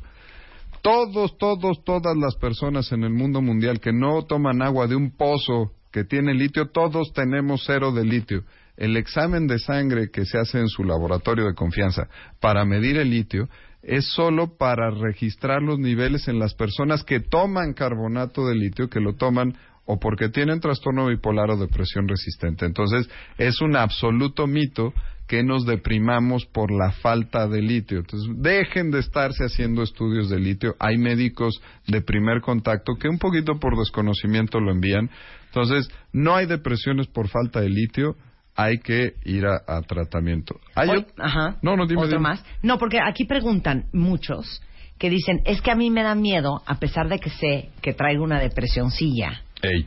Todos, 0.81 1.37
todos, 1.37 1.85
todas 1.85 2.16
las 2.16 2.37
personas 2.37 2.90
en 2.93 3.05
el 3.05 3.12
mundo 3.12 3.43
mundial 3.43 3.81
que 3.81 3.93
no 3.93 4.23
toman 4.23 4.62
agua 4.62 4.87
de 4.87 4.97
un 4.97 5.11
pozo 5.14 5.73
que 5.93 6.05
tiene 6.05 6.33
litio, 6.33 6.71
todos 6.71 7.12
tenemos 7.12 7.64
cero 7.66 7.93
de 7.93 8.07
litio. 8.07 8.45
El 8.81 8.97
examen 8.97 9.47
de 9.47 9.59
sangre 9.59 10.11
que 10.11 10.25
se 10.25 10.38
hace 10.38 10.59
en 10.59 10.69
su 10.69 10.85
laboratorio 10.85 11.45
de 11.45 11.55
confianza 11.55 12.09
para 12.40 12.64
medir 12.64 12.97
el 12.97 13.11
litio 13.11 13.47
es 13.83 14.07
solo 14.07 14.57
para 14.57 14.90
registrar 14.90 15.61
los 15.61 15.79
niveles 15.79 16.29
en 16.29 16.38
las 16.38 16.55
personas 16.55 17.05
que 17.05 17.21
toman 17.21 17.75
carbonato 17.75 18.47
de 18.47 18.55
litio, 18.55 18.88
que 18.88 19.01
lo 19.01 19.16
toman 19.16 19.55
o 19.85 19.99
porque 20.01 20.31
tienen 20.31 20.61
trastorno 20.61 21.09
bipolar 21.09 21.51
o 21.51 21.59
depresión 21.59 22.09
resistente. 22.09 22.64
Entonces, 22.64 23.11
es 23.37 23.61
un 23.61 23.77
absoluto 23.77 24.47
mito 24.47 24.95
que 25.27 25.43
nos 25.43 25.66
deprimamos 25.66 26.47
por 26.47 26.71
la 26.71 26.90
falta 26.90 27.47
de 27.49 27.61
litio. 27.61 27.99
Entonces, 27.99 28.31
dejen 28.38 28.90
de 28.90 29.01
estarse 29.01 29.45
haciendo 29.45 29.83
estudios 29.83 30.31
de 30.31 30.40
litio. 30.40 30.75
Hay 30.79 30.97
médicos 30.97 31.61
de 31.87 32.01
primer 32.01 32.40
contacto 32.40 32.95
que 32.95 33.09
un 33.09 33.19
poquito 33.19 33.59
por 33.61 33.79
desconocimiento 33.79 34.59
lo 34.59 34.73
envían. 34.73 35.11
Entonces, 35.47 35.90
no 36.12 36.35
hay 36.35 36.47
depresiones 36.47 37.07
por 37.09 37.29
falta 37.29 37.61
de 37.61 37.69
litio, 37.69 38.16
hay 38.57 38.79
que 38.79 39.15
ir 39.25 39.47
a, 39.47 39.63
a 39.67 39.83
tratamiento. 39.83 40.59
Hay 40.75 40.89
Hoy- 40.89 40.99
ot- 41.01 41.13
ajá. 41.19 41.57
No, 41.63 41.77
no, 41.77 41.87
dime, 41.87 42.01
Otro 42.03 42.19
dime. 42.19 42.29
más. 42.31 42.45
No, 42.63 42.79
porque 42.79 42.99
aquí 43.01 43.25
preguntan 43.25 43.87
muchos 43.93 44.63
que 44.99 45.09
dicen, 45.09 45.41
es 45.47 45.63
que 45.63 45.71
a 45.71 45.75
mí 45.75 45.91
me 45.91 46.03
da 46.03 46.15
miedo, 46.15 46.63
a 46.67 46.79
pesar 46.79 47.09
de 47.09 47.19
que 47.19 47.31
sé 47.31 47.71
que 47.81 47.95
traigo 47.95 48.23
una 48.23 48.39
depresioncilla, 48.39 49.43
Ey. 49.63 49.87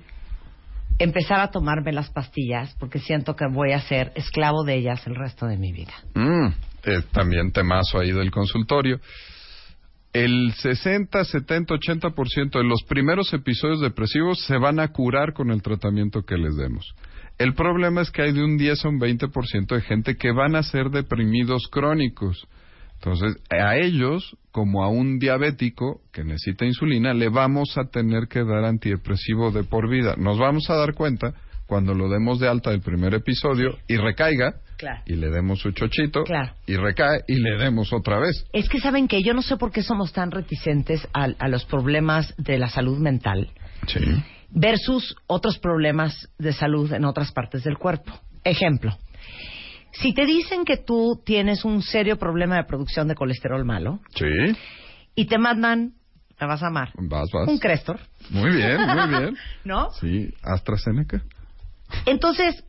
empezar 0.97 1.39
a 1.39 1.51
tomarme 1.51 1.91
las 1.93 2.09
pastillas 2.09 2.75
porque 2.79 2.99
siento 2.99 3.35
que 3.35 3.45
voy 3.47 3.73
a 3.73 3.81
ser 3.81 4.11
esclavo 4.15 4.63
de 4.63 4.75
ellas 4.75 5.05
el 5.05 5.15
resto 5.15 5.45
de 5.45 5.57
mi 5.57 5.71
vida. 5.71 5.93
Mm, 6.15 6.47
eh, 6.85 7.03
también 7.11 7.51
temazo 7.51 7.99
ahí 7.99 8.11
del 8.11 8.31
consultorio. 8.31 8.99
El 10.13 10.53
60, 10.53 11.23
70, 11.25 11.73
80% 11.75 12.59
de 12.59 12.63
los 12.63 12.83
primeros 12.87 13.33
episodios 13.33 13.81
depresivos 13.81 14.39
se 14.45 14.57
van 14.57 14.79
a 14.79 14.89
curar 14.89 15.33
con 15.33 15.49
el 15.49 15.61
tratamiento 15.63 16.21
que 16.21 16.37
les 16.37 16.55
demos. 16.55 16.93
El 17.37 17.53
problema 17.55 18.01
es 18.01 18.11
que 18.11 18.21
hay 18.21 18.31
de 18.31 18.43
un 18.43 18.57
10 18.57 18.85
a 18.85 18.89
un 18.89 18.99
20% 18.99 19.67
de 19.75 19.81
gente 19.81 20.15
que 20.15 20.31
van 20.31 20.55
a 20.55 20.63
ser 20.63 20.89
deprimidos 20.89 21.67
crónicos. 21.71 22.47
Entonces, 22.95 23.35
a 23.49 23.75
ellos, 23.75 24.37
como 24.51 24.83
a 24.83 24.87
un 24.87 25.19
diabético 25.19 25.99
que 26.13 26.23
necesita 26.23 26.65
insulina, 26.65 27.13
le 27.13 27.27
vamos 27.29 27.77
a 27.77 27.89
tener 27.89 28.27
que 28.29 28.43
dar 28.45 28.63
antidepresivo 28.63 29.51
de 29.51 29.63
por 29.63 29.89
vida. 29.89 30.15
Nos 30.17 30.37
vamos 30.39 30.69
a 30.69 30.75
dar 30.75 30.93
cuenta 30.93 31.33
cuando 31.65 31.93
lo 31.93 32.07
demos 32.07 32.39
de 32.39 32.47
alta 32.47 32.69
del 32.71 32.81
primer 32.81 33.13
episodio 33.13 33.77
y 33.87 33.97
recaiga, 33.97 34.53
Claro. 34.77 35.01
y 35.05 35.15
le 35.15 35.29
demos 35.29 35.59
su 35.59 35.71
chochito, 35.71 36.23
Claro. 36.23 36.53
y 36.67 36.75
recae, 36.75 37.21
y 37.27 37.35
le 37.39 37.57
demos 37.57 37.91
otra 37.93 38.19
vez. 38.19 38.45
Es 38.53 38.67
que 38.69 38.79
saben 38.79 39.07
que 39.07 39.21
yo 39.23 39.33
no 39.33 39.41
sé 39.41 39.57
por 39.57 39.71
qué 39.71 39.81
somos 39.81 40.11
tan 40.13 40.31
reticentes 40.31 41.07
a, 41.13 41.27
a 41.39 41.47
los 41.47 41.65
problemas 41.65 42.33
de 42.37 42.57
la 42.57 42.69
salud 42.69 42.99
mental 42.99 43.49
Sí. 43.87 43.99
Versus 44.53 45.15
otros 45.27 45.57
problemas 45.59 46.29
de 46.37 46.53
salud 46.53 46.91
en 46.93 47.05
otras 47.05 47.31
partes 47.31 47.63
del 47.63 47.77
cuerpo. 47.77 48.13
Ejemplo, 48.43 48.97
si 49.93 50.13
te 50.13 50.25
dicen 50.25 50.65
que 50.65 50.77
tú 50.77 51.21
tienes 51.25 51.65
un 51.65 51.81
serio 51.81 52.17
problema 52.17 52.55
de 52.57 52.63
producción 52.65 53.07
de 53.07 53.15
colesterol 53.15 53.63
malo 53.65 53.99
Sí. 54.15 54.25
y 55.15 55.25
te 55.25 55.37
mandan, 55.37 55.93
me 56.39 56.47
vas 56.47 56.61
a 56.63 56.67
amar, 56.67 56.91
Vas, 56.95 57.29
vas. 57.33 57.47
un 57.47 57.57
Crestor, 57.59 57.99
Muy 58.29 58.51
bien, 58.55 58.77
muy 58.85 59.07
bien. 59.09 59.37
¿no? 59.63 59.89
Sí, 59.99 60.33
AstraZeneca. 60.43 61.21
Entonces, 62.05 62.63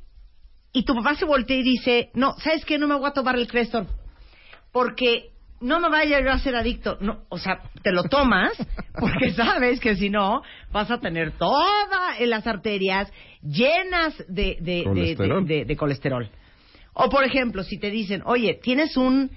y 0.73 0.85
tu 0.85 0.95
papá 0.95 1.15
se 1.17 1.25
voltea 1.25 1.57
y 1.57 1.63
dice, 1.63 2.11
no, 2.15 2.35
¿sabes 2.39 2.65
qué? 2.65 2.79
No 2.79 2.87
me 2.89 2.95
voy 2.97 3.09
a 3.09 3.13
tomar 3.13 3.37
el 3.37 3.47
Crestor 3.47 3.87
porque 4.73 5.31
no 5.65 5.81
me 5.81 5.89
vaya 5.89 6.21
yo 6.23 6.31
a 6.31 6.39
ser 6.39 6.55
adicto. 6.57 6.97
No, 7.01 7.25
o 7.29 7.39
sea, 7.39 7.59
te 7.83 7.91
lo 7.93 8.05
tomas 8.05 8.53
porque 9.01 9.33
sabes 9.33 9.81
que 9.81 9.97
si 9.97 10.11
no 10.11 10.43
vas 10.73 10.91
a 10.91 10.99
tener 11.01 11.33
todas 11.33 12.21
las 12.21 12.47
arterias 12.47 13.11
llenas 13.43 14.15
de, 14.29 14.59
de, 14.61 14.85
Colesterol. 14.85 15.47
de- 15.47 15.55
de- 15.61 15.65
de 15.65 15.77
colesterol. 15.77 16.29
O 16.93 17.09
por 17.11 17.25
ejemplo, 17.25 17.65
si 17.65 17.79
te 17.79 17.91
dicen, 17.91 18.23
oye, 18.25 18.61
tienes 18.63 18.97
un, 18.97 19.31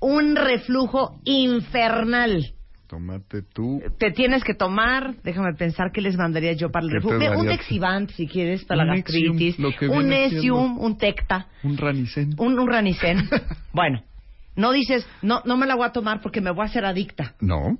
un 0.00 0.34
reflujo 0.36 1.20
infernal. 1.24 2.52
Tómate 2.88 3.42
tú. 3.52 3.82
Te 3.98 4.12
tienes 4.12 4.44
que 4.44 4.54
tomar, 4.54 5.16
déjame 5.24 5.54
pensar 5.54 5.90
qué 5.92 6.00
les 6.00 6.16
mandaría 6.16 6.52
yo 6.52 6.70
para 6.70 6.86
el 6.86 6.92
¿Qué 6.92 7.00
te 7.00 7.08
reflujo. 7.14 7.40
Un 7.40 7.46
daría? 7.46 7.54
Exivant, 7.54 8.10
si 8.12 8.28
quieres, 8.28 8.64
para 8.64 8.84
la 8.84 8.92
Un 8.94 9.00
gastritis. 9.00 9.56
Un 9.88 10.08
Nesium, 10.08 10.78
un 10.78 10.96
Tecta, 10.96 11.48
Un 11.64 11.76
ranicén. 11.76 12.34
un, 12.38 12.58
un 12.58 12.68
Ranicen. 12.68 13.28
bueno, 13.72 14.02
no 14.56 14.72
dices, 14.72 15.06
no, 15.22 15.42
no 15.44 15.56
me 15.56 15.66
la 15.66 15.76
voy 15.76 15.86
a 15.86 15.92
tomar 15.92 16.20
porque 16.20 16.40
me 16.40 16.50
voy 16.50 16.62
a 16.62 16.64
hacer 16.66 16.84
adicta. 16.84 17.34
No. 17.40 17.78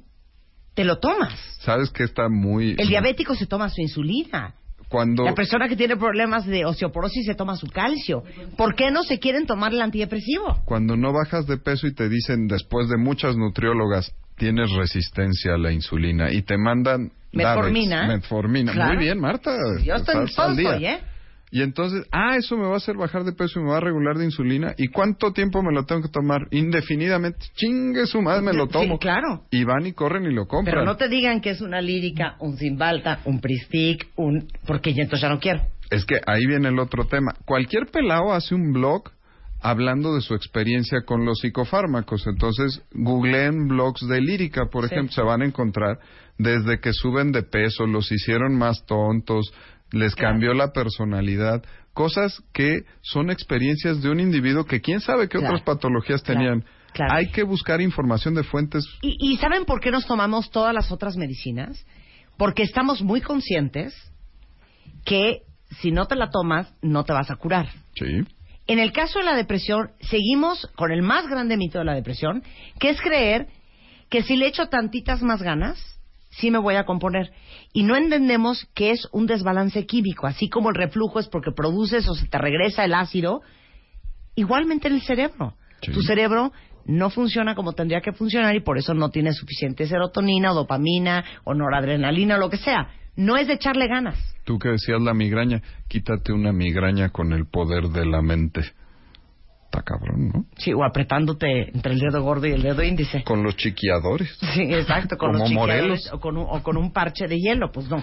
Te 0.75 0.85
lo 0.85 0.99
tomas. 0.99 1.39
¿Sabes 1.61 1.91
que 1.91 2.05
está 2.05 2.29
muy... 2.29 2.77
El 2.79 2.89
diabético 2.89 3.35
se 3.35 3.47
toma 3.47 3.69
su 3.71 3.81
insulina. 3.81 4.55
Cuando... 4.89 5.25
La 5.25 5.35
persona 5.35 5.69
que 5.69 5.77
tiene 5.77 5.97
problemas 5.97 6.47
de 6.47 6.65
osteoporosis 6.65 7.27
se 7.27 7.35
toma 7.35 7.57
su 7.57 7.67
calcio. 7.67 8.23
¿Por 8.57 8.75
qué 8.77 8.91
no 8.91 9.03
se 9.03 9.19
quieren 9.19 9.47
tomar 9.47 9.73
el 9.73 9.81
antidepresivo? 9.81 10.63
Cuando 10.65 10.97
no 10.97 11.13
bajas 11.13 11.47
de 11.47 11.57
peso 11.57 11.87
y 11.87 11.95
te 11.95 12.09
dicen 12.09 12.47
después 12.47 12.89
de 12.89 12.99
muchas 12.99 13.37
nutriólogas 13.37 14.15
tienes 14.37 14.71
resistencia 14.73 15.55
a 15.55 15.59
la 15.59 15.73
insulina 15.73 16.31
y 16.31 16.43
te 16.43 16.59
mandan 16.59 17.11
Metformina. 17.33 17.97
Davex, 17.97 18.15
metformina. 18.15 18.73
Claro. 18.73 18.95
Muy 18.95 19.05
bien, 19.05 19.19
Marta. 19.19 19.51
Yo 19.83 19.95
estoy 19.95 20.27
en 20.37 20.57
día. 20.57 20.95
¿eh? 20.95 21.01
Y 21.51 21.63
entonces, 21.63 22.07
ah, 22.13 22.37
eso 22.37 22.57
me 22.57 22.65
va 22.67 22.75
a 22.75 22.77
hacer 22.79 22.97
bajar 22.97 23.23
de 23.25 23.33
peso 23.33 23.61
y 23.61 23.63
me 23.63 23.71
va 23.71 23.77
a 23.77 23.81
regular 23.81 24.19
de 24.19 24.25
insulina. 24.25 24.75
¿Y 24.77 24.89
cuánto 24.89 25.33
tiempo 25.33 25.63
me 25.63 25.73
lo 25.73 25.85
tengo 25.85 26.03
que 26.03 26.09
tomar? 26.09 26.49
Indefinidamente. 26.51 27.47
Chingue 27.55 28.07
su 28.07 28.21
madre, 28.21 28.43
me 28.43 28.53
lo 28.53 28.67
Sí, 28.67 28.73
tomo. 28.73 28.99
claro. 28.99 29.45
Y 29.51 29.65
van 29.65 29.87
y 29.87 29.93
corren 29.93 30.25
y 30.25 30.35
lo 30.35 30.47
compran. 30.47 30.75
Pero 30.75 30.85
no 30.85 30.97
te 30.97 31.09
digan 31.09 31.41
que 31.41 31.51
es 31.51 31.61
una 31.61 31.81
lírica, 31.81 32.37
un 32.41 32.57
Zimbalta, 32.57 33.21
un 33.25 33.41
Pristic, 33.41 34.09
un... 34.17 34.49
Porque 34.67 34.93
yo 34.93 35.03
entonces 35.03 35.23
ya 35.23 35.29
no 35.29 35.39
quiero. 35.39 35.63
Es 35.91 36.05
que 36.05 36.17
ahí 36.27 36.45
viene 36.47 36.69
el 36.69 36.79
otro 36.81 37.05
tema. 37.05 37.33
Cualquier 37.45 37.87
pelao 37.87 38.33
hace 38.33 38.55
un 38.55 38.73
blog 38.73 39.05
hablando 39.63 40.15
de 40.15 40.21
su 40.21 40.35
experiencia 40.35 41.03
con 41.07 41.25
los 41.25 41.39
psicofármacos. 41.41 42.27
Entonces, 42.27 42.83
googleen 42.93 43.69
blogs 43.69 44.07
de 44.09 44.21
lírica, 44.21 44.67
por 44.71 44.87
Sí. 44.89 44.95
ejemplo, 44.95 45.13
se 45.15 45.23
van 45.23 45.43
a 45.43 45.47
encontrar 45.47 45.99
desde 46.39 46.81
que 46.81 46.93
suben 46.93 47.33
de 47.33 47.43
peso, 47.43 47.87
los 47.87 48.11
hicieron 48.13 48.57
más 48.59 48.85
tontos, 48.85 49.51
les 49.93 50.15
Claro. 50.15 50.33
cambió 50.35 50.55
la 50.55 50.73
personalidad, 50.73 51.63
cosas 51.93 52.43
que 52.53 52.81
son 53.03 53.31
experiencias 53.31 54.03
de 54.03 54.11
un 54.11 54.21
individuo 54.21 54.65
que 54.65 54.81
quién 54.81 55.01
sabe 55.01 55.29
qué 55.29 55.39
Claro. 55.39 55.55
otras 55.55 55.63
patologías 55.63 56.23
tenían. 56.23 56.65
Claro. 56.93 57.15
Hay 57.15 57.31
que 57.31 57.43
buscar 57.43 57.81
información 57.81 58.35
de 58.35 58.43
fuentes. 58.43 58.85
¿Y, 59.03 59.17
y 59.33 59.37
saben 59.37 59.65
por 59.65 59.81
qué 59.81 59.91
nos 59.91 60.07
tomamos 60.07 60.51
todas 60.51 60.75
las 60.75 60.91
otras 60.93 61.17
medicinas? 61.17 61.87
Porque 62.39 62.63
estamos 62.63 63.03
muy 63.03 63.21
conscientes 63.21 63.95
que 65.05 65.43
si 65.81 65.91
no 65.91 66.07
te 66.07 66.17
la 66.17 66.31
tomas, 66.31 66.73
no 66.83 67.05
te 67.05 67.13
vas 67.13 67.31
a 67.31 67.37
curar. 67.37 67.69
Sí. 67.95 68.25
En 68.67 68.79
el 68.79 68.93
caso 68.93 69.19
de 69.21 69.25
la 69.25 69.37
depresión, 69.37 69.91
seguimos 70.01 70.67
con 70.77 70.91
el 70.91 71.03
más 71.03 71.27
grande 71.29 71.57
mito 71.57 71.79
de 71.79 71.85
la 71.85 71.95
depresión, 71.95 72.43
que 72.81 72.91
es 72.91 73.01
creer 73.01 73.47
que 74.11 74.23
si 74.23 74.37
le 74.37 74.47
echo 74.49 74.67
tantitas 74.69 75.23
más 75.23 75.43
ganas, 75.43 75.96
sí 76.39 76.51
me 76.51 76.59
voy 76.59 76.77
a 76.77 76.85
componer. 76.85 77.33
Y 77.73 77.83
no 77.83 77.97
entendemos 77.97 78.67
que 78.75 78.91
es 78.91 79.09
un 79.13 79.27
desbalance 79.27 79.87
químico, 79.87 80.27
así 80.27 80.49
como 80.49 80.71
el 80.71 80.75
reflujo 80.75 81.19
es 81.19 81.29
porque 81.29 81.53
produces 81.53 82.09
o 82.09 82.15
se 82.15 82.27
te 82.27 82.39
regresa 82.39 82.85
el 82.85 82.95
ácido, 82.95 83.43
igualmente 84.35 84.89
en 84.89 84.95
el 84.95 85.03
cerebro. 85.03 85.55
Sí. 85.83 85.93
Tu 85.93 86.03
cerebro 86.03 86.53
no 86.87 87.11
funciona 87.11 87.55
como 87.55 87.73
tendría 87.73 88.01
que 88.01 88.13
funcionar 88.13 88.55
y 88.55 88.61
por 88.61 88.79
eso 88.79 88.95
no 88.95 89.11
tiene 89.11 89.33
suficiente 89.33 89.87
serotonina 89.87 90.53
o 90.53 90.55
dopamina 90.55 91.25
o 91.45 91.55
noradrenalina 91.55 92.37
o 92.37 92.39
lo 92.39 92.51
que 92.51 92.57
sea. 92.57 92.89
No 93.17 93.37
es 93.37 93.47
de 93.47 93.55
echarle 93.55 93.89
ganas. 93.89 94.19
Tú 94.45 94.59
que 94.59 94.69
decías 94.69 95.01
la 95.01 95.15
migraña, 95.15 95.63
quítate 95.89 96.33
una 96.33 96.53
migraña 96.53 97.09
con 97.09 97.33
el 97.33 97.47
poder 97.47 97.89
de 97.89 98.07
la 98.07 98.23
mente. 98.23 98.61
Está 99.79 99.83
cabrón, 99.83 100.29
¿no? 100.33 100.47
Sí, 100.57 100.73
o 100.73 100.85
apretándote 100.85 101.71
entre 101.75 101.93
el 101.93 102.01
dedo 102.01 102.23
gordo 102.23 102.47
y 102.47 102.53
el 102.53 102.63
dedo 102.63 102.83
índice. 102.83 103.23
Con 103.25 103.43
los 103.43 103.57
chiquiadores. 103.57 104.31
Sí, 104.55 104.63
exacto, 104.63 105.17
con 105.17 105.33
Como 105.33 105.39
los 105.41 105.49
chiqueadores 105.49 105.83
Morelos. 105.83 106.13
o 106.13 106.21
con, 106.21 106.37
un, 106.37 106.47
o 106.49 106.63
con 106.63 106.77
un 106.77 106.93
parche 106.93 107.27
de 107.27 107.37
hielo, 107.39 107.71
pues 107.73 107.89
no. 107.89 108.03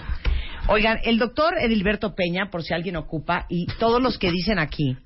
Oigan, 0.68 1.00
el 1.04 1.18
doctor 1.18 1.54
Edilberto 1.60 2.14
Peña, 2.16 2.50
por 2.52 2.64
si 2.64 2.74
alguien 2.74 2.96
ocupa, 2.96 3.46
y 3.50 3.66
todos 3.80 4.02
los 4.02 4.18
que 4.18 4.32
dicen 4.32 4.60
aquí, 4.60 4.98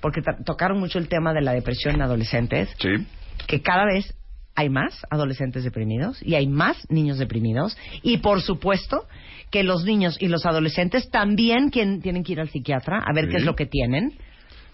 porque 0.00 0.20
tocaron 0.44 0.78
mucho 0.78 0.98
el 0.98 1.08
tema 1.08 1.32
de 1.32 1.40
la 1.42 1.52
depresión 1.52 1.94
en 1.94 2.02
adolescentes, 2.02 2.68
Sí. 2.78 3.06
que 3.46 3.62
cada 3.62 3.84
vez 3.86 4.14
hay 4.54 4.68
más 4.70 5.06
adolescentes 5.10 5.62
deprimidos 5.64 6.20
y 6.22 6.34
hay 6.34 6.46
más 6.48 6.76
niños 6.90 7.18
deprimidos, 7.18 7.76
y 8.02 8.18
por 8.18 8.42
supuesto 8.42 9.06
que 9.50 9.62
los 9.62 9.84
niños 9.84 10.16
y 10.20 10.26
los 10.28 10.44
adolescentes 10.44 11.08
también 11.10 11.70
quien- 11.70 12.02
tienen 12.02 12.22
que 12.24 12.32
ir 12.32 12.40
al 12.40 12.50
psiquiatra 12.50 12.98
a 13.06 13.12
ver 13.14 13.26
Sí. 13.26 13.30
qué 13.30 13.36
es 13.38 13.44
lo 13.44 13.54
que 13.56 13.66
tienen. 13.66 14.12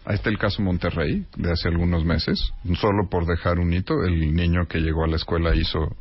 Ahí 0.05 0.16
está 0.16 0.28
el 0.30 0.38
caso 0.38 0.61
Monterrey, 0.62 1.24
de 1.36 1.52
hace 1.52 1.68
algunos 1.68 2.05
meses. 2.05 2.52
Solo 2.80 3.09
por 3.09 3.26
dejar 3.26 3.59
un 3.59 3.72
hito, 3.72 4.05
el 4.05 4.34
niño 4.34 4.66
que 4.68 4.80
llegó 4.80 5.05
a 5.05 5.09
la 5.09 5.16
escuela 5.16 5.55
hizo 5.55 5.96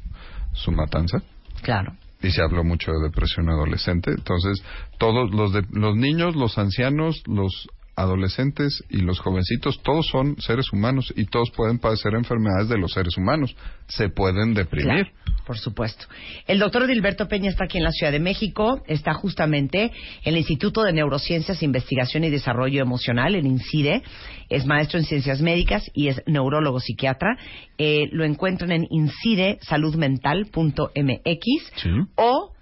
su 0.54 0.72
matanza. 0.72 1.22
Claro. 1.62 1.94
Y 2.22 2.32
se 2.32 2.42
habló 2.42 2.64
mucho 2.64 2.92
de 2.92 3.04
depresión 3.04 3.50
adolescente. 3.50 4.12
Entonces, 4.12 4.64
todos 4.98 5.34
los, 5.34 5.54
de- 5.54 5.66
los 5.72 5.96
niños, 5.96 6.36
los 6.36 6.58
ancianos, 6.58 7.22
los 7.28 7.68
adolescentes 7.96 8.84
y 8.90 8.98
los 8.98 9.20
jovencitos, 9.20 9.82
todos 9.84 10.08
son 10.08 10.36
seres 10.40 10.72
humanos 10.74 11.14
y 11.16 11.26
todos 11.26 11.52
pueden 11.52 11.80
padecer 11.80 12.14
enfermedades 12.16 12.70
de 12.70 12.78
los 12.78 12.94
seres 12.94 13.18
humanos. 13.18 13.56
Se 13.88 14.10
pueden 14.10 14.54
deprimir. 14.54 14.86
Claro, 14.86 15.10
por 15.46 15.58
supuesto. 15.58 16.06
El 16.48 16.60
doctor 16.60 16.84
Edilberto 16.84 17.28
Peña 17.28 17.50
está 17.50 17.66
aquí 17.66 17.78
en 17.78 17.84
la 17.84 17.92
Ciudad 17.92 18.12
de 18.12 18.20
México, 18.20 18.82
está 18.88 19.14
justamente 19.14 19.92
en 20.24 20.34
el 20.34 20.38
Instituto 20.38 20.84
de 20.84 20.94
Neurociencias, 20.94 21.62
Investigación 21.62 22.24
y 22.24 22.30
Desarrollo 22.30 22.82
Emocional, 22.82 23.36
en 23.36 23.46
INCIDE, 23.46 24.02
es 24.50 24.66
maestro 24.66 25.00
en 25.00 25.06
ciencias 25.06 25.42
médicas 25.42 25.84
y 25.94 26.08
es 26.08 26.22
neurólogo 26.26 26.80
psiquiatra. 26.80 27.38
Eh, 27.78 28.08
lo 28.12 28.24
encuentran 28.24 28.72
en 28.72 28.88
incidesaludmental.mx 28.90 31.44
Sí. 31.76 31.90
o 32.16 32.53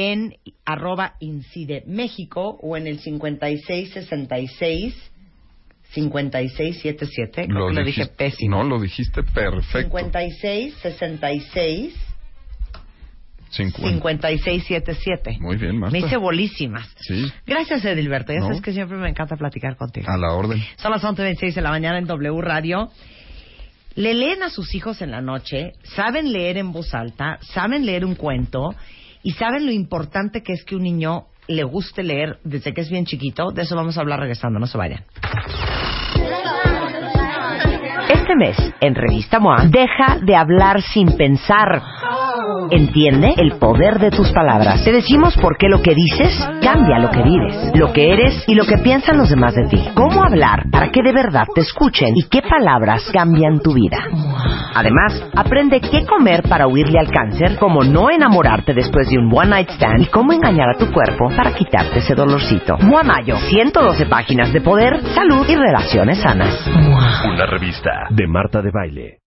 en 0.00 0.36
arroba 0.64 1.14
incide 1.18 1.82
México 1.86 2.56
o 2.62 2.76
en 2.76 2.86
el 2.86 3.00
5666 3.00 4.94
5677, 5.90 7.46
creo 7.46 7.46
que 7.46 7.52
lo 7.54 7.68
dije 7.84 8.02
dijiste- 8.02 8.14
pésimo. 8.16 8.56
No, 8.58 8.64
lo 8.68 8.78
dijiste 8.80 9.22
perfecto. 9.22 9.96
56 9.98 10.74
66 10.82 11.94
Cincuenta. 13.50 14.28
5677. 14.28 15.38
Muy 15.40 15.56
bien, 15.56 15.78
Marta. 15.78 15.92
Me 15.98 16.00
hice 16.06 16.18
bolísimas. 16.18 16.86
Sí. 17.00 17.32
Gracias, 17.46 17.82
Edilberto. 17.86 18.30
Ya 18.34 18.40
No. 18.40 18.46
sabes 18.48 18.60
que 18.60 18.72
siempre 18.74 18.98
me 18.98 19.08
encanta 19.08 19.36
platicar 19.36 19.76
contigo. 19.76 20.06
A 20.10 20.18
la 20.18 20.34
orden. 20.34 20.62
Son 20.76 20.90
las 20.92 21.02
11.26 21.02 21.54
de 21.54 21.62
la 21.62 21.70
mañana 21.70 21.98
en 21.98 22.04
W 22.04 22.42
Radio. 22.42 22.90
Le 23.94 24.12
leen 24.12 24.42
a 24.42 24.50
sus 24.50 24.74
hijos 24.74 25.00
en 25.00 25.10
la 25.10 25.22
noche, 25.22 25.72
saben 25.82 26.30
leer 26.30 26.58
en 26.58 26.72
voz 26.72 26.94
alta, 26.94 27.38
saben 27.40 27.86
leer 27.86 28.04
un 28.04 28.14
cuento 28.16 28.74
y 29.22 29.32
saben 29.32 29.66
lo 29.66 29.72
importante 29.72 30.42
que 30.42 30.52
es 30.52 30.64
que 30.64 30.76
un 30.76 30.82
niño 30.82 31.26
le 31.46 31.64
guste 31.64 32.02
leer 32.02 32.38
desde 32.44 32.72
que 32.72 32.82
es 32.82 32.90
bien 32.90 33.06
chiquito. 33.06 33.50
De 33.50 33.62
eso 33.62 33.74
vamos 33.74 33.96
a 33.96 34.02
hablar 34.02 34.20
regresando, 34.20 34.58
no 34.58 34.66
se 34.66 34.78
vayan. 34.78 35.04
Este 38.08 38.36
mes, 38.36 38.56
en 38.80 38.94
Revista 38.94 39.38
MOA, 39.40 39.64
deja 39.66 40.18
de 40.22 40.36
hablar 40.36 40.82
sin 40.82 41.16
pensar. 41.16 41.82
Entiende 42.70 43.34
el 43.36 43.58
poder 43.58 43.98
de 43.98 44.10
tus 44.10 44.30
palabras. 44.32 44.84
Te 44.84 44.92
decimos 44.92 45.36
por 45.36 45.56
qué 45.56 45.68
lo 45.68 45.80
que 45.82 45.94
dices 45.94 46.48
cambia 46.62 46.98
lo 46.98 47.10
que 47.10 47.22
vives, 47.22 47.72
lo 47.74 47.92
que 47.92 48.12
eres 48.12 48.44
y 48.46 48.54
lo 48.54 48.64
que 48.64 48.78
piensan 48.78 49.18
los 49.18 49.30
demás 49.30 49.54
de 49.54 49.66
ti. 49.68 49.88
Cómo 49.94 50.22
hablar 50.22 50.64
para 50.70 50.90
que 50.90 51.02
de 51.02 51.12
verdad 51.12 51.46
te 51.54 51.62
escuchen 51.62 52.14
y 52.16 52.28
qué 52.28 52.42
palabras 52.42 53.10
cambian 53.12 53.60
tu 53.60 53.74
vida. 53.74 53.98
Además, 54.74 55.22
aprende 55.34 55.80
qué 55.80 56.04
comer 56.04 56.42
para 56.48 56.66
huirle 56.66 56.98
al 56.98 57.10
cáncer, 57.10 57.56
cómo 57.58 57.82
no 57.82 58.10
enamorarte 58.10 58.74
después 58.74 59.08
de 59.08 59.18
un 59.18 59.30
one 59.34 59.48
night 59.48 59.70
stand 59.70 60.02
y 60.02 60.06
cómo 60.06 60.32
engañar 60.32 60.70
a 60.70 60.78
tu 60.78 60.92
cuerpo 60.92 61.30
para 61.36 61.54
quitarte 61.54 61.98
ese 61.98 62.14
dolorcito. 62.14 62.76
MOA 62.78 63.02
Mayo, 63.02 63.36
112 63.36 64.06
páginas 64.06 64.52
de 64.52 64.60
poder, 64.60 65.00
salud 65.14 65.46
y 65.48 65.56
relaciones 65.56 66.18
sanas. 66.18 66.66
Una 67.24 67.46
revista 67.46 67.90
de 68.10 68.26
Marta 68.26 68.62
de 68.62 68.70
Baile. 68.70 69.18